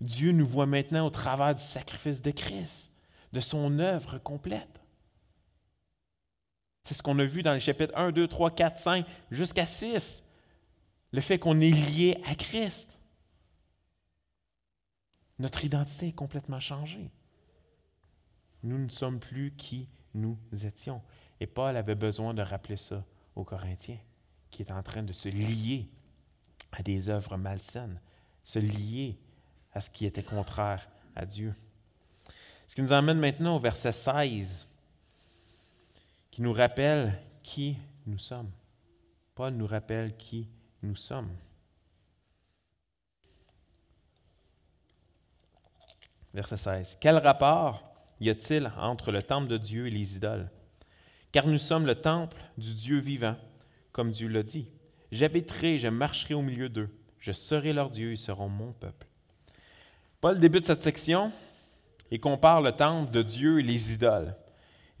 Dieu 0.00 0.32
nous 0.32 0.46
voit 0.46 0.66
maintenant 0.66 1.06
au 1.06 1.10
travers 1.10 1.54
du 1.54 1.62
sacrifice 1.62 2.20
de 2.20 2.30
Christ, 2.30 2.92
de 3.32 3.40
son 3.40 3.78
œuvre 3.78 4.18
complète. 4.18 4.82
C'est 6.82 6.94
ce 6.94 7.02
qu'on 7.02 7.18
a 7.18 7.24
vu 7.24 7.42
dans 7.42 7.54
les 7.54 7.60
chapitres 7.60 7.96
1, 7.96 8.12
2, 8.12 8.28
3, 8.28 8.50
4, 8.50 8.78
5, 8.78 9.06
jusqu'à 9.30 9.64
6. 9.64 10.23
Le 11.14 11.20
fait 11.20 11.38
qu'on 11.38 11.60
est 11.60 11.70
lié 11.70 12.20
à 12.24 12.34
Christ. 12.34 12.98
Notre 15.38 15.64
identité 15.64 16.08
est 16.08 16.12
complètement 16.12 16.58
changée. 16.58 17.08
Nous 18.64 18.78
ne 18.78 18.88
sommes 18.88 19.20
plus 19.20 19.52
qui 19.52 19.88
nous 20.12 20.36
étions. 20.64 21.00
Et 21.38 21.46
Paul 21.46 21.76
avait 21.76 21.94
besoin 21.94 22.34
de 22.34 22.42
rappeler 22.42 22.76
ça 22.76 23.04
aux 23.36 23.44
Corinthiens, 23.44 24.00
qui 24.50 24.62
est 24.62 24.72
en 24.72 24.82
train 24.82 25.04
de 25.04 25.12
se 25.12 25.28
lier 25.28 25.88
à 26.72 26.82
des 26.82 27.08
œuvres 27.08 27.36
malsaines, 27.36 28.00
se 28.42 28.58
lier 28.58 29.16
à 29.72 29.80
ce 29.80 29.90
qui 29.90 30.06
était 30.06 30.24
contraire 30.24 30.90
à 31.14 31.24
Dieu. 31.26 31.54
Ce 32.66 32.74
qui 32.74 32.82
nous 32.82 32.92
emmène 32.92 33.20
maintenant 33.20 33.54
au 33.54 33.60
verset 33.60 33.92
16, 33.92 34.66
qui 36.32 36.42
nous 36.42 36.52
rappelle 36.52 37.16
qui 37.44 37.78
nous 38.04 38.18
sommes. 38.18 38.50
Paul 39.36 39.54
nous 39.54 39.68
rappelle 39.68 40.16
qui 40.16 40.48
nous 40.84 40.96
sommes. 40.96 41.30
Verset 46.32 46.56
16. 46.56 46.98
Quel 47.00 47.16
rapport 47.18 47.82
y 48.20 48.28
a-t-il 48.28 48.70
entre 48.76 49.10
le 49.10 49.22
temple 49.22 49.48
de 49.48 49.56
Dieu 49.56 49.86
et 49.86 49.90
les 49.90 50.16
idoles? 50.16 50.50
Car 51.32 51.46
nous 51.46 51.58
sommes 51.58 51.86
le 51.86 51.94
temple 51.94 52.36
du 52.58 52.74
Dieu 52.74 52.98
vivant, 52.98 53.36
comme 53.92 54.10
Dieu 54.10 54.28
l'a 54.28 54.42
dit. 54.42 54.68
J'habiterai, 55.10 55.78
je 55.78 55.88
marcherai 55.88 56.34
au 56.34 56.42
milieu 56.42 56.68
d'eux. 56.68 56.90
Je 57.18 57.32
serai 57.32 57.72
leur 57.72 57.90
Dieu, 57.90 58.12
ils 58.12 58.18
seront 58.18 58.48
mon 58.48 58.72
peuple. 58.72 59.06
Paul 60.20 60.38
débute 60.38 60.66
cette 60.66 60.82
section 60.82 61.32
et 62.10 62.18
compare 62.18 62.60
le 62.60 62.72
temple 62.72 63.10
de 63.10 63.22
Dieu 63.22 63.60
et 63.60 63.62
les 63.62 63.94
idoles. 63.94 64.34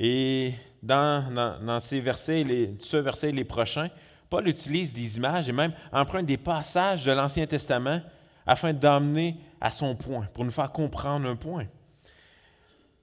Et 0.00 0.54
dans, 0.82 1.78
ces 1.80 2.00
versets, 2.00 2.44
les, 2.44 2.74
ce 2.78 2.96
verset 2.96 3.30
et 3.30 3.32
les 3.32 3.44
prochains, 3.44 3.90
Paul 4.34 4.48
utilise 4.48 4.92
des 4.92 5.16
images 5.16 5.48
et 5.48 5.52
même 5.52 5.72
emprunte 5.92 6.26
des 6.26 6.36
passages 6.36 7.04
de 7.04 7.12
l'Ancien 7.12 7.46
Testament 7.46 8.00
afin 8.44 8.72
d'amener 8.72 9.36
à 9.60 9.70
son 9.70 9.94
point, 9.94 10.26
pour 10.34 10.44
nous 10.44 10.50
faire 10.50 10.72
comprendre 10.72 11.28
un 11.28 11.36
point. 11.36 11.66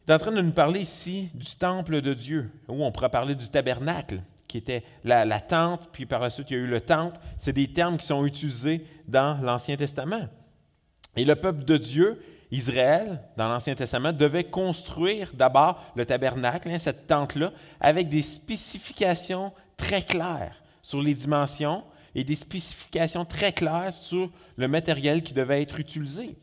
Il 0.06 0.12
est 0.12 0.14
en 0.14 0.18
train 0.18 0.34
de 0.34 0.42
nous 0.42 0.52
parler 0.52 0.82
ici 0.82 1.30
du 1.34 1.56
temple 1.56 2.02
de 2.02 2.14
Dieu, 2.14 2.52
où 2.68 2.84
on 2.84 2.92
pourrait 2.92 3.08
parler 3.08 3.34
du 3.34 3.48
tabernacle, 3.48 4.22
qui 4.46 4.58
était 4.58 4.84
la, 5.06 5.40
tente, 5.40 5.88
puis 5.94 6.06
par 6.06 6.20
la 6.20 6.30
suite 6.30 6.52
il 6.52 6.58
y 6.58 6.60
a 6.60 6.64
eu 6.64 6.68
le 6.68 6.82
temple. 6.82 7.18
C'est 7.38 7.54
des 7.54 7.72
termes 7.72 7.98
qui 7.98 8.08
sont 8.08 8.26
utilisés 8.26 8.86
dans 9.08 9.40
l'Ancien 9.42 9.78
Testament. 9.78 10.28
Et 11.16 11.24
le 11.24 11.38
peuple 11.38 11.64
de 11.64 11.78
Dieu, 11.78 12.22
Israël, 12.52 13.22
dans 13.38 13.48
l'Ancien 13.48 13.76
Testament, 13.76 14.12
devait 14.12 14.44
construire 14.44 15.32
d'abord 15.34 15.82
le 15.96 16.06
tabernacle, 16.06 16.68
hein, 16.68 16.78
cette 16.78 17.08
tente-là, 17.08 17.54
avec 17.80 18.10
des 18.10 18.22
spécifications 18.22 19.54
très 19.78 20.02
claires 20.02 20.61
sur 20.82 21.02
les 21.02 21.14
dimensions 21.14 21.84
et 22.16 22.24
des 22.24 22.36
spécifications 22.36 23.26
très 23.26 23.54
claires 23.54 23.94
sur 23.94 24.30
le 24.58 24.68
matériel 24.68 25.24
qui 25.24 25.34
devait 25.34 25.62
être 25.62 25.80
utilisé. 25.80 26.36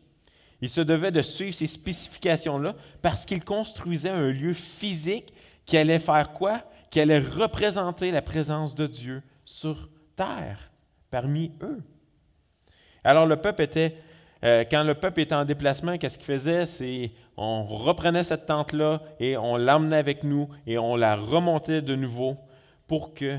Il 0.61 0.69
se 0.69 0.81
devait 0.81 1.13
de 1.13 1.21
suivre 1.23 1.55
ces 1.55 1.67
spécifications-là 1.67 2.75
parce 3.03 3.25
qu'il 3.25 3.45
construisait 3.45 4.11
un 4.11 4.31
lieu 4.31 4.53
physique 4.53 5.33
qui 5.67 5.77
allait 5.77 5.99
faire 5.99 6.33
quoi? 6.33 6.65
Qui 6.91 7.01
allait 7.01 7.19
représenter 7.19 8.11
la 8.11 8.23
présence 8.23 8.75
de 8.75 8.87
Dieu 8.87 9.23
sur 9.45 9.91
terre, 10.17 10.73
parmi 11.11 11.53
eux. 11.63 11.83
Alors 13.05 13.27
le 13.27 13.37
peuple 13.37 13.63
était, 13.63 13.97
euh, 14.45 14.65
quand 14.71 14.83
le 14.83 14.95
peuple 14.95 15.21
était 15.21 15.35
en 15.35 15.45
déplacement, 15.45 15.99
qu'est-ce 15.99 16.19
qu'il 16.19 16.27
faisait? 16.27 16.65
C'est 16.65 17.13
on 17.37 17.65
reprenait 17.65 18.25
cette 18.25 18.47
tente-là 18.47 19.01
et 19.21 19.37
on 19.37 19.57
l'emmenait 19.57 19.99
avec 19.99 20.25
nous 20.25 20.49
et 20.67 20.77
on 20.77 20.97
la 20.97 21.15
remontait 21.15 21.83
de 21.83 21.95
nouveau 21.95 22.37
pour 22.89 23.15
que 23.15 23.39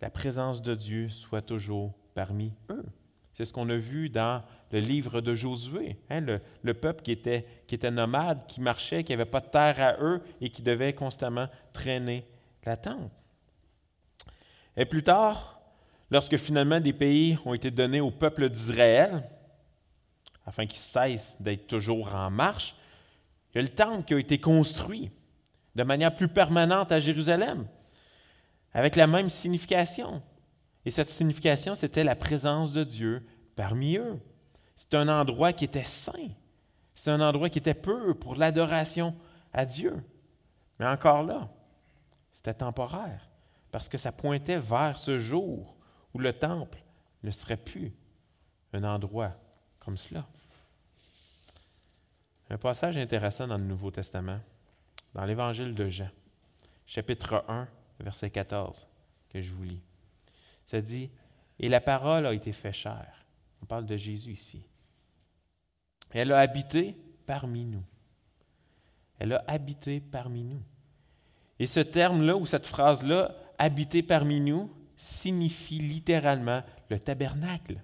la 0.00 0.10
présence 0.10 0.62
de 0.62 0.74
Dieu 0.74 1.08
soit 1.08 1.42
toujours 1.42 1.94
parmi 2.14 2.52
eux. 2.70 2.84
C'est 3.34 3.44
ce 3.44 3.52
qu'on 3.52 3.68
a 3.70 3.76
vu 3.76 4.10
dans 4.10 4.42
le 4.72 4.80
livre 4.80 5.20
de 5.20 5.34
Josué, 5.34 5.96
hein, 6.10 6.20
le, 6.62 6.74
peuple 6.74 7.02
qui 7.02 7.12
était, 7.12 7.46
qui 7.66 7.76
était 7.76 7.90
nomade, 7.90 8.44
qui 8.46 8.60
marchait, 8.60 9.04
qui 9.04 9.12
n'avait 9.12 9.30
pas 9.30 9.40
de 9.40 9.46
terre 9.46 9.80
à 9.80 10.02
eux 10.02 10.20
et 10.40 10.50
qui 10.50 10.62
devait 10.62 10.92
constamment 10.92 11.46
traîner 11.72 12.26
la 12.64 12.76
tente. 12.76 13.12
Et 14.76 14.84
plus 14.84 15.02
tard, 15.02 15.60
lorsque 16.10 16.36
finalement 16.36 16.80
des 16.80 16.92
pays 16.92 17.38
ont 17.44 17.54
été 17.54 17.70
donnés 17.70 18.00
au 18.00 18.10
peuple 18.10 18.48
d'Israël, 18.48 19.22
afin 20.44 20.66
qu'ils 20.66 20.80
cessent 20.80 21.40
d'être 21.40 21.66
toujours 21.66 22.14
en 22.14 22.30
marche, 22.30 22.74
il 23.54 23.56
y 23.56 23.60
a 23.60 23.62
le 23.62 23.68
temple 23.68 24.04
qui 24.04 24.14
a 24.14 24.18
été 24.18 24.40
construit 24.40 25.10
de 25.74 25.82
manière 25.82 26.14
plus 26.14 26.28
permanente 26.28 26.90
à 26.90 27.00
Jérusalem, 27.00 27.66
avec 28.72 28.96
la 28.96 29.06
même 29.06 29.30
signification. 29.30 30.22
Et 30.84 30.90
cette 30.90 31.08
signification, 31.08 31.74
c'était 31.74 32.04
la 32.04 32.16
présence 32.16 32.72
de 32.72 32.84
Dieu 32.84 33.26
parmi 33.56 33.96
eux. 33.96 34.20
C'est 34.76 34.94
un 34.94 35.08
endroit 35.08 35.52
qui 35.52 35.64
était 35.64 35.84
saint. 35.84 36.28
C'est 36.94 37.10
un 37.10 37.20
endroit 37.20 37.48
qui 37.48 37.58
était 37.58 37.74
pur 37.74 38.18
pour 38.18 38.36
l'adoration 38.36 39.14
à 39.52 39.64
Dieu. 39.64 40.02
Mais 40.78 40.86
encore 40.86 41.22
là, 41.22 41.48
c'était 42.32 42.54
temporaire, 42.54 43.28
parce 43.70 43.88
que 43.88 43.98
ça 43.98 44.12
pointait 44.12 44.58
vers 44.58 44.98
ce 44.98 45.18
jour 45.18 45.76
où 46.14 46.18
le 46.18 46.32
temple 46.32 46.78
ne 47.22 47.30
serait 47.30 47.56
plus 47.56 47.92
un 48.72 48.84
endroit 48.84 49.32
comme 49.80 49.96
cela. 49.96 50.26
Un 52.50 52.58
passage 52.58 52.96
intéressant 52.96 53.46
dans 53.46 53.58
le 53.58 53.64
Nouveau 53.64 53.90
Testament, 53.90 54.40
dans 55.14 55.24
l'Évangile 55.24 55.74
de 55.74 55.88
Jean, 55.88 56.10
chapitre 56.86 57.44
1, 57.48 57.68
verset 58.04 58.30
14, 58.30 58.86
que 59.28 59.40
je 59.40 59.52
vous 59.52 59.64
lis. 59.64 59.82
Ça 60.66 60.80
dit, 60.80 61.10
Et 61.58 61.68
la 61.68 61.80
parole 61.80 62.26
a 62.26 62.32
été 62.32 62.52
faite 62.52 62.74
chair. 62.74 63.26
On 63.62 63.66
parle 63.66 63.86
de 63.86 63.96
Jésus 63.96 64.32
ici. 64.32 64.64
Elle 66.10 66.32
a 66.32 66.38
habité 66.38 66.96
parmi 67.26 67.64
nous. 67.64 67.84
Elle 69.18 69.32
a 69.32 69.44
habité 69.46 70.00
parmi 70.00 70.44
nous. 70.44 70.62
Et 71.58 71.66
ce 71.66 71.80
terme-là, 71.80 72.36
ou 72.36 72.46
cette 72.46 72.66
phrase-là, 72.66 73.34
habiter 73.58 74.02
parmi 74.02 74.40
nous, 74.40 74.72
signifie 74.96 75.78
littéralement 75.78 76.62
le 76.88 77.00
tabernacle. 77.00 77.82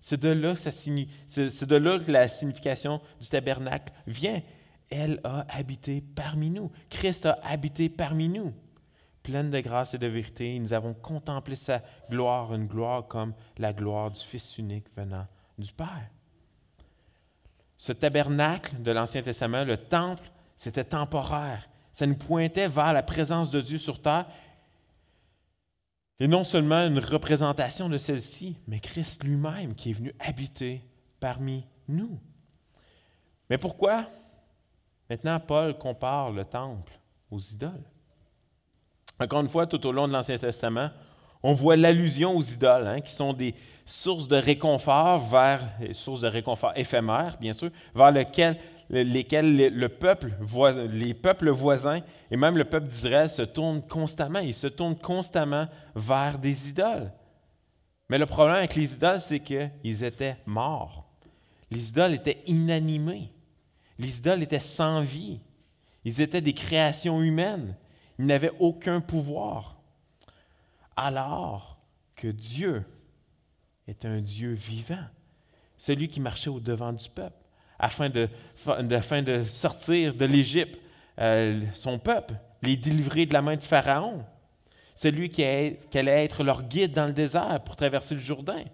C'est 0.00 0.20
de, 0.20 0.28
là 0.28 0.54
c'est 0.54 1.66
de 1.66 1.76
là 1.76 1.98
que 1.98 2.12
la 2.12 2.28
signification 2.28 3.00
du 3.20 3.28
tabernacle 3.28 3.92
vient. 4.06 4.40
Elle 4.88 5.20
a 5.24 5.44
habité 5.48 6.00
parmi 6.00 6.50
nous. 6.50 6.70
Christ 6.88 7.26
a 7.26 7.40
habité 7.42 7.88
parmi 7.88 8.28
nous 8.28 8.54
pleine 9.26 9.50
de 9.50 9.58
grâce 9.58 9.92
et 9.92 9.98
de 9.98 10.06
vérité, 10.06 10.56
nous 10.60 10.72
avons 10.72 10.94
contemplé 10.94 11.56
sa 11.56 11.82
gloire, 12.08 12.54
une 12.54 12.68
gloire 12.68 13.08
comme 13.08 13.34
la 13.58 13.72
gloire 13.72 14.12
du 14.12 14.20
Fils 14.20 14.56
unique 14.56 14.86
venant 14.96 15.26
du 15.58 15.72
Père. 15.72 16.08
Ce 17.76 17.90
tabernacle 17.90 18.80
de 18.80 18.92
l'Ancien 18.92 19.22
Testament, 19.22 19.64
le 19.64 19.78
temple, 19.78 20.30
c'était 20.56 20.84
temporaire. 20.84 21.68
Ça 21.92 22.06
nous 22.06 22.14
pointait 22.14 22.68
vers 22.68 22.92
la 22.92 23.02
présence 23.02 23.50
de 23.50 23.60
Dieu 23.60 23.78
sur 23.78 24.00
terre. 24.00 24.28
Et 26.20 26.28
non 26.28 26.44
seulement 26.44 26.86
une 26.86 27.00
représentation 27.00 27.88
de 27.88 27.98
celle-ci, 27.98 28.56
mais 28.68 28.78
Christ 28.78 29.24
lui-même 29.24 29.74
qui 29.74 29.90
est 29.90 29.94
venu 29.94 30.14
habiter 30.20 30.88
parmi 31.18 31.66
nous. 31.88 32.20
Mais 33.50 33.58
pourquoi 33.58 34.06
maintenant 35.10 35.40
Paul 35.40 35.76
compare 35.76 36.30
le 36.30 36.44
temple 36.44 36.92
aux 37.32 37.40
idoles? 37.40 37.90
Encore 39.18 39.40
une 39.40 39.48
fois, 39.48 39.66
tout 39.66 39.84
au 39.86 39.92
long 39.92 40.06
de 40.06 40.12
l'Ancien 40.12 40.36
Testament, 40.36 40.90
on 41.42 41.52
voit 41.52 41.76
l'allusion 41.76 42.36
aux 42.36 42.42
idoles, 42.42 42.86
hein, 42.86 43.00
qui 43.00 43.12
sont 43.12 43.32
des 43.32 43.54
sources 43.84 44.26
de 44.28 44.36
réconfort 44.36 45.18
vers, 45.18 45.62
sources 45.92 46.20
de 46.20 46.28
réconfort 46.28 46.72
éphémères, 46.76 47.36
bien 47.40 47.52
sûr, 47.52 47.70
vers 47.94 48.10
lesquelles 48.10 48.56
le 48.90 49.86
peuple, 49.88 50.32
les 50.90 51.14
peuples 51.14 51.50
voisins 51.50 52.00
et 52.30 52.36
même 52.36 52.58
le 52.58 52.64
peuple 52.64 52.88
d'Israël 52.88 53.30
se 53.30 53.42
tournent 53.42 53.82
constamment. 53.82 54.40
Ils 54.40 54.54
se 54.54 54.66
tournent 54.66 54.98
constamment 54.98 55.66
vers 55.94 56.38
des 56.38 56.70
idoles. 56.70 57.12
Mais 58.08 58.18
le 58.18 58.26
problème 58.26 58.56
avec 58.56 58.74
les 58.74 58.94
idoles, 58.94 59.20
c'est 59.20 59.40
qu'ils 59.40 60.04
étaient 60.04 60.36
morts. 60.46 61.04
Les 61.70 61.88
idoles 61.90 62.14
étaient 62.14 62.42
inanimés. 62.46 63.32
Les 63.98 64.18
idoles 64.18 64.42
étaient 64.42 64.60
sans 64.60 65.00
vie. 65.00 65.40
Ils 66.04 66.20
étaient 66.20 66.40
des 66.40 66.52
créations 66.52 67.20
humaines. 67.20 67.76
Il 68.18 68.26
n'avait 68.26 68.52
aucun 68.58 69.00
pouvoir. 69.00 69.76
Alors 70.96 71.78
que 72.14 72.28
Dieu 72.28 72.84
est 73.86 74.04
un 74.04 74.20
Dieu 74.20 74.52
vivant, 74.52 75.04
celui 75.76 76.08
qui 76.08 76.20
marchait 76.20 76.50
au 76.50 76.60
devant 76.60 76.92
du 76.92 77.08
peuple, 77.08 77.36
afin 77.78 78.08
de, 78.08 78.28
sortir 79.44 80.14
de 80.14 80.24
l'Égypte 80.24 80.80
euh, 81.20 81.60
son 81.74 81.98
peuple, 81.98 82.34
les 82.62 82.76
délivrer 82.76 83.26
de 83.26 83.34
la 83.34 83.42
main 83.42 83.56
de 83.56 83.62
Pharaon. 83.62 84.24
Celui 84.94 85.28
qui 85.28 85.44
allait 85.44 85.78
être 85.92 86.42
leur 86.42 86.62
guide 86.62 86.92
dans 86.92 87.06
le 87.06 87.12
désert 87.12 87.60
pour 87.64 87.76
traverser 87.76 88.14
le 88.14 88.20
Jourdain. 88.20 88.64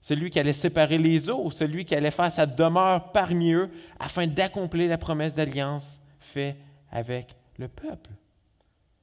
Celui 0.00 0.30
qui 0.30 0.38
allait 0.38 0.52
séparer 0.52 0.98
les 0.98 1.28
eaux, 1.28 1.50
celui 1.50 1.84
qui 1.84 1.96
allait 1.96 2.12
faire 2.12 2.30
sa 2.30 2.46
demeure 2.46 3.10
parmi 3.10 3.52
eux 3.52 3.68
afin 3.98 4.28
d'accomplir 4.28 4.88
la 4.88 4.98
promesse 4.98 5.34
d'alliance 5.34 6.00
faite 6.20 6.56
avec 6.92 7.34
le 7.58 7.66
peuple. 7.66 8.10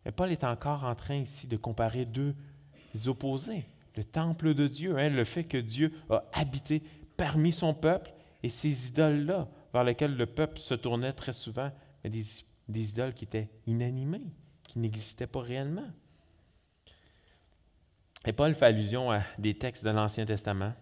Mais 0.05 0.11
Paul 0.11 0.31
est 0.31 0.43
encore 0.43 0.83
en 0.83 0.95
train 0.95 1.15
ici 1.15 1.47
de 1.47 1.57
comparer 1.57 2.05
deux 2.05 2.35
opposés. 3.07 3.65
Le 3.95 4.03
temple 4.03 4.53
de 4.53 4.67
Dieu, 4.67 4.97
hein, 4.97 5.09
le 5.09 5.23
fait 5.23 5.43
que 5.43 5.57
Dieu 5.57 5.93
a 6.09 6.23
habité 6.33 6.81
parmi 7.15 7.51
son 7.51 7.73
peuple 7.73 8.11
et 8.41 8.49
ces 8.49 8.89
idoles-là 8.89 9.47
vers 9.71 9.83
lesquelles 9.83 10.15
le 10.15 10.25
peuple 10.25 10.59
se 10.59 10.73
tournait 10.73 11.13
très 11.13 11.33
souvent, 11.33 11.71
mais 12.03 12.09
des, 12.09 12.23
des 12.69 12.91
idoles 12.91 13.13
qui 13.13 13.25
étaient 13.25 13.49
inanimées, 13.67 14.25
qui 14.63 14.79
n'existaient 14.79 15.27
pas 15.27 15.41
réellement. 15.41 15.87
Et 18.25 18.33
Paul 18.33 18.53
fait 18.55 18.65
allusion 18.65 19.11
à 19.11 19.21
des 19.37 19.53
textes 19.57 19.83
de 19.83 19.89
l'Ancien 19.89 20.25
Testament. 20.25 20.73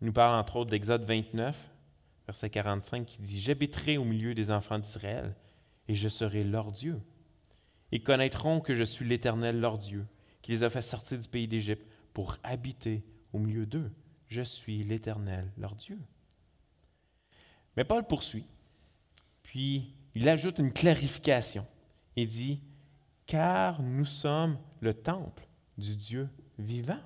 Il 0.00 0.06
nous 0.06 0.12
parle 0.12 0.38
entre 0.38 0.56
autres 0.56 0.70
d'Exode 0.70 1.04
29, 1.04 1.68
verset 2.26 2.50
45, 2.50 3.06
qui 3.06 3.20
dit 3.20 3.40
J'habiterai 3.40 3.96
au 3.96 4.04
milieu 4.04 4.34
des 4.34 4.50
enfants 4.50 4.78
d'Israël 4.78 5.34
et 5.88 5.94
je 5.94 6.08
serai 6.08 6.44
leur 6.44 6.70
Dieu 6.70 7.00
ils 7.92 8.02
connaîtront 8.02 8.60
que 8.60 8.74
je 8.74 8.82
suis 8.82 9.06
l'Éternel 9.06 9.60
leur 9.60 9.78
Dieu, 9.78 10.06
qui 10.40 10.52
les 10.52 10.62
a 10.62 10.70
fait 10.70 10.82
sortir 10.82 11.18
du 11.18 11.28
pays 11.28 11.46
d'Égypte 11.46 11.86
pour 12.12 12.36
habiter 12.42 13.04
au 13.32 13.38
milieu 13.38 13.66
d'eux. 13.66 13.92
Je 14.28 14.42
suis 14.42 14.82
l'Éternel 14.82 15.52
leur 15.58 15.76
Dieu. 15.76 15.98
Mais 17.76 17.84
Paul 17.84 18.06
poursuit, 18.06 18.46
puis 19.42 19.94
il 20.14 20.28
ajoute 20.28 20.58
une 20.58 20.72
clarification. 20.72 21.66
Il 22.16 22.26
dit, 22.26 22.62
car 23.26 23.82
nous 23.82 24.04
sommes 24.04 24.58
le 24.80 24.94
temple 24.94 25.46
du 25.78 25.96
Dieu 25.96 26.28
vivant. 26.58 27.00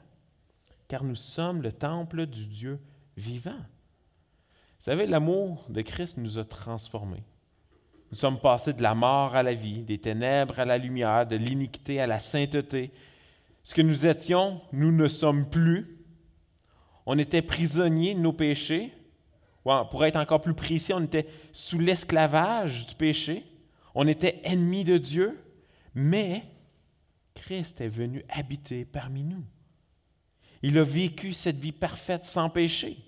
Car 0.88 1.04
nous 1.04 1.16
sommes 1.16 1.62
le 1.62 1.72
temple 1.72 2.26
du 2.26 2.46
Dieu 2.46 2.80
vivant. 3.16 3.58
Vous 3.58 4.82
savez, 4.82 5.06
l'amour 5.06 5.66
de 5.68 5.82
Christ 5.82 6.18
nous 6.18 6.38
a 6.38 6.44
transformés. 6.44 7.24
Nous 8.10 8.16
sommes 8.16 8.38
passés 8.38 8.72
de 8.72 8.82
la 8.82 8.94
mort 8.94 9.34
à 9.34 9.42
la 9.42 9.54
vie, 9.54 9.82
des 9.82 9.98
ténèbres 9.98 10.60
à 10.60 10.64
la 10.64 10.78
lumière, 10.78 11.26
de 11.26 11.36
l'iniquité 11.36 12.00
à 12.00 12.06
la 12.06 12.20
sainteté. 12.20 12.92
Ce 13.62 13.74
que 13.74 13.82
nous 13.82 14.06
étions, 14.06 14.60
nous 14.72 14.92
ne 14.92 15.08
sommes 15.08 15.50
plus. 15.50 15.98
On 17.04 17.18
était 17.18 17.42
prisonniers 17.42 18.14
de 18.14 18.20
nos 18.20 18.32
péchés. 18.32 18.92
Pour 19.64 20.04
être 20.04 20.16
encore 20.16 20.40
plus 20.40 20.54
précis, 20.54 20.92
on 20.92 21.02
était 21.02 21.26
sous 21.52 21.80
l'esclavage 21.80 22.86
du 22.86 22.94
péché. 22.94 23.44
On 23.94 24.06
était 24.06 24.40
ennemis 24.44 24.84
de 24.84 24.98
Dieu. 24.98 25.42
Mais 25.94 26.44
Christ 27.34 27.80
est 27.80 27.88
venu 27.88 28.24
habiter 28.28 28.84
parmi 28.84 29.24
nous. 29.24 29.44
Il 30.62 30.78
a 30.78 30.84
vécu 30.84 31.32
cette 31.32 31.58
vie 31.58 31.72
parfaite 31.72 32.24
sans 32.24 32.50
péché. 32.50 32.98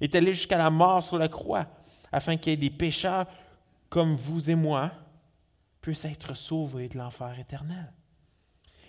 Il 0.00 0.04
est 0.04 0.14
allé 0.14 0.32
jusqu'à 0.32 0.58
la 0.58 0.70
mort 0.70 1.02
sur 1.02 1.18
la 1.18 1.28
croix 1.28 1.66
afin 2.12 2.36
qu'il 2.36 2.52
y 2.52 2.54
ait 2.54 2.56
des 2.56 2.70
pécheurs 2.70 3.26
comme 3.94 4.16
vous 4.16 4.50
et 4.50 4.56
moi, 4.56 4.90
puissent 5.80 6.04
être 6.04 6.34
sauvés 6.34 6.88
de 6.88 6.98
l'enfer 6.98 7.38
éternel. 7.38 7.92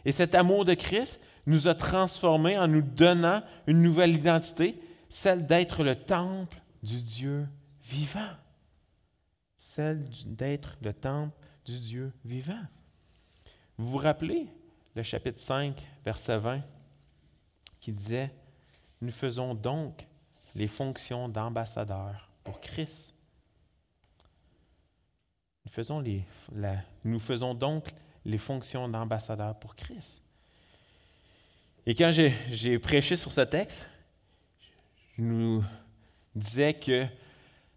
Et 0.04 0.12
cet 0.12 0.34
amour 0.34 0.66
de 0.66 0.74
Christ 0.74 1.24
nous 1.46 1.68
a 1.68 1.76
transformés 1.76 2.58
en 2.58 2.68
nous 2.68 2.82
donnant 2.82 3.44
une 3.68 3.84
nouvelle 3.84 4.16
identité, 4.16 4.82
celle 5.08 5.46
d'être 5.46 5.84
le 5.84 5.96
temple 5.96 6.60
du 6.82 7.04
Dieu 7.04 7.48
vivant. 7.84 8.32
Celle 9.58 10.04
d'être 10.26 10.76
le 10.82 10.92
temple 10.92 11.38
du 11.66 11.80
Dieu 11.80 12.12
vivant. 12.24 12.64
Vous 13.78 13.88
vous 13.88 13.98
rappelez 14.00 14.48
le 14.96 15.04
chapitre 15.04 15.40
5, 15.40 15.88
verset 16.04 16.40
20, 16.40 16.62
qui 17.80 17.92
disait, 17.92 18.34
Nous 19.02 19.12
faisons 19.12 19.54
donc 19.54 20.08
les 20.56 20.68
fonctions 20.68 21.30
d'ambassadeurs 21.30 22.32
pour 22.44 22.60
Christ. 22.60 23.15
Nous 27.04 27.20
faisons, 27.20 27.54
donc 27.54 27.90
les 28.24 28.38
fonctions 28.38 28.88
d'ambassadeurs 28.88 29.58
pour 29.60 29.76
Christ. 29.76 30.22
Et 31.86 31.94
quand 31.94 32.12
j'ai 32.12 32.80
prêché 32.80 33.16
sur 33.16 33.32
ce 33.32 33.42
texte, 33.42 33.90
je 35.18 35.24
nous 35.24 35.64
disais 36.34 36.74
que 36.74 37.06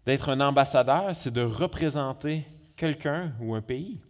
d'être 0.05 0.29
un 0.29 0.41
ambassadeur, 0.41 1.15
c'est 1.15 1.31
de 1.31 1.41
représenter 1.41 2.45
quelqu'un 2.75 3.33
ou 3.39 3.53
un 3.55 3.61
pays. 3.61 4.01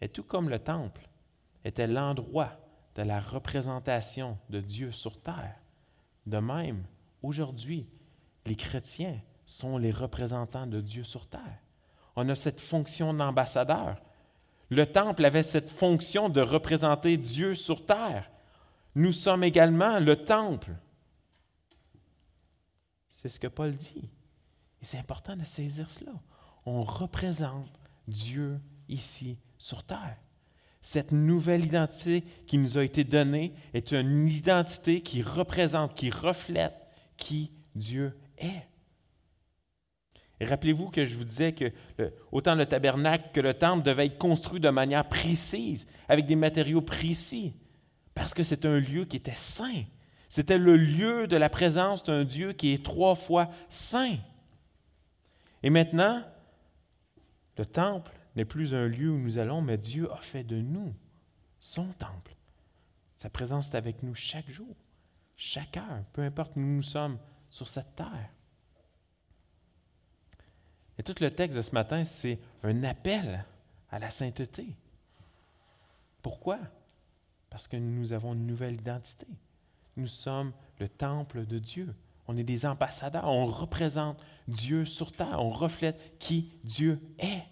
Et 0.00 0.08
tout 0.08 0.22
comme 0.22 0.48
le 0.48 0.58
temple 0.58 1.08
était 1.64 1.86
l'endroit 1.86 2.52
de 2.94 3.02
la 3.02 3.20
représentation 3.20 4.38
de 4.48 4.60
Dieu 4.60 4.92
sur 4.92 5.20
terre, 5.20 5.56
de 6.26 6.38
même, 6.38 6.84
aujourd'hui, 7.22 7.86
les 8.46 8.56
chrétiens 8.56 9.20
sont 9.44 9.78
les 9.78 9.92
représentants 9.92 10.66
de 10.66 10.80
Dieu 10.80 11.04
sur 11.04 11.26
terre. 11.26 11.60
On 12.16 12.28
a 12.28 12.34
cette 12.34 12.60
fonction 12.60 13.14
d'ambassadeur. 13.14 13.96
Le 14.70 14.86
temple 14.86 15.24
avait 15.24 15.42
cette 15.42 15.70
fonction 15.70 16.28
de 16.28 16.40
représenter 16.40 17.16
Dieu 17.16 17.54
sur 17.54 17.86
terre. 17.86 18.30
Nous 18.94 19.12
sommes 19.12 19.44
également 19.44 20.00
le 20.00 20.16
temple. 20.16 20.72
C'est 23.08 23.28
ce 23.28 23.38
que 23.38 23.46
Paul 23.46 23.76
dit. 23.76 24.08
Et 24.80 24.84
c'est 24.84 24.98
important 24.98 25.36
de 25.36 25.44
saisir 25.44 25.90
cela. 25.90 26.12
On 26.64 26.82
représente 26.82 27.68
Dieu 28.08 28.60
ici 28.88 29.38
sur 29.58 29.84
terre. 29.84 30.16
Cette 30.80 31.12
nouvelle 31.12 31.64
identité 31.64 32.22
qui 32.46 32.58
nous 32.58 32.78
a 32.78 32.84
été 32.84 33.04
donnée 33.04 33.54
est 33.74 33.92
une 33.92 34.28
identité 34.28 35.00
qui 35.02 35.22
représente, 35.22 35.94
qui 35.94 36.10
reflète 36.10 36.86
qui 37.16 37.50
Dieu 37.74 38.16
est. 38.38 38.68
rappelez-vous 40.44 40.90
que 40.90 41.04
je 41.04 41.14
vous 41.14 41.24
disais 41.24 41.52
que 41.52 41.72
autant 42.30 42.54
le 42.54 42.66
tabernacle 42.66 43.30
que 43.32 43.40
le 43.40 43.54
temple 43.54 43.82
devaient 43.82 44.06
être 44.06 44.18
construits 44.18 44.60
de 44.60 44.68
manière 44.68 45.08
précise, 45.08 45.86
avec 46.08 46.26
des 46.26 46.36
matériaux 46.36 46.82
précis, 46.82 47.54
parce 48.14 48.34
que 48.34 48.44
c'est 48.44 48.66
un 48.66 48.78
lieu 48.78 49.04
qui 49.04 49.16
était 49.16 49.34
saint. 49.34 49.84
C'était 50.28 50.58
le 50.58 50.76
lieu 50.76 51.26
de 51.26 51.36
la 51.36 51.48
présence 51.48 52.04
d'un 52.04 52.24
Dieu 52.24 52.52
qui 52.52 52.72
est 52.72 52.84
trois 52.84 53.14
fois 53.14 53.46
saint. 53.68 54.16
Et 55.62 55.70
maintenant, 55.70 56.22
le 57.56 57.64
temple 57.64 58.12
n'est 58.34 58.44
plus 58.44 58.74
un 58.74 58.86
lieu 58.86 59.10
où 59.10 59.18
nous 59.18 59.38
allons, 59.38 59.62
mais 59.62 59.78
Dieu 59.78 60.12
a 60.12 60.18
fait 60.18 60.44
de 60.44 60.60
nous 60.60 60.94
son 61.58 61.86
temple. 61.98 62.36
Sa 63.16 63.30
présence 63.30 63.72
est 63.72 63.76
avec 63.76 64.02
nous 64.02 64.14
chaque 64.14 64.50
jour, 64.50 64.76
chaque 65.36 65.76
heure, 65.78 66.04
peu 66.12 66.22
importe 66.22 66.52
où 66.56 66.60
nous 66.60 66.82
sommes 66.82 67.18
sur 67.48 67.66
cette 67.68 67.94
terre. 67.96 68.30
Et 70.98 71.02
tout 71.02 71.14
le 71.20 71.30
texte 71.30 71.56
de 71.56 71.62
ce 71.62 71.72
matin, 71.72 72.04
c'est 72.04 72.38
un 72.62 72.84
appel 72.84 73.44
à 73.90 73.98
la 73.98 74.10
sainteté. 74.10 74.66
Pourquoi? 76.22 76.58
Parce 77.50 77.68
que 77.68 77.76
nous 77.76 78.12
avons 78.12 78.34
une 78.34 78.46
nouvelle 78.46 78.74
identité. 78.74 79.26
Nous 79.96 80.06
sommes 80.06 80.52
le 80.78 80.88
temple 80.88 81.46
de 81.46 81.58
Dieu. 81.58 81.94
On 82.28 82.36
est 82.36 82.44
des 82.44 82.66
ambassadeurs. 82.66 83.26
On 83.26 83.46
représente 83.46 84.18
Dieu 84.48 84.84
sur 84.84 85.12
terre. 85.12 85.40
On 85.40 85.50
reflète 85.50 86.18
qui 86.18 86.52
Dieu 86.64 87.00
est. 87.18 87.44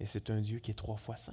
Et 0.00 0.06
c'est 0.06 0.30
un 0.30 0.40
Dieu 0.40 0.58
qui 0.58 0.70
est 0.70 0.74
trois 0.74 0.96
fois 0.96 1.16
saint. 1.16 1.32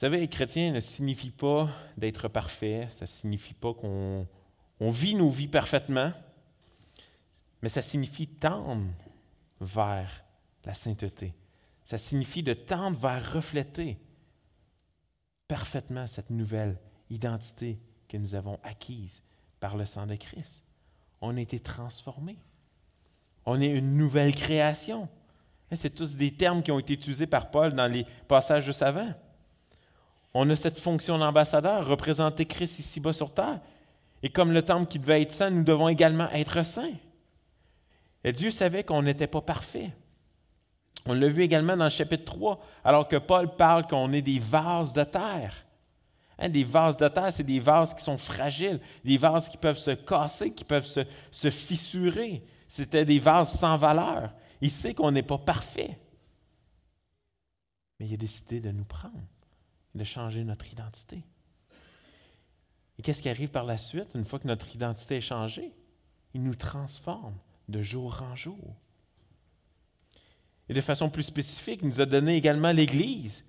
Vous 0.00 0.06
savez, 0.06 0.22
être 0.22 0.30
chrétien 0.30 0.72
ne 0.72 0.80
signifie 0.80 1.30
pas 1.30 1.68
d'être 1.98 2.28
parfait, 2.28 2.86
ça 2.88 3.04
ne 3.04 3.08
signifie 3.08 3.52
pas 3.52 3.74
qu'on 3.74 4.26
vit 4.88 5.14
nos 5.14 5.28
vies 5.28 5.48
parfaitement, 5.48 6.12
mais 7.60 7.68
ça 7.68 7.82
signifie 7.82 8.26
tendre 8.26 8.86
vers 9.60 10.24
la 10.64 10.74
sainteté. 10.74 11.34
Ça 11.84 11.98
signifie 11.98 12.42
de 12.42 12.54
tendre 12.54 12.98
vers 12.98 13.32
refléter 13.34 13.98
parfaitement 15.48 16.06
cette 16.06 16.30
nouvelle 16.30 16.78
identité 17.10 17.78
que 18.08 18.16
nous 18.16 18.34
avons 18.34 18.58
acquise 18.62 19.22
par 19.58 19.76
le 19.76 19.84
sang 19.84 20.06
de 20.06 20.14
Christ. 20.14 20.64
On 21.20 21.36
a 21.36 21.40
été 21.40 21.60
transformés. 21.60 22.38
On 23.44 23.60
est 23.60 23.66
une 23.66 23.96
nouvelle 23.96 24.34
création. 24.34 25.08
C'est 25.72 25.94
tous 25.94 26.16
des 26.16 26.32
termes 26.32 26.62
qui 26.62 26.72
ont 26.72 26.78
été 26.78 26.94
utilisés 26.94 27.26
par 27.26 27.50
Paul 27.50 27.72
dans 27.74 27.86
les 27.86 28.06
passages 28.26 28.66
de 28.66 28.72
savant. 28.72 29.12
On 30.32 30.48
a 30.48 30.56
cette 30.56 30.78
fonction 30.78 31.18
d'ambassadeur, 31.18 31.86
représenter 31.86 32.46
Christ 32.46 32.78
ici-bas 32.78 33.12
sur 33.12 33.34
terre. 33.34 33.60
Et 34.22 34.30
comme 34.30 34.52
le 34.52 34.62
temple 34.62 34.86
qui 34.86 34.98
devait 34.98 35.22
être 35.22 35.32
saint, 35.32 35.50
nous 35.50 35.64
devons 35.64 35.88
également 35.88 36.28
être 36.30 36.62
saints. 36.64 36.94
Et 38.22 38.32
Dieu 38.32 38.50
savait 38.50 38.84
qu'on 38.84 39.02
n'était 39.02 39.26
pas 39.26 39.40
parfait. 39.40 39.92
On 41.06 41.14
l'a 41.14 41.28
vu 41.28 41.42
également 41.42 41.76
dans 41.76 41.84
le 41.84 41.90
chapitre 41.90 42.24
3, 42.24 42.60
alors 42.84 43.08
que 43.08 43.16
Paul 43.16 43.56
parle 43.56 43.86
qu'on 43.86 44.12
est 44.12 44.22
des 44.22 44.38
vases 44.38 44.92
de 44.92 45.04
terre. 45.04 45.66
Hein, 46.38 46.50
des 46.50 46.64
vases 46.64 46.96
de 46.96 47.08
terre, 47.08 47.32
c'est 47.32 47.44
des 47.44 47.58
vases 47.58 47.94
qui 47.94 48.02
sont 48.02 48.18
fragiles, 48.18 48.80
des 49.04 49.16
vases 49.16 49.48
qui 49.48 49.56
peuvent 49.56 49.78
se 49.78 49.92
casser, 49.92 50.52
qui 50.52 50.64
peuvent 50.64 50.86
se, 50.86 51.00
se 51.30 51.50
fissurer. 51.50 52.44
C'était 52.68 53.04
des 53.04 53.18
vases 53.18 53.58
sans 53.58 53.76
valeur. 53.76 54.32
Il 54.60 54.70
sait 54.70 54.94
qu'on 54.94 55.10
n'est 55.10 55.22
pas 55.22 55.38
parfait. 55.38 55.98
Mais 57.98 58.06
il 58.06 58.14
a 58.14 58.18
décidé 58.18 58.60
de 58.60 58.70
nous 58.70 58.84
prendre, 58.84 59.20
de 59.94 60.04
changer 60.04 60.44
notre 60.44 60.70
identité. 60.70 61.24
Et 63.00 63.02
qu'est-ce 63.02 63.22
qui 63.22 63.30
arrive 63.30 63.48
par 63.48 63.64
la 63.64 63.78
suite, 63.78 64.10
une 64.14 64.26
fois 64.26 64.38
que 64.38 64.46
notre 64.46 64.74
identité 64.74 65.16
est 65.16 65.22
changée? 65.22 65.72
Il 66.34 66.42
nous 66.42 66.54
transforme 66.54 67.32
de 67.66 67.80
jour 67.80 68.22
en 68.30 68.36
jour. 68.36 68.76
Et 70.68 70.74
de 70.74 70.80
façon 70.82 71.08
plus 71.08 71.22
spécifique, 71.22 71.80
il 71.80 71.88
nous 71.88 72.02
a 72.02 72.04
donné 72.04 72.36
également 72.36 72.72
l'Église 72.72 73.42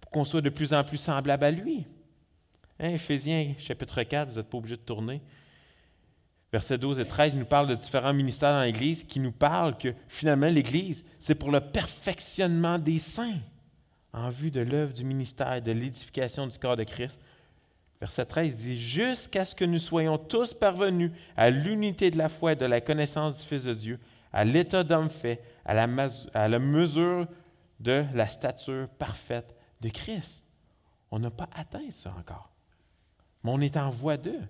pour 0.00 0.10
qu'on 0.10 0.24
soit 0.24 0.40
de 0.40 0.48
plus 0.48 0.72
en 0.72 0.84
plus 0.84 0.96
semblable 0.96 1.44
à 1.44 1.50
lui. 1.50 1.84
Hein, 2.80 2.96
chapitre 2.96 4.02
4, 4.02 4.30
vous 4.30 4.36
n'êtes 4.36 4.48
pas 4.48 4.56
obligé 4.56 4.78
de 4.78 4.80
tourner. 4.80 5.20
Versets 6.50 6.78
12 6.78 7.00
et 7.00 7.06
13 7.06 7.34
nous 7.34 7.44
parle 7.44 7.66
de 7.66 7.74
différents 7.74 8.14
ministères 8.14 8.52
dans 8.52 8.64
l'Église 8.64 9.04
qui 9.04 9.20
nous 9.20 9.32
parlent 9.32 9.76
que 9.76 9.92
finalement 10.08 10.48
l'Église, 10.48 11.04
c'est 11.18 11.34
pour 11.34 11.50
le 11.50 11.60
perfectionnement 11.60 12.78
des 12.78 12.98
saints 12.98 13.36
en 14.14 14.30
vue 14.30 14.50
de 14.50 14.62
l'œuvre 14.62 14.94
du 14.94 15.04
ministère 15.04 15.60
de 15.60 15.72
l'édification 15.72 16.46
du 16.46 16.58
corps 16.58 16.78
de 16.78 16.84
Christ. 16.84 17.20
Verset 18.00 18.26
13 18.26 18.56
dit 18.56 18.80
Jusqu'à 18.80 19.44
ce 19.44 19.54
que 19.54 19.64
nous 19.64 19.78
soyons 19.78 20.18
tous 20.18 20.54
parvenus 20.54 21.10
à 21.36 21.50
l'unité 21.50 22.10
de 22.10 22.18
la 22.18 22.28
foi 22.28 22.52
et 22.52 22.56
de 22.56 22.66
la 22.66 22.80
connaissance 22.80 23.38
du 23.38 23.44
Fils 23.44 23.64
de 23.64 23.74
Dieu, 23.74 24.00
à 24.32 24.44
l'état 24.44 24.84
d'homme 24.84 25.10
fait, 25.10 25.42
à 25.64 25.74
la, 25.74 26.58
mesure 26.58 27.26
de 27.80 28.04
la 28.14 28.28
stature 28.28 28.88
parfaite 28.88 29.56
de 29.80 29.88
Christ. 29.88 30.44
On 31.10 31.18
n'a 31.18 31.30
pas 31.30 31.48
atteint 31.54 31.90
ça 31.90 32.14
encore. 32.18 32.50
Mais 33.42 33.50
on 33.50 33.60
est 33.60 33.76
en 33.76 33.90
voie 33.90 34.16
d'eux. 34.16 34.42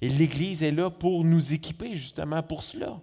Et 0.00 0.08
l'Église 0.08 0.62
est 0.62 0.70
là 0.70 0.90
pour 0.90 1.24
nous 1.24 1.54
équiper 1.54 1.94
justement 1.94 2.42
pour 2.42 2.62
cela. 2.62 3.00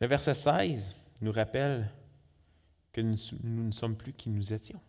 Le 0.00 0.06
verset 0.06 0.34
16 0.34 0.96
nous 1.20 1.32
rappelle 1.32 1.90
que 2.92 3.00
nous, 3.00 3.18
ne 3.42 3.72
sommes 3.72 3.96
plus 3.96 4.12
qui 4.12 4.30
nous 4.30 4.52
étions. 4.52 4.80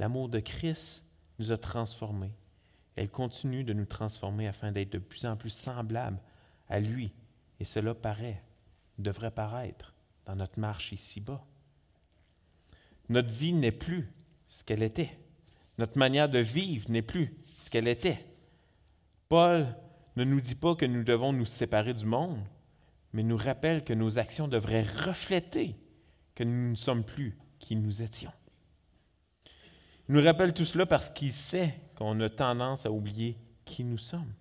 L'amour 0.00 0.30
de 0.30 0.40
Christ 0.40 1.04
nous 1.38 1.52
a 1.52 1.58
transformés. 1.58 2.32
Elle 2.96 3.10
continue 3.10 3.64
de 3.64 3.74
nous 3.74 3.84
transformer 3.84 4.48
afin 4.48 4.72
d'être 4.72 4.94
de 4.94 4.98
plus 4.98 5.26
en 5.26 5.36
plus 5.36 5.50
semblables 5.50 6.18
à 6.70 6.80
lui. 6.80 7.12
Et 7.60 7.64
cela 7.64 7.94
paraît, 7.94 8.42
devrait 8.96 9.30
paraître 9.30 9.92
dans 10.24 10.36
notre 10.36 10.58
marche 10.58 10.92
ici-bas. 10.92 11.44
Notre 13.10 13.28
vie 13.28 13.52
n'est 13.52 13.72
plus 13.72 14.10
ce 14.48 14.64
qu'elle 14.64 14.82
était. 14.82 15.18
Notre 15.76 15.98
manière 15.98 16.30
de 16.30 16.38
vivre 16.38 16.90
n'est 16.90 17.02
plus 17.02 17.36
ce 17.58 17.68
qu'elle 17.68 17.86
était. 17.86 18.24
Paul 19.28 19.66
ne 20.16 20.24
nous 20.24 20.40
dit 20.40 20.54
pas 20.54 20.76
que 20.76 20.86
nous 20.86 21.04
devons 21.04 21.34
nous 21.34 21.44
séparer 21.44 21.92
du 21.92 22.06
monde, 22.06 22.40
mais 23.12 23.22
nous 23.22 23.36
rappelle 23.36 23.84
que 23.84 23.92
nos 23.92 24.18
actions 24.18 24.48
devraient 24.48 24.86
refléter 25.04 25.76
que 26.34 26.42
nous 26.42 26.70
ne 26.70 26.74
sommes 26.74 27.04
plus 27.04 27.36
qui 27.58 27.76
nous 27.76 28.00
étions. 28.00 28.32
Nous 30.10 30.20
rappelle 30.20 30.52
tout 30.52 30.64
cela 30.64 30.86
parce 30.86 31.08
qu'il 31.08 31.30
sait 31.30 31.72
qu'on 31.94 32.18
a 32.18 32.28
tendance 32.28 32.84
à 32.84 32.90
oublier 32.90 33.38
qui 33.64 33.84
nous 33.84 33.96
sommes 33.96 34.34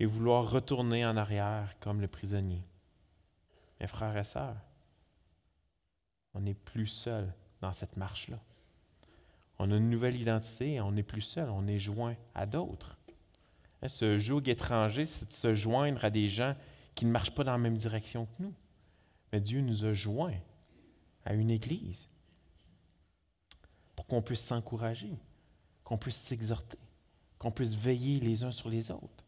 et 0.00 0.06
vouloir 0.06 0.50
retourner 0.50 1.04
en 1.04 1.18
arrière 1.18 1.76
comme 1.80 2.00
le 2.00 2.08
prisonnier. 2.08 2.64
mes 3.78 3.86
frères 3.86 4.16
et 4.16 4.24
sœurs, 4.24 4.56
on 6.32 6.40
n'est 6.40 6.54
plus 6.54 6.86
seul 6.86 7.30
dans 7.60 7.74
cette 7.74 7.98
marche-là. 7.98 8.38
On 9.58 9.70
a 9.70 9.76
une 9.76 9.90
nouvelle 9.90 10.16
identité 10.16 10.80
on 10.80 10.92
n'est 10.92 11.02
plus 11.02 11.20
seul, 11.20 11.50
on 11.50 11.66
est 11.66 11.78
joint 11.78 12.16
à 12.34 12.46
d'autres. 12.46 12.96
Hein, 13.82 13.88
ce 13.88 14.16
joug 14.16 14.48
étranger, 14.48 15.04
c'est 15.04 15.28
de 15.28 15.34
se 15.34 15.52
joindre 15.52 16.06
à 16.06 16.08
des 16.08 16.30
gens 16.30 16.56
qui 16.94 17.04
ne 17.04 17.10
marchent 17.10 17.34
pas 17.34 17.44
dans 17.44 17.52
la 17.52 17.58
même 17.58 17.76
direction 17.76 18.24
que 18.24 18.44
nous. 18.44 18.54
Mais 19.30 19.42
Dieu 19.42 19.60
nous 19.60 19.84
a 19.84 19.92
joints 19.92 20.40
à 21.26 21.34
une 21.34 21.50
Église 21.50 22.08
qu'on 24.08 24.22
puisse 24.22 24.40
s'encourager, 24.40 25.12
qu'on 25.84 25.98
puisse 25.98 26.16
s'exhorter, 26.16 26.78
qu'on 27.38 27.52
puisse 27.52 27.74
veiller 27.74 28.18
les 28.20 28.42
uns 28.42 28.50
sur 28.50 28.68
les 28.68 28.90
autres. 28.90 29.24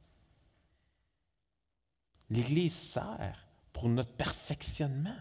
L'Église 2.31 2.75
sert 2.75 3.47
pour 3.73 3.89
notre 3.89 4.13
perfectionnement. 4.13 5.17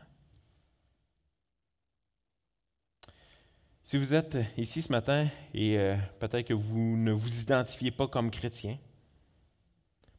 Si 3.83 3.97
vous 3.97 4.13
êtes 4.13 4.37
ici 4.57 4.81
ce 4.81 4.91
matin 4.91 5.27
et 5.53 5.77
euh, 5.77 5.97
peut-être 6.19 6.47
que 6.47 6.53
vous 6.53 6.95
ne 6.95 7.11
vous 7.11 7.41
identifiez 7.41 7.89
pas 7.89 8.07
comme 8.07 8.29
chrétien, 8.29 8.77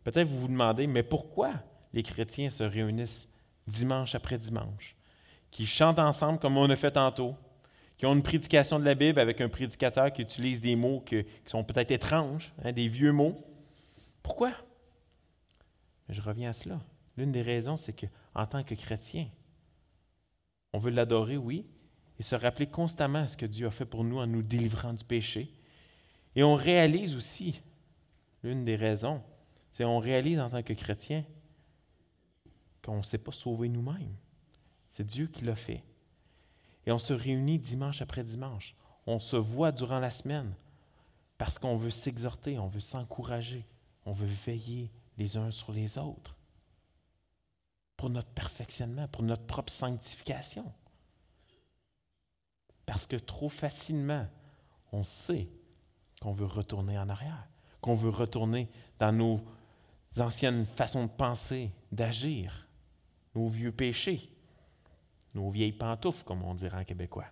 peut-être 0.02 0.26
vous 0.26 0.40
vous 0.40 0.48
demandez, 0.48 0.88
mais 0.88 1.04
pourquoi 1.04 1.52
les 1.92 2.02
chrétiens 2.02 2.50
se 2.50 2.64
réunissent 2.64 3.28
dimanche 3.68 4.16
après 4.16 4.38
dimanche, 4.38 4.96
qui 5.52 5.66
chantent 5.66 6.00
ensemble 6.00 6.40
comme 6.40 6.56
on 6.56 6.68
a 6.68 6.76
fait 6.76 6.90
tantôt, 6.90 7.36
qui 8.00 8.06
ont 8.06 8.14
une 8.14 8.22
prédication 8.22 8.78
de 8.78 8.86
la 8.86 8.94
Bible 8.94 9.20
avec 9.20 9.42
un 9.42 9.50
prédicateur 9.50 10.10
qui 10.10 10.22
utilise 10.22 10.62
des 10.62 10.74
mots 10.74 11.00
qui 11.00 11.22
sont 11.44 11.62
peut-être 11.64 11.90
étranges, 11.90 12.54
hein, 12.64 12.72
des 12.72 12.88
vieux 12.88 13.12
mots. 13.12 13.44
Pourquoi? 14.22 14.54
je 16.08 16.22
reviens 16.22 16.48
à 16.48 16.52
cela. 16.54 16.80
L'une 17.18 17.30
des 17.30 17.42
raisons, 17.42 17.76
c'est 17.76 17.92
qu'en 17.92 18.46
tant 18.46 18.64
que 18.64 18.74
chrétien, 18.74 19.28
on 20.72 20.78
veut 20.78 20.90
l'adorer, 20.90 21.36
oui, 21.36 21.66
et 22.18 22.22
se 22.22 22.34
rappeler 22.34 22.66
constamment 22.66 23.28
ce 23.28 23.36
que 23.36 23.44
Dieu 23.44 23.66
a 23.66 23.70
fait 23.70 23.84
pour 23.84 24.02
nous 24.02 24.16
en 24.16 24.26
nous 24.26 24.42
délivrant 24.42 24.94
du 24.94 25.04
péché. 25.04 25.54
Et 26.34 26.42
on 26.42 26.54
réalise 26.54 27.14
aussi, 27.14 27.60
l'une 28.42 28.64
des 28.64 28.76
raisons, 28.76 29.20
c'est 29.70 29.84
qu'on 29.84 29.98
réalise 29.98 30.40
en 30.40 30.48
tant 30.48 30.62
que 30.62 30.72
chrétien 30.72 31.22
qu'on 32.82 32.96
ne 32.96 33.02
s'est 33.02 33.18
pas 33.18 33.32
sauvé 33.32 33.68
nous-mêmes. 33.68 34.16
C'est 34.88 35.04
Dieu 35.04 35.26
qui 35.26 35.44
l'a 35.44 35.54
fait. 35.54 35.84
Et 36.86 36.92
on 36.92 36.98
se 36.98 37.12
réunit 37.12 37.58
dimanche 37.58 38.02
après 38.02 38.22
dimanche. 38.22 38.74
On 39.06 39.20
se 39.20 39.36
voit 39.36 39.72
durant 39.72 40.00
la 40.00 40.10
semaine 40.10 40.54
parce 41.38 41.58
qu'on 41.58 41.76
veut 41.76 41.90
s'exhorter, 41.90 42.58
on 42.58 42.68
veut 42.68 42.80
s'encourager, 42.80 43.66
on 44.04 44.12
veut 44.12 44.26
veiller 44.26 44.90
les 45.16 45.36
uns 45.36 45.50
sur 45.50 45.72
les 45.72 45.98
autres 45.98 46.36
pour 47.96 48.10
notre 48.10 48.30
perfectionnement, 48.30 49.08
pour 49.08 49.22
notre 49.22 49.44
propre 49.44 49.72
sanctification. 49.72 50.72
Parce 52.86 53.06
que 53.06 53.16
trop 53.16 53.48
facilement, 53.48 54.26
on 54.92 55.02
sait 55.02 55.48
qu'on 56.20 56.32
veut 56.32 56.46
retourner 56.46 56.98
en 56.98 57.08
arrière, 57.08 57.48
qu'on 57.80 57.94
veut 57.94 58.10
retourner 58.10 58.70
dans 58.98 59.12
nos 59.12 59.40
anciennes 60.18 60.66
façons 60.66 61.04
de 61.04 61.10
penser, 61.10 61.72
d'agir, 61.92 62.68
nos 63.34 63.48
vieux 63.48 63.72
péchés, 63.72 64.32
nos 65.34 65.50
vieilles 65.50 65.72
pantoufles, 65.72 66.24
comme 66.24 66.42
on 66.42 66.54
dirait 66.54 66.80
en 66.80 66.84
québécois. 66.84 67.26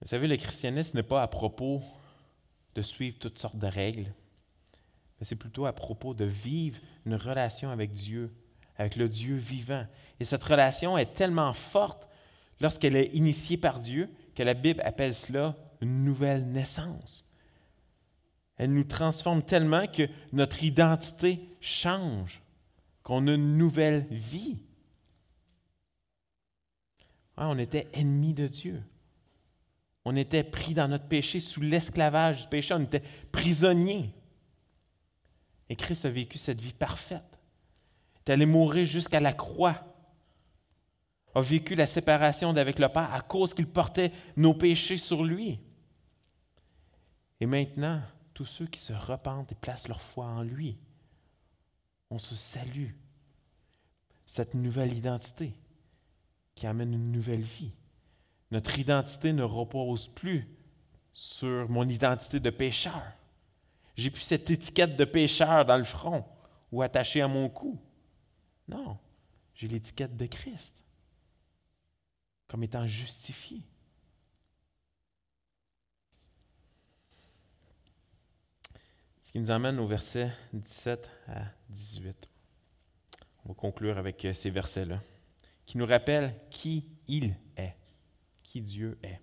Vous 0.00 0.08
savez, 0.08 0.28
le 0.28 0.36
christianisme 0.36 0.96
n'est 0.96 1.02
pas 1.02 1.22
à 1.22 1.28
propos 1.28 1.82
de 2.74 2.82
suivre 2.82 3.18
toutes 3.18 3.38
sortes 3.38 3.58
de 3.58 3.66
règles, 3.66 4.12
mais 5.18 5.26
c'est 5.26 5.36
plutôt 5.36 5.66
à 5.66 5.72
propos 5.72 6.14
de 6.14 6.24
vivre 6.24 6.80
une 7.04 7.14
relation 7.14 7.70
avec 7.70 7.92
Dieu, 7.92 8.32
avec 8.76 8.96
le 8.96 9.08
Dieu 9.08 9.36
vivant. 9.36 9.86
Et 10.18 10.24
cette 10.24 10.44
relation 10.44 10.96
est 10.96 11.12
tellement 11.12 11.52
forte 11.52 12.08
lorsqu'elle 12.60 12.96
est 12.96 13.08
initiée 13.14 13.58
par 13.58 13.78
Dieu, 13.78 14.08
que 14.34 14.42
la 14.42 14.54
Bible 14.54 14.80
appelle 14.84 15.14
cela 15.14 15.56
une 15.80 16.04
nouvelle 16.04 16.46
naissance. 16.46 17.26
Elle 18.56 18.72
nous 18.72 18.84
transforme 18.84 19.42
tellement 19.42 19.86
que 19.86 20.08
notre 20.32 20.62
identité 20.62 21.40
change, 21.60 22.42
qu'on 23.02 23.26
a 23.26 23.34
une 23.34 23.56
nouvelle 23.56 24.06
vie. 24.10 24.58
Ah, 27.36 27.48
on 27.48 27.58
était 27.58 27.88
ennemis 27.92 28.34
de 28.34 28.46
Dieu. 28.46 28.82
On 30.04 30.16
était 30.16 30.44
pris 30.44 30.74
dans 30.74 30.88
notre 30.88 31.06
péché, 31.06 31.40
sous 31.40 31.60
l'esclavage 31.60 32.42
du 32.42 32.48
péché. 32.48 32.74
On 32.74 32.82
était 32.82 33.02
prisonniers. 33.32 34.12
Et 35.68 35.76
Christ 35.76 36.04
a 36.04 36.10
vécu 36.10 36.38
cette 36.38 36.60
vie 36.60 36.72
parfaite. 36.72 37.38
Il 38.14 38.30
est 38.30 38.32
allé 38.32 38.46
mourir 38.46 38.84
jusqu'à 38.84 39.20
la 39.20 39.32
croix 39.32 39.90
a 41.34 41.42
vécu 41.42 41.74
la 41.74 41.86
séparation 41.86 42.52
d'avec 42.52 42.78
le 42.78 42.88
Père 42.88 43.12
à 43.12 43.20
cause 43.20 43.54
qu'il 43.54 43.66
portait 43.66 44.12
nos 44.36 44.54
péchés 44.54 44.96
sur 44.96 45.24
lui. 45.24 45.60
Et 47.40 47.46
maintenant, 47.46 48.00
tous 48.34 48.46
ceux 48.46 48.66
qui 48.66 48.80
se 48.80 48.92
repentent 48.92 49.52
et 49.52 49.54
placent 49.54 49.88
leur 49.88 50.00
foi 50.00 50.26
en 50.26 50.42
lui, 50.42 50.76
on 52.10 52.18
se 52.18 52.34
salue. 52.34 52.90
Cette 54.26 54.54
nouvelle 54.54 54.92
identité 54.92 55.54
qui 56.54 56.66
amène 56.66 56.92
une 56.92 57.12
nouvelle 57.12 57.42
vie. 57.42 57.72
Notre 58.50 58.78
identité 58.78 59.32
ne 59.32 59.42
repose 59.42 60.08
plus 60.08 60.48
sur 61.14 61.68
mon 61.68 61.88
identité 61.88 62.40
de 62.40 62.50
pécheur. 62.50 63.02
J'ai 63.96 64.10
plus 64.10 64.22
cette 64.22 64.50
étiquette 64.50 64.96
de 64.96 65.04
pécheur 65.04 65.64
dans 65.64 65.76
le 65.76 65.84
front 65.84 66.24
ou 66.70 66.82
attachée 66.82 67.20
à 67.20 67.28
mon 67.28 67.48
cou. 67.48 67.80
Non, 68.68 68.98
j'ai 69.54 69.68
l'étiquette 69.68 70.16
de 70.16 70.26
Christ 70.26 70.84
comme 72.46 72.64
étant 72.64 72.86
justifié. 72.86 73.62
Ce 79.22 79.30
qui 79.30 79.38
nous 79.38 79.52
amène 79.52 79.78
au 79.78 79.86
verset 79.86 80.32
17 80.52 81.08
à 81.28 81.44
18. 81.70 82.28
On 83.44 83.48
va 83.48 83.54
conclure 83.54 83.98
avec 83.98 84.24
euh, 84.24 84.32
ces 84.32 84.50
versets-là, 84.50 85.00
qui 85.64 85.78
nous 85.78 85.86
rappellent 85.86 86.34
qui 86.50 86.86
il 87.08 87.34
est, 87.56 87.74
qui 88.42 88.60
Dieu 88.60 88.98
est. 89.02 89.20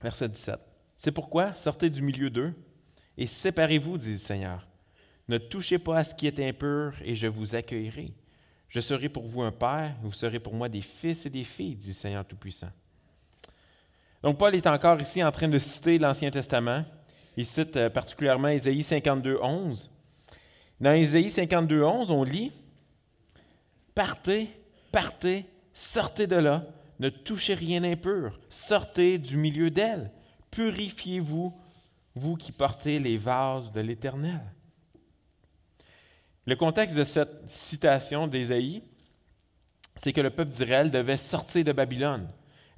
Verset 0.00 0.28
17. 0.28 0.60
C'est 0.96 1.12
pourquoi 1.12 1.54
sortez 1.54 1.90
du 1.90 2.02
milieu 2.02 2.30
d'eux 2.30 2.54
et 3.16 3.26
séparez-vous, 3.26 3.98
dit 3.98 4.12
le 4.12 4.16
Seigneur. 4.16 4.66
Ne 5.28 5.38
touchez 5.38 5.78
pas 5.78 5.98
à 5.98 6.04
ce 6.04 6.14
qui 6.14 6.26
est 6.26 6.40
impur, 6.40 6.94
et 7.04 7.14
je 7.14 7.26
vous 7.26 7.54
accueillerai. 7.54 8.14
Je 8.68 8.80
serai 8.80 9.08
pour 9.08 9.26
vous 9.26 9.42
un 9.42 9.52
père, 9.52 9.94
vous 10.02 10.12
serez 10.12 10.40
pour 10.40 10.54
moi 10.54 10.68
des 10.68 10.80
fils 10.80 11.26
et 11.26 11.30
des 11.30 11.44
filles, 11.44 11.74
dit 11.74 11.88
le 11.88 11.94
Seigneur 11.94 12.24
Tout-Puissant. 12.24 12.70
Donc 14.22 14.38
Paul 14.38 14.54
est 14.54 14.66
encore 14.66 15.00
ici 15.00 15.22
en 15.22 15.32
train 15.32 15.48
de 15.48 15.58
citer 15.58 15.98
l'Ancien 15.98 16.30
Testament. 16.30 16.84
Il 17.38 17.46
cite 17.46 17.76
euh, 17.76 17.88
particulièrement 17.88 18.48
Ésaïe 18.48 18.82
52, 18.82 19.38
11. 19.40 19.92
Dans 20.80 20.92
Ésaïe 20.92 21.30
52, 21.30 21.84
11, 21.84 22.10
on 22.10 22.24
lit 22.24 22.50
Partez, 23.94 24.48
partez, 24.90 25.44
sortez 25.72 26.26
de 26.26 26.34
là, 26.34 26.66
ne 26.98 27.08
touchez 27.08 27.54
rien 27.54 27.82
d'impur, 27.82 28.40
sortez 28.50 29.18
du 29.18 29.36
milieu 29.36 29.70
d'elle, 29.70 30.10
purifiez-vous, 30.50 31.54
vous 32.16 32.34
qui 32.34 32.50
portez 32.50 32.98
les 32.98 33.16
vases 33.16 33.70
de 33.70 33.82
l'Éternel. 33.82 34.40
Le 36.44 36.56
contexte 36.56 36.96
de 36.96 37.04
cette 37.04 37.48
citation 37.48 38.26
d'Ésaïe, 38.26 38.82
c'est 39.94 40.12
que 40.12 40.20
le 40.20 40.30
peuple 40.30 40.50
d'Israël 40.50 40.90
devait 40.90 41.16
sortir 41.16 41.62
de 41.62 41.70
Babylone. 41.70 42.28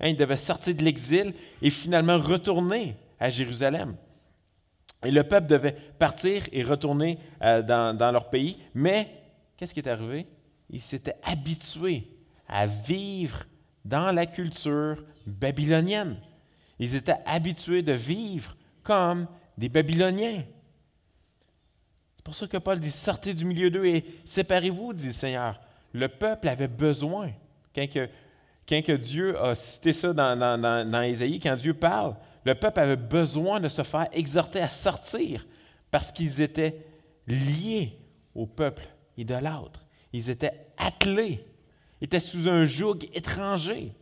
Hein, 0.01 0.09
il 0.09 0.17
devait 0.17 0.37
sortir 0.37 0.75
de 0.75 0.85
l'exil 0.85 1.33
et 1.63 1.71
finalement 1.71 2.19
retourner 2.19 2.97
à 3.19 3.31
Jérusalem. 3.31 3.97
Et 5.05 5.11
le 5.11 5.25
peuple 5.25 5.47
devait 5.47 5.77
partir 5.99 6.43
et 6.53 6.63
retourner 6.63 7.19
euh, 7.43 7.63
dans, 7.63 7.97
dans, 7.97 8.13
leur 8.13 8.29
pays. 8.29 8.59
Mais 8.75 9.09
qu'est-ce 9.57 9.73
qui 9.73 9.81
est 9.81 9.89
arrivé? 9.89 10.27
Ils 10.69 10.81
s'étaient 10.81 11.17
habitués 11.23 12.09
à 12.49 12.67
vivre 12.67 13.45
dans 13.85 14.13
la 14.13 14.27
culture 14.27 15.03
babylonienne. 15.27 16.17
Ils 16.79 16.97
étaient 16.97 17.17
habitués 17.27 17.83
de 17.83 17.93
vivre 17.93 18.57
comme 18.83 19.27
des 19.57 19.69
Babyloniens. 19.69 20.43
C'est 22.17 22.25
pour 22.25 22.35
ça 22.35 22.47
que 22.47 22.57
Paul 22.57 22.79
dit 22.79 22.91
Sortez 22.91 23.35
du 23.35 23.45
milieu 23.45 23.71
d'eux 23.71 23.85
et 23.85 24.05
séparez-vous, 24.25 24.93
dit 24.93 25.09
le 25.09 25.13
Seigneur. 25.13 25.61
Le 25.93 26.09
peuple 26.09 26.49
avait 26.49 26.69
besoin. 26.69 27.31
Quand, 27.75 27.87
que, 27.87 28.93
Dieu 28.93 29.39
a 29.39 29.55
cité 29.55 29.93
ça 29.93 30.13
dans, 30.13 30.37
dans, 30.37 31.03
Ésaïe, 31.03 31.41
quand 31.41 31.57
Dieu 31.57 31.75
parle, 31.75 32.15
le 32.45 32.55
peuple 32.55 32.81
avait 32.81 32.97
besoin 32.97 33.61
de 33.61 33.69
se 33.69 33.83
faire 33.83 34.09
exhorter 34.13 34.61
à 34.61 34.69
sortir 34.69 35.47
parce 35.91 36.13
qu'ils 36.13 36.41
étaient 36.41 36.85
liés 37.27 37.99
au 38.35 38.47
peuple 38.47 38.89
idolâtre. 39.17 39.85
Ils 40.13 40.31
étaient 40.31 40.69
attelés. 40.77 41.45
Étaient 42.01 42.21
sous 42.21 42.49
un 42.49 42.65
joug 42.65 42.99
étranger. 43.13 43.93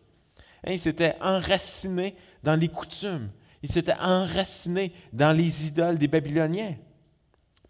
Hein, 0.65 0.73
ils 0.73 0.79
s'étaient 0.79 1.17
enracinés 1.21 2.15
dans 2.43 2.55
les 2.55 2.69
coutumes. 2.69 3.31
Ils 3.63 3.71
s'étaient 3.71 3.99
enracinés 3.99 4.93
dans 5.13 5.37
les 5.37 5.67
idoles 5.67 5.99
des 5.99 6.09
Babyloniens. 6.09 6.77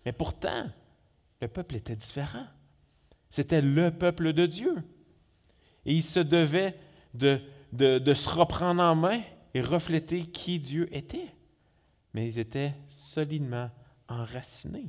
Mais 0.04 0.12
pourtant, 0.12 0.66
le 1.40 1.48
peuple 1.48 1.76
était 1.76 1.96
différent. 1.96 2.46
C'était 3.30 3.62
le 3.62 3.90
peuple 3.90 4.32
de 4.32 4.46
Dieu. 4.46 4.74
Et 5.86 5.94
il 5.94 6.02
se 6.02 6.20
devait 6.20 6.76
de, 7.14 7.40
de, 7.72 8.14
se 8.14 8.28
reprendre 8.28 8.82
en 8.82 8.94
main 8.94 9.20
et 9.54 9.60
refléter 9.60 10.22
qui 10.22 10.58
Dieu 10.58 10.88
était. 10.94 11.34
Mais 12.14 12.26
ils 12.26 12.38
étaient 12.38 12.74
solidement 12.90 13.70
enracinés. 14.08 14.86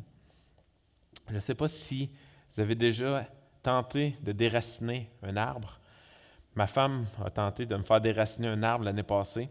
Je 1.28 1.36
ne 1.36 1.40
sais 1.40 1.56
pas 1.56 1.68
si 1.68 2.10
vous 2.52 2.62
avez 2.62 2.76
déjà 2.76 3.28
tenté 3.62 4.16
de 4.22 4.32
déraciner 4.32 5.10
un 5.22 5.36
arbre. 5.38 5.80
Ma 6.56 6.68
femme 6.68 7.06
a 7.24 7.30
tenté 7.30 7.66
de 7.66 7.76
me 7.76 7.84
faire 7.84 8.02
déraciner 8.02 8.48
un 8.48 8.64
arbre 8.64 8.86
l'année 8.86 9.04
passée 9.04 9.50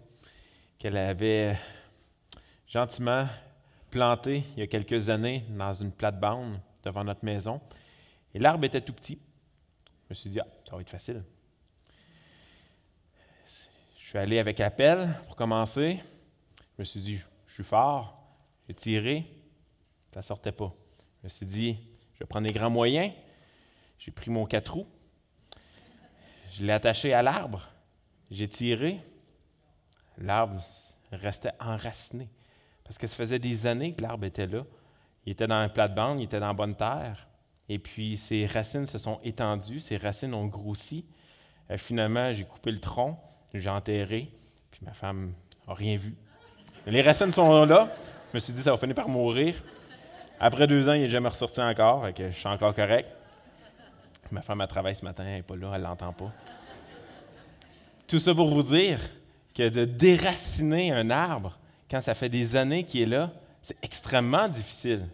qu'elle 0.78 0.96
avait 0.96 1.56
gentiment 2.66 3.26
planté 3.90 4.42
il 4.56 4.60
y 4.60 4.62
a 4.62 4.66
quelques 4.66 5.10
années 5.10 5.44
dans 5.50 5.72
une 5.72 5.92
plate-bande 5.92 6.60
devant 6.84 7.04
notre 7.04 7.24
maison. 7.24 7.60
Et 8.34 8.38
l'arbre 8.38 8.64
était 8.64 8.80
tout 8.80 8.92
petit. 8.92 9.18
Je 10.04 10.10
me 10.10 10.14
suis 10.14 10.30
dit, 10.30 10.40
ah, 10.40 10.46
ça 10.68 10.76
va 10.76 10.82
être 10.82 10.90
facile. 10.90 11.22
Je 14.08 14.12
suis 14.12 14.18
allé 14.18 14.38
avec 14.38 14.58
appel 14.60 15.06
pour 15.26 15.36
commencer. 15.36 16.00
Je 16.56 16.74
me 16.78 16.84
suis 16.84 17.00
dit, 17.00 17.18
je 17.46 17.52
suis 17.52 17.62
fort. 17.62 18.18
J'ai 18.66 18.72
tiré. 18.72 19.26
Ça 20.14 20.20
ne 20.20 20.22
sortait 20.22 20.50
pas. 20.50 20.72
Je 21.20 21.24
me 21.24 21.28
suis 21.28 21.44
dit, 21.44 21.76
je 22.14 22.20
vais 22.20 22.24
prendre 22.24 22.46
les 22.46 22.54
grands 22.54 22.70
moyens. 22.70 23.12
J'ai 23.98 24.10
pris 24.10 24.30
mon 24.30 24.46
quatre 24.46 24.72
roues. 24.72 24.86
Je 26.52 26.64
l'ai 26.64 26.72
attaché 26.72 27.12
à 27.12 27.20
l'arbre. 27.20 27.68
J'ai 28.30 28.48
tiré. 28.48 28.98
L'arbre 30.16 30.58
restait 31.12 31.52
enraciné. 31.60 32.30
Parce 32.84 32.96
que 32.96 33.06
ça 33.06 33.14
faisait 33.14 33.38
des 33.38 33.66
années 33.66 33.94
que 33.94 34.00
l'arbre 34.00 34.24
était 34.24 34.46
là. 34.46 34.64
Il 35.26 35.32
était 35.32 35.46
dans 35.46 35.56
un 35.56 35.68
plate-bande, 35.68 36.20
il 36.20 36.24
était 36.24 36.40
dans 36.40 36.54
bonne 36.54 36.76
terre. 36.76 37.28
Et 37.68 37.78
puis 37.78 38.16
ses 38.16 38.46
racines 38.46 38.86
se 38.86 38.96
sont 38.96 39.20
étendues, 39.22 39.80
ses 39.80 39.98
racines 39.98 40.32
ont 40.32 40.46
grossi. 40.46 41.04
Euh, 41.70 41.76
finalement, 41.76 42.32
j'ai 42.32 42.44
coupé 42.44 42.70
le 42.70 42.80
tronc, 42.80 43.20
j'ai 43.54 43.70
enterré, 43.70 44.30
puis 44.70 44.80
ma 44.84 44.92
femme 44.92 45.32
n'a 45.66 45.74
rien 45.74 45.96
vu. 45.96 46.14
Les 46.86 47.02
racines 47.02 47.32
sont 47.32 47.64
là. 47.64 47.94
Je 48.32 48.36
me 48.36 48.40
suis 48.40 48.52
dit, 48.52 48.62
ça 48.62 48.70
va 48.70 48.76
finir 48.76 48.94
par 48.94 49.08
mourir. 49.08 49.54
Après 50.40 50.66
deux 50.66 50.88
ans, 50.88 50.92
il 50.92 51.02
n'est 51.02 51.08
jamais 51.08 51.28
ressorti 51.28 51.60
encore, 51.60 52.06
et 52.06 52.14
je 52.16 52.30
suis 52.30 52.48
encore 52.48 52.74
correct. 52.74 53.08
Ma 54.30 54.42
femme, 54.42 54.60
a 54.60 54.66
travaillé 54.66 54.94
ce 54.94 55.04
matin, 55.04 55.24
elle 55.26 55.36
n'est 55.36 55.42
pas 55.42 55.56
là, 55.56 55.72
elle 55.74 55.82
l'entend 55.82 56.12
pas. 56.12 56.32
Tout 58.06 58.20
ça 58.20 58.34
pour 58.34 58.50
vous 58.50 58.62
dire 58.62 59.00
que 59.54 59.68
de 59.68 59.84
déraciner 59.84 60.92
un 60.92 61.10
arbre, 61.10 61.58
quand 61.90 62.00
ça 62.00 62.14
fait 62.14 62.28
des 62.28 62.54
années 62.56 62.84
qu'il 62.84 63.02
est 63.02 63.06
là, 63.06 63.32
c'est 63.62 63.76
extrêmement 63.82 64.48
difficile. 64.48 65.08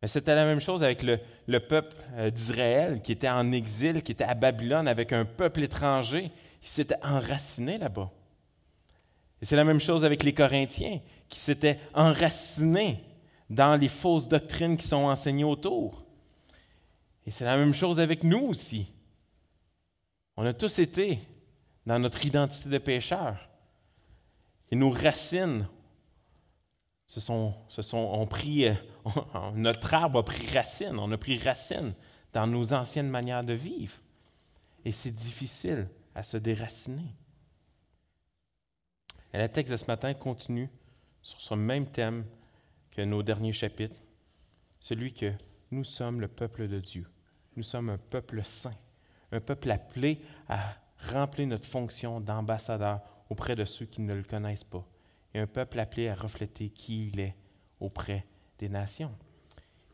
Mais 0.00 0.08
c'était 0.08 0.34
la 0.34 0.44
même 0.44 0.60
chose 0.60 0.82
avec 0.82 1.02
le, 1.02 1.60
peuple 1.60 1.96
euh, 2.16 2.30
d'Israël 2.30 3.00
qui 3.02 3.12
était 3.12 3.28
en 3.28 3.52
exil, 3.52 4.02
qui 4.02 4.12
était 4.12 4.24
à 4.24 4.34
Babylone 4.34 4.86
avec 4.86 5.12
un 5.12 5.24
peuple 5.24 5.62
étranger 5.62 6.30
qui 6.64 6.70
s'était 6.70 6.96
enraciné 7.04 7.76
là-bas. 7.76 8.10
Et 9.42 9.44
c'est 9.44 9.54
la 9.54 9.64
même 9.64 9.82
chose 9.82 10.02
avec 10.02 10.22
les 10.22 10.32
Corinthiens 10.32 10.98
qui 11.28 11.38
s'étaient 11.38 11.78
enracinés 11.92 13.04
dans 13.50 13.76
les 13.76 13.88
fausses 13.88 14.28
doctrines 14.28 14.78
qui 14.78 14.88
sont 14.88 15.04
enseignées 15.04 15.44
autour. 15.44 16.06
Et 17.26 17.30
c'est 17.30 17.44
la 17.44 17.58
même 17.58 17.74
chose 17.74 18.00
avec 18.00 18.24
nous 18.24 18.46
aussi. 18.46 18.90
On 20.38 20.46
a 20.46 20.54
tous 20.54 20.78
été 20.78 21.18
dans 21.84 21.98
notre 21.98 22.24
identité 22.24 22.70
de 22.70 22.78
pécheur. 22.78 23.46
Et 24.70 24.76
nos 24.76 24.88
racines 24.88 25.68
sont, 27.06 27.52
sont, 27.68 27.98
ont 27.98 28.26
pris, 28.26 28.68
notre 29.54 29.92
arbre 29.92 30.20
a 30.20 30.24
pris 30.24 30.46
racine, 30.46 30.98
on 30.98 31.12
a 31.12 31.18
pris 31.18 31.36
racine 31.36 31.92
dans 32.32 32.46
nos 32.46 32.72
anciennes 32.72 33.10
manières 33.10 33.44
de 33.44 33.52
vivre. 33.52 33.98
Et 34.86 34.92
c'est 34.92 35.14
difficile 35.14 35.88
à 36.14 36.22
se 36.22 36.36
déraciner. 36.36 37.14
Et 39.32 39.38
le 39.38 39.48
texte 39.48 39.72
de 39.72 39.76
ce 39.76 39.86
matin 39.86 40.14
continue 40.14 40.70
sur 41.22 41.40
ce 41.40 41.54
même 41.54 41.86
thème 41.86 42.24
que 42.90 43.02
nos 43.02 43.22
derniers 43.22 43.52
chapitres, 43.52 44.00
celui 44.78 45.12
que 45.12 45.32
nous 45.70 45.84
sommes 45.84 46.20
le 46.20 46.28
peuple 46.28 46.68
de 46.68 46.78
Dieu. 46.78 47.06
Nous 47.56 47.62
sommes 47.62 47.90
un 47.90 47.98
peuple 47.98 48.44
saint, 48.44 48.74
un 49.32 49.40
peuple 49.40 49.70
appelé 49.70 50.20
à 50.48 50.76
remplir 51.10 51.48
notre 51.48 51.66
fonction 51.66 52.20
d'ambassadeur 52.20 53.00
auprès 53.28 53.56
de 53.56 53.64
ceux 53.64 53.86
qui 53.86 54.00
ne 54.02 54.14
le 54.14 54.22
connaissent 54.22 54.64
pas, 54.64 54.86
et 55.32 55.40
un 55.40 55.46
peuple 55.46 55.80
appelé 55.80 56.08
à 56.08 56.14
refléter 56.14 56.70
qui 56.70 57.08
il 57.08 57.20
est 57.20 57.34
auprès 57.80 58.24
des 58.58 58.68
nations. 58.68 59.16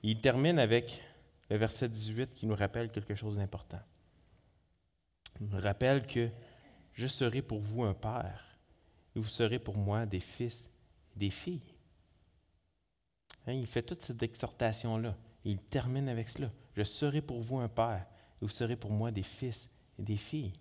Il 0.02 0.20
termine 0.20 0.58
avec 0.58 1.00
le 1.48 1.56
verset 1.56 1.88
18 1.88 2.34
qui 2.34 2.46
nous 2.46 2.54
rappelle 2.54 2.90
quelque 2.90 3.14
chose 3.14 3.36
d'important. 3.36 3.80
Nous 5.40 5.58
rappelle 5.58 6.06
que 6.06 6.28
je 6.92 7.06
serai 7.06 7.40
pour 7.40 7.60
vous 7.60 7.82
un 7.82 7.94
père, 7.94 8.58
et 9.16 9.20
vous 9.20 9.26
serez 9.26 9.58
pour 9.58 9.76
moi 9.76 10.04
des 10.04 10.20
fils 10.20 10.70
et 11.16 11.18
des 11.18 11.30
filles. 11.30 11.74
Hein, 13.46 13.54
il 13.54 13.66
fait 13.66 13.82
toute 13.82 14.02
cette 14.02 14.22
exhortation-là. 14.22 15.16
Il 15.44 15.58
termine 15.58 16.08
avec 16.08 16.28
cela. 16.28 16.50
Je 16.74 16.84
serai 16.84 17.22
pour 17.22 17.40
vous 17.40 17.58
un 17.58 17.68
père, 17.68 18.06
et 18.40 18.44
vous 18.44 18.50
serez 18.50 18.76
pour 18.76 18.90
moi 18.90 19.10
des 19.10 19.22
fils 19.22 19.70
et 19.98 20.02
des 20.02 20.18
filles. 20.18 20.52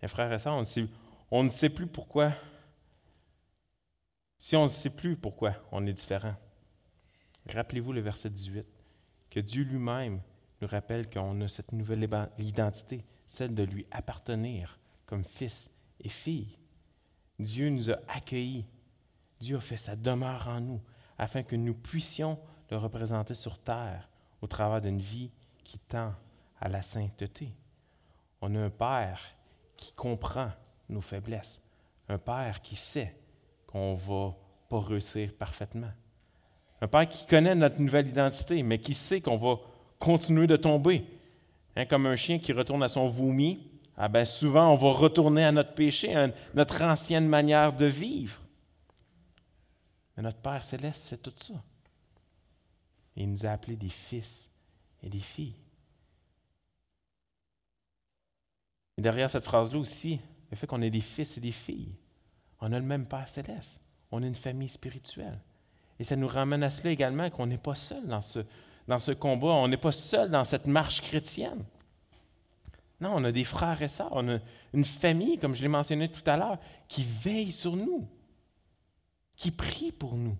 Mes 0.00 0.08
frères 0.08 0.32
et 0.32 0.38
sœurs, 0.38 0.54
on 1.30 1.42
ne 1.42 1.50
sait, 1.50 1.68
plus 1.68 1.86
pourquoi. 1.86 2.32
Si 4.38 4.56
on 4.56 4.64
ne 4.64 4.68
sait 4.68 4.90
plus 4.90 5.16
pourquoi 5.16 5.54
on 5.70 5.86
est 5.86 5.92
différent, 5.92 6.34
rappelez-vous 7.48 7.92
le 7.92 8.00
verset 8.00 8.30
18, 8.30 8.66
que 9.30 9.40
Dieu 9.40 9.62
lui-même 9.62 10.20
nous 10.62 10.68
rappelle 10.68 11.10
qu'on 11.10 11.40
a 11.40 11.48
cette 11.48 11.72
nouvelle 11.72 12.08
identité, 12.38 13.04
celle 13.26 13.52
de 13.52 13.64
lui 13.64 13.84
appartenir 13.90 14.78
comme 15.06 15.24
fils 15.24 15.74
et 16.00 16.08
fille. 16.08 16.56
Dieu 17.38 17.68
nous 17.68 17.90
a 17.90 17.98
accueillis. 18.06 18.64
Dieu 19.40 19.56
a 19.56 19.60
fait 19.60 19.76
sa 19.76 19.96
demeure 19.96 20.46
en 20.46 20.60
nous 20.60 20.80
afin 21.18 21.42
que 21.42 21.56
nous 21.56 21.74
puissions 21.74 22.38
le 22.70 22.76
représenter 22.76 23.34
sur 23.34 23.58
terre 23.58 24.08
au 24.40 24.46
travers 24.46 24.80
d'une 24.80 25.00
vie 25.00 25.32
qui 25.64 25.80
tend 25.80 26.14
à 26.60 26.68
la 26.68 26.80
sainteté. 26.80 27.52
On 28.40 28.54
a 28.54 28.60
un 28.60 28.70
Père 28.70 29.20
qui 29.76 29.92
comprend 29.92 30.50
nos 30.88 31.00
faiblesses, 31.00 31.60
un 32.08 32.18
Père 32.18 32.62
qui 32.62 32.76
sait 32.76 33.16
qu'on 33.66 33.94
ne 33.94 33.96
va 33.96 34.36
pas 34.68 34.80
réussir 34.80 35.34
parfaitement, 35.34 35.92
un 36.80 36.86
Père 36.86 37.08
qui 37.08 37.26
connaît 37.26 37.56
notre 37.56 37.80
nouvelle 37.80 38.08
identité, 38.08 38.62
mais 38.62 38.78
qui 38.78 38.94
sait 38.94 39.20
qu'on 39.20 39.36
va 39.36 39.56
continuer 40.02 40.48
de 40.48 40.56
tomber. 40.56 41.06
Hein, 41.76 41.86
comme 41.86 42.06
un 42.06 42.16
chien 42.16 42.40
qui 42.40 42.52
retourne 42.52 42.82
à 42.82 42.88
son 42.88 43.06
vomi, 43.06 43.70
ah 43.96 44.08
ben 44.08 44.24
souvent 44.24 44.72
on 44.72 44.76
va 44.76 44.90
retourner 44.90 45.44
à 45.44 45.52
notre 45.52 45.74
péché, 45.74 46.14
à 46.14 46.28
notre 46.54 46.82
ancienne 46.82 47.28
manière 47.28 47.72
de 47.72 47.86
vivre. 47.86 48.42
Mais 50.16 50.24
notre 50.24 50.38
Père 50.38 50.64
céleste, 50.64 51.04
c'est 51.04 51.22
tout 51.22 51.32
ça. 51.36 51.54
Il 53.14 53.30
nous 53.30 53.46
a 53.46 53.50
appelés 53.50 53.76
des 53.76 53.88
fils 53.88 54.50
et 55.02 55.08
des 55.08 55.20
filles. 55.20 55.54
Et 58.98 59.02
derrière 59.02 59.30
cette 59.30 59.44
phrase-là 59.44 59.78
aussi, 59.78 60.18
le 60.50 60.56
fait 60.56 60.66
qu'on 60.66 60.82
est 60.82 60.90
des 60.90 61.00
fils 61.00 61.38
et 61.38 61.40
des 61.40 61.52
filles, 61.52 61.94
on 62.60 62.72
a 62.72 62.78
le 62.78 62.84
même 62.84 63.06
Père 63.06 63.28
céleste. 63.28 63.80
On 64.10 64.22
est 64.22 64.28
une 64.28 64.34
famille 64.34 64.68
spirituelle. 64.68 65.38
Et 65.98 66.04
ça 66.04 66.16
nous 66.16 66.28
ramène 66.28 66.64
à 66.64 66.70
cela 66.70 66.90
également 66.90 67.30
qu'on 67.30 67.46
n'est 67.46 67.56
pas 67.56 67.76
seul 67.76 68.04
dans 68.06 68.20
ce, 68.20 68.40
dans 68.88 68.98
ce 68.98 69.12
combat, 69.12 69.48
on 69.48 69.68
n'est 69.68 69.76
pas 69.76 69.92
seul 69.92 70.30
dans 70.30 70.44
cette 70.44 70.66
marche 70.66 71.00
chrétienne. 71.00 71.64
Non, 73.00 73.14
on 73.16 73.24
a 73.24 73.32
des 73.32 73.44
frères 73.44 73.82
et 73.82 73.88
sœurs, 73.88 74.12
on 74.12 74.28
a 74.28 74.38
une 74.72 74.84
famille, 74.84 75.38
comme 75.38 75.54
je 75.54 75.62
l'ai 75.62 75.68
mentionné 75.68 76.08
tout 76.08 76.22
à 76.26 76.36
l'heure, 76.36 76.58
qui 76.86 77.02
veille 77.02 77.52
sur 77.52 77.76
nous, 77.76 78.08
qui 79.36 79.50
prie 79.50 79.90
pour 79.90 80.14
nous, 80.14 80.36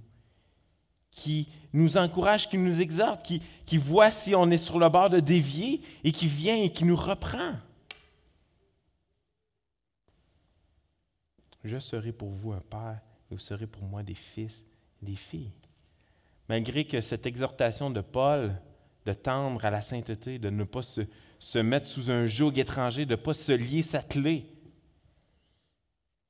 qui 1.10 1.48
nous 1.72 1.96
encourage, 1.96 2.48
qui 2.48 2.58
nous 2.58 2.80
exhorte, 2.80 3.22
qui, 3.24 3.78
voit 3.78 4.10
si 4.10 4.34
on 4.34 4.50
est 4.50 4.58
sur 4.58 4.78
le 4.78 4.88
bord 4.88 5.10
de 5.10 5.18
dévier 5.18 5.82
et 6.04 6.12
qui 6.12 6.26
vient 6.26 6.56
et 6.56 6.70
qui 6.70 6.84
nous 6.84 6.96
reprend. 6.96 7.54
Je 11.64 11.78
serai 11.78 12.12
pour 12.12 12.30
vous 12.30 12.52
un 12.52 12.60
père 12.60 13.00
et 13.30 13.34
vous 13.34 13.40
serez 13.40 13.66
pour 13.66 13.82
moi 13.82 14.02
des 14.02 14.14
fils 14.14 14.66
et 15.02 15.06
des 15.06 15.16
filles. 15.16 15.52
Malgré 16.52 16.84
que 16.84 17.00
cette 17.00 17.24
exhortation 17.24 17.88
de 17.88 18.02
Paul 18.02 18.60
de 19.06 19.14
tendre 19.14 19.64
à 19.64 19.70
la 19.70 19.80
sainteté, 19.80 20.38
de 20.38 20.50
ne 20.50 20.64
pas 20.64 20.82
se, 20.82 21.00
se 21.38 21.58
mettre 21.58 21.86
sous 21.86 22.10
un 22.10 22.26
joug 22.26 22.52
étranger, 22.58 23.06
de 23.06 23.12
ne 23.12 23.16
pas 23.16 23.32
se 23.32 23.52
lier, 23.52 23.80
s'atteler 23.80 24.46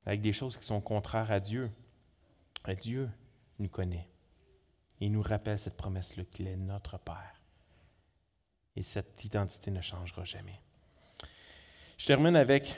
avec 0.05 0.21
des 0.21 0.31
choses 0.31 0.55
qui 0.55 0.63
sont 0.63 0.79
contraires 0.79 1.29
à 1.29 1.41
Dieu, 1.41 1.69
Dieu 2.79 3.09
nous 3.59 3.67
connaît. 3.67 4.07
Il 5.01 5.11
nous 5.11 5.21
rappelle 5.21 5.59
cette 5.59 5.75
promesse-là 5.75 6.23
qu'il 6.31 6.47
est 6.47 6.55
notre 6.55 6.97
Père. 6.99 7.41
Et 8.77 8.81
cette 8.81 9.25
identité 9.25 9.71
ne 9.71 9.81
changera 9.81 10.23
jamais. 10.23 10.61
Je 11.97 12.05
termine 12.05 12.37
avec 12.37 12.73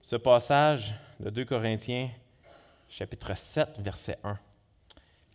ce 0.00 0.14
passage 0.14 0.94
de 1.18 1.28
2 1.28 1.44
Corinthiens, 1.44 2.08
chapitre 2.88 3.36
7, 3.36 3.80
verset 3.80 4.20
1. 4.22 4.38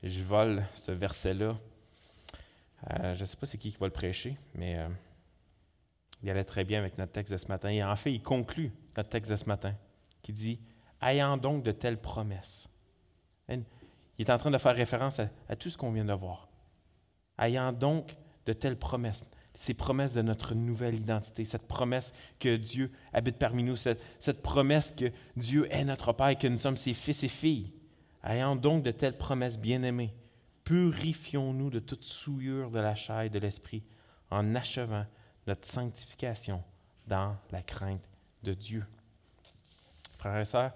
Je 0.03 0.21
vole 0.21 0.63
ce 0.73 0.91
verset-là. 0.91 1.57
Euh, 2.91 3.13
je 3.13 3.21
ne 3.21 3.25
sais 3.25 3.37
pas 3.37 3.45
c'est 3.45 3.57
qui 3.57 3.71
qui 3.71 3.77
va 3.77 3.87
le 3.87 3.93
prêcher, 3.93 4.35
mais 4.55 4.77
euh, 4.77 4.89
il 6.21 6.29
allait 6.29 6.43
très 6.43 6.63
bien 6.63 6.79
avec 6.79 6.97
notre 6.97 7.11
texte 7.11 7.31
de 7.31 7.37
ce 7.37 7.47
matin. 7.47 7.69
Et 7.69 7.83
en 7.83 7.95
fait, 7.95 8.13
il 8.13 8.21
conclut 8.21 8.71
notre 8.97 9.09
texte 9.09 9.31
de 9.31 9.35
ce 9.35 9.45
matin, 9.45 9.73
qui 10.21 10.33
dit 10.33 10.59
Ayant 11.01 11.37
donc 11.37 11.63
de 11.63 11.71
telles 11.71 11.99
promesses. 11.99 12.69
Il 13.49 13.63
est 14.19 14.29
en 14.29 14.37
train 14.37 14.51
de 14.51 14.57
faire 14.57 14.75
référence 14.75 15.19
à, 15.19 15.27
à 15.49 15.55
tout 15.55 15.69
ce 15.69 15.77
qu'on 15.77 15.91
vient 15.91 16.05
de 16.05 16.13
voir. 16.13 16.49
Ayant 17.37 17.73
donc 17.73 18.15
de 18.45 18.53
telles 18.53 18.77
promesses 18.77 19.25
ces 19.55 19.73
promesses 19.73 20.13
de 20.13 20.21
notre 20.21 20.55
nouvelle 20.55 20.95
identité, 20.95 21.45
cette 21.45 21.67
promesse 21.67 22.13
que 22.39 22.55
Dieu 22.55 22.91
habite 23.13 23.37
parmi 23.37 23.63
nous, 23.63 23.75
cette, 23.75 24.41
promesse 24.41 24.91
que 24.91 25.11
Dieu 25.35 25.67
est 25.71 25.85
notre 25.85 26.13
Père 26.13 26.29
et 26.29 26.35
que 26.35 26.47
nous 26.47 26.57
sommes 26.57 26.77
ses 26.77 26.93
fils 26.93 27.23
et 27.23 27.27
filles. 27.27 27.71
Ayant 28.23 28.55
donc 28.55 28.83
de 28.83 28.91
telles 28.91 29.17
promesses 29.17 29.59
bien-aimées, 29.59 30.13
purifions-nous 30.63 31.69
de 31.69 31.79
toute 31.79 32.05
souillure 32.05 32.71
de 32.71 32.79
la 32.79 32.95
chair 32.95 33.21
et 33.21 33.29
de 33.29 33.39
l'esprit 33.39 33.83
en 34.31 34.55
achevant 34.55 35.05
notre 35.45 35.67
sanctification 35.67 36.63
dans 37.07 37.35
la 37.51 37.61
crainte 37.61 38.07
de 38.43 38.53
Dieu. 38.53 38.85
Frères 40.17 40.39
et 40.39 40.45
sœurs, 40.45 40.73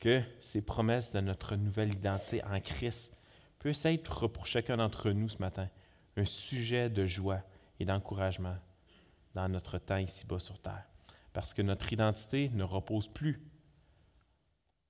que 0.00 0.22
ces 0.40 0.62
promesses 0.62 1.12
de 1.12 1.20
notre 1.20 1.56
nouvelle 1.56 1.92
identité 1.92 2.42
en 2.44 2.60
Christ 2.60 3.14
puissent 3.58 3.84
être 3.84 4.26
pour 4.28 4.46
chacun 4.46 4.78
d'entre 4.78 5.10
nous 5.10 5.28
ce 5.28 5.38
matin 5.38 5.68
un 6.16 6.24
sujet 6.24 6.88
de 6.88 7.04
joie, 7.04 7.42
et 7.78 7.84
d'encouragement 7.84 8.56
dans 9.34 9.48
notre 9.48 9.78
temps 9.78 9.98
ici-bas 9.98 10.38
sur 10.38 10.58
terre. 10.58 10.84
Parce 11.32 11.52
que 11.52 11.62
notre 11.62 11.92
identité 11.92 12.50
ne 12.54 12.64
repose 12.64 13.08
plus 13.08 13.42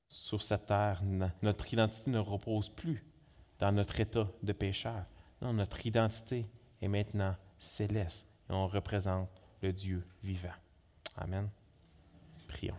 sur 0.09 0.43
cette 0.43 0.67
terre. 0.67 1.03
Notre 1.43 1.73
identité 1.73 2.11
ne 2.11 2.19
repose 2.19 2.69
plus 2.69 3.05
dans 3.59 3.73
notre 3.73 3.99
état 4.01 4.29
de 4.43 4.53
pécheur. 4.53 5.05
Non, 5.43 5.53
notre 5.53 5.85
identité 5.87 6.47
est 6.81 6.89
maintenant 6.89 7.37
céleste 7.59 8.27
et 8.49 8.53
on 8.53 8.67
représente 8.67 9.29
le 9.63 9.73
Dieu 9.73 10.07
vivant. 10.23 10.55
Amen. 11.17 11.49
Prions. 12.49 12.77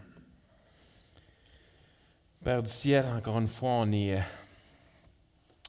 Père 2.43 2.63
du 2.63 2.69
ciel, 2.69 3.05
encore 3.07 3.39
une 3.39 3.47
fois, 3.47 3.69
on 3.69 3.91
est, 3.91 4.17
euh, 4.17 4.23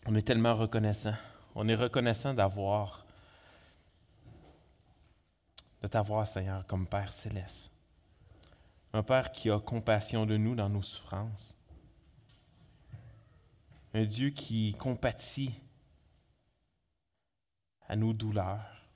on 0.06 0.14
est 0.14 0.22
tellement 0.22 0.54
reconnaissant. 0.54 1.14
On 1.54 1.66
est 1.68 1.74
reconnaissant 1.74 2.34
d'avoir 2.34 3.04
de 5.82 5.86
t'avoir, 5.86 6.26
Seigneur, 6.26 6.66
comme 6.66 6.86
Père 6.86 7.12
céleste. 7.12 7.70
Un 8.98 9.04
Père 9.04 9.30
qui 9.30 9.48
a 9.48 9.60
compassion 9.60 10.26
de 10.26 10.36
nous 10.36 10.56
dans 10.56 10.68
nos 10.68 10.82
souffrances. 10.82 11.56
Un 13.94 14.04
Dieu 14.04 14.30
qui 14.30 14.74
compatit 14.74 15.54
à 17.86 17.94
nos 17.94 18.12
douleurs. 18.12 18.90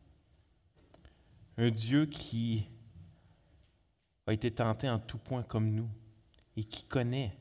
Un 1.57 1.71
Dieu 1.71 2.07
qui 2.07 2.69
a 4.27 4.33
été 4.33 4.51
tenté 4.51 4.91
en 4.91 4.99
tout 4.99 5.19
point 5.19 5.45
comme 5.45 5.71
nous 5.71 5.89
et 6.57 6.65
qui 6.65 6.83
connaît 6.83 7.39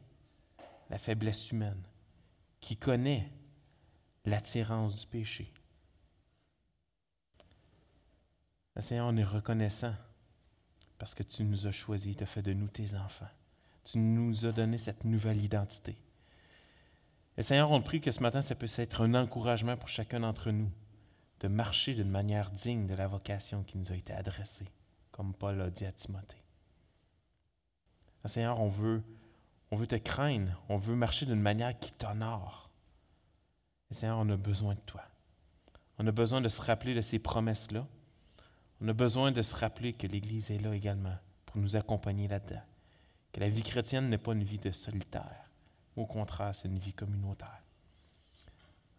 la 0.91 0.99
faiblesse 0.99 1.49
humaine, 1.49 1.81
qui 2.59 2.77
connaît 2.77 3.33
l'attirance 4.23 4.95
du 4.95 5.07
péché. 5.07 5.51
Seigneur, 8.79 9.07
on 9.07 9.17
est 9.17 9.23
reconnaissant 9.23 9.95
parce 11.01 11.15
que 11.15 11.23
tu 11.23 11.43
nous 11.43 11.65
as 11.65 11.71
choisis, 11.71 12.15
tu 12.15 12.21
as 12.21 12.27
fait 12.27 12.43
de 12.43 12.53
nous 12.53 12.67
tes 12.67 12.93
enfants. 12.93 13.25
Tu 13.85 13.97
nous 13.97 14.45
as 14.45 14.51
donné 14.51 14.77
cette 14.77 15.03
nouvelle 15.03 15.43
identité. 15.43 15.97
Et 17.37 17.41
Seigneur, 17.41 17.71
on 17.71 17.81
prie 17.81 18.01
que 18.01 18.11
ce 18.11 18.19
matin, 18.19 18.43
ça 18.43 18.53
puisse 18.53 18.77
être 18.77 19.01
un 19.01 19.15
encouragement 19.15 19.75
pour 19.77 19.89
chacun 19.89 20.19
d'entre 20.19 20.51
nous 20.51 20.69
de 21.39 21.47
marcher 21.47 21.95
d'une 21.95 22.11
manière 22.11 22.51
digne 22.51 22.85
de 22.85 22.93
la 22.93 23.07
vocation 23.07 23.63
qui 23.63 23.79
nous 23.79 23.91
a 23.91 23.95
été 23.95 24.13
adressée, 24.13 24.67
comme 25.09 25.33
Paul 25.33 25.59
a 25.59 25.71
dit 25.71 25.87
à 25.87 25.91
Timothée. 25.91 26.43
Seigneur, 28.25 28.59
on 28.59 28.67
veut, 28.67 29.01
on 29.71 29.77
veut 29.77 29.87
te 29.87 29.95
craindre, 29.95 30.61
on 30.69 30.77
veut 30.77 30.95
marcher 30.95 31.25
d'une 31.25 31.41
manière 31.41 31.79
qui 31.79 31.93
t'honore. 31.93 32.69
Et 33.89 33.95
Seigneur, 33.95 34.19
on 34.19 34.29
a 34.29 34.37
besoin 34.37 34.75
de 34.75 34.81
toi. 34.81 35.01
On 35.97 36.05
a 36.05 36.11
besoin 36.11 36.41
de 36.41 36.47
se 36.47 36.61
rappeler 36.61 36.93
de 36.93 37.01
ces 37.01 37.17
promesses-là 37.17 37.87
on 38.81 38.87
a 38.87 38.93
besoin 38.93 39.31
de 39.31 39.41
se 39.41 39.55
rappeler 39.55 39.93
que 39.93 40.07
l'Église 40.07 40.49
est 40.49 40.57
là 40.57 40.73
également 40.73 41.15
pour 41.45 41.57
nous 41.57 41.75
accompagner 41.75 42.27
là-dedans. 42.27 42.61
Que 43.31 43.39
la 43.39 43.47
vie 43.47 43.63
chrétienne 43.63 44.09
n'est 44.09 44.17
pas 44.17 44.33
une 44.33 44.43
vie 44.43 44.59
de 44.59 44.71
solitaire. 44.71 45.49
Au 45.95 46.05
contraire, 46.05 46.55
c'est 46.55 46.67
une 46.67 46.79
vie 46.79 46.93
communautaire. 46.93 47.61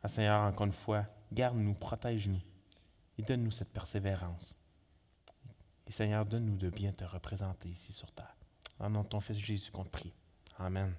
Ah, 0.02 0.08
Seigneur, 0.08 0.40
encore 0.42 0.66
une 0.66 0.72
fois, 0.72 1.06
garde-nous, 1.32 1.74
protège-nous 1.74 2.40
et 3.18 3.22
donne-nous 3.22 3.50
cette 3.50 3.72
persévérance. 3.72 4.56
Et 5.86 5.92
Seigneur, 5.92 6.24
donne-nous 6.26 6.56
de 6.56 6.70
bien 6.70 6.92
te 6.92 7.04
représenter 7.04 7.68
ici 7.68 7.92
sur 7.92 8.10
terre. 8.12 8.36
En 8.78 8.88
nom 8.88 9.02
de 9.02 9.08
ton 9.08 9.20
Fils 9.20 9.38
Jésus 9.38 9.70
qu'on 9.70 9.84
te 9.84 9.90
prie. 9.90 10.12
Amen. 10.58 10.94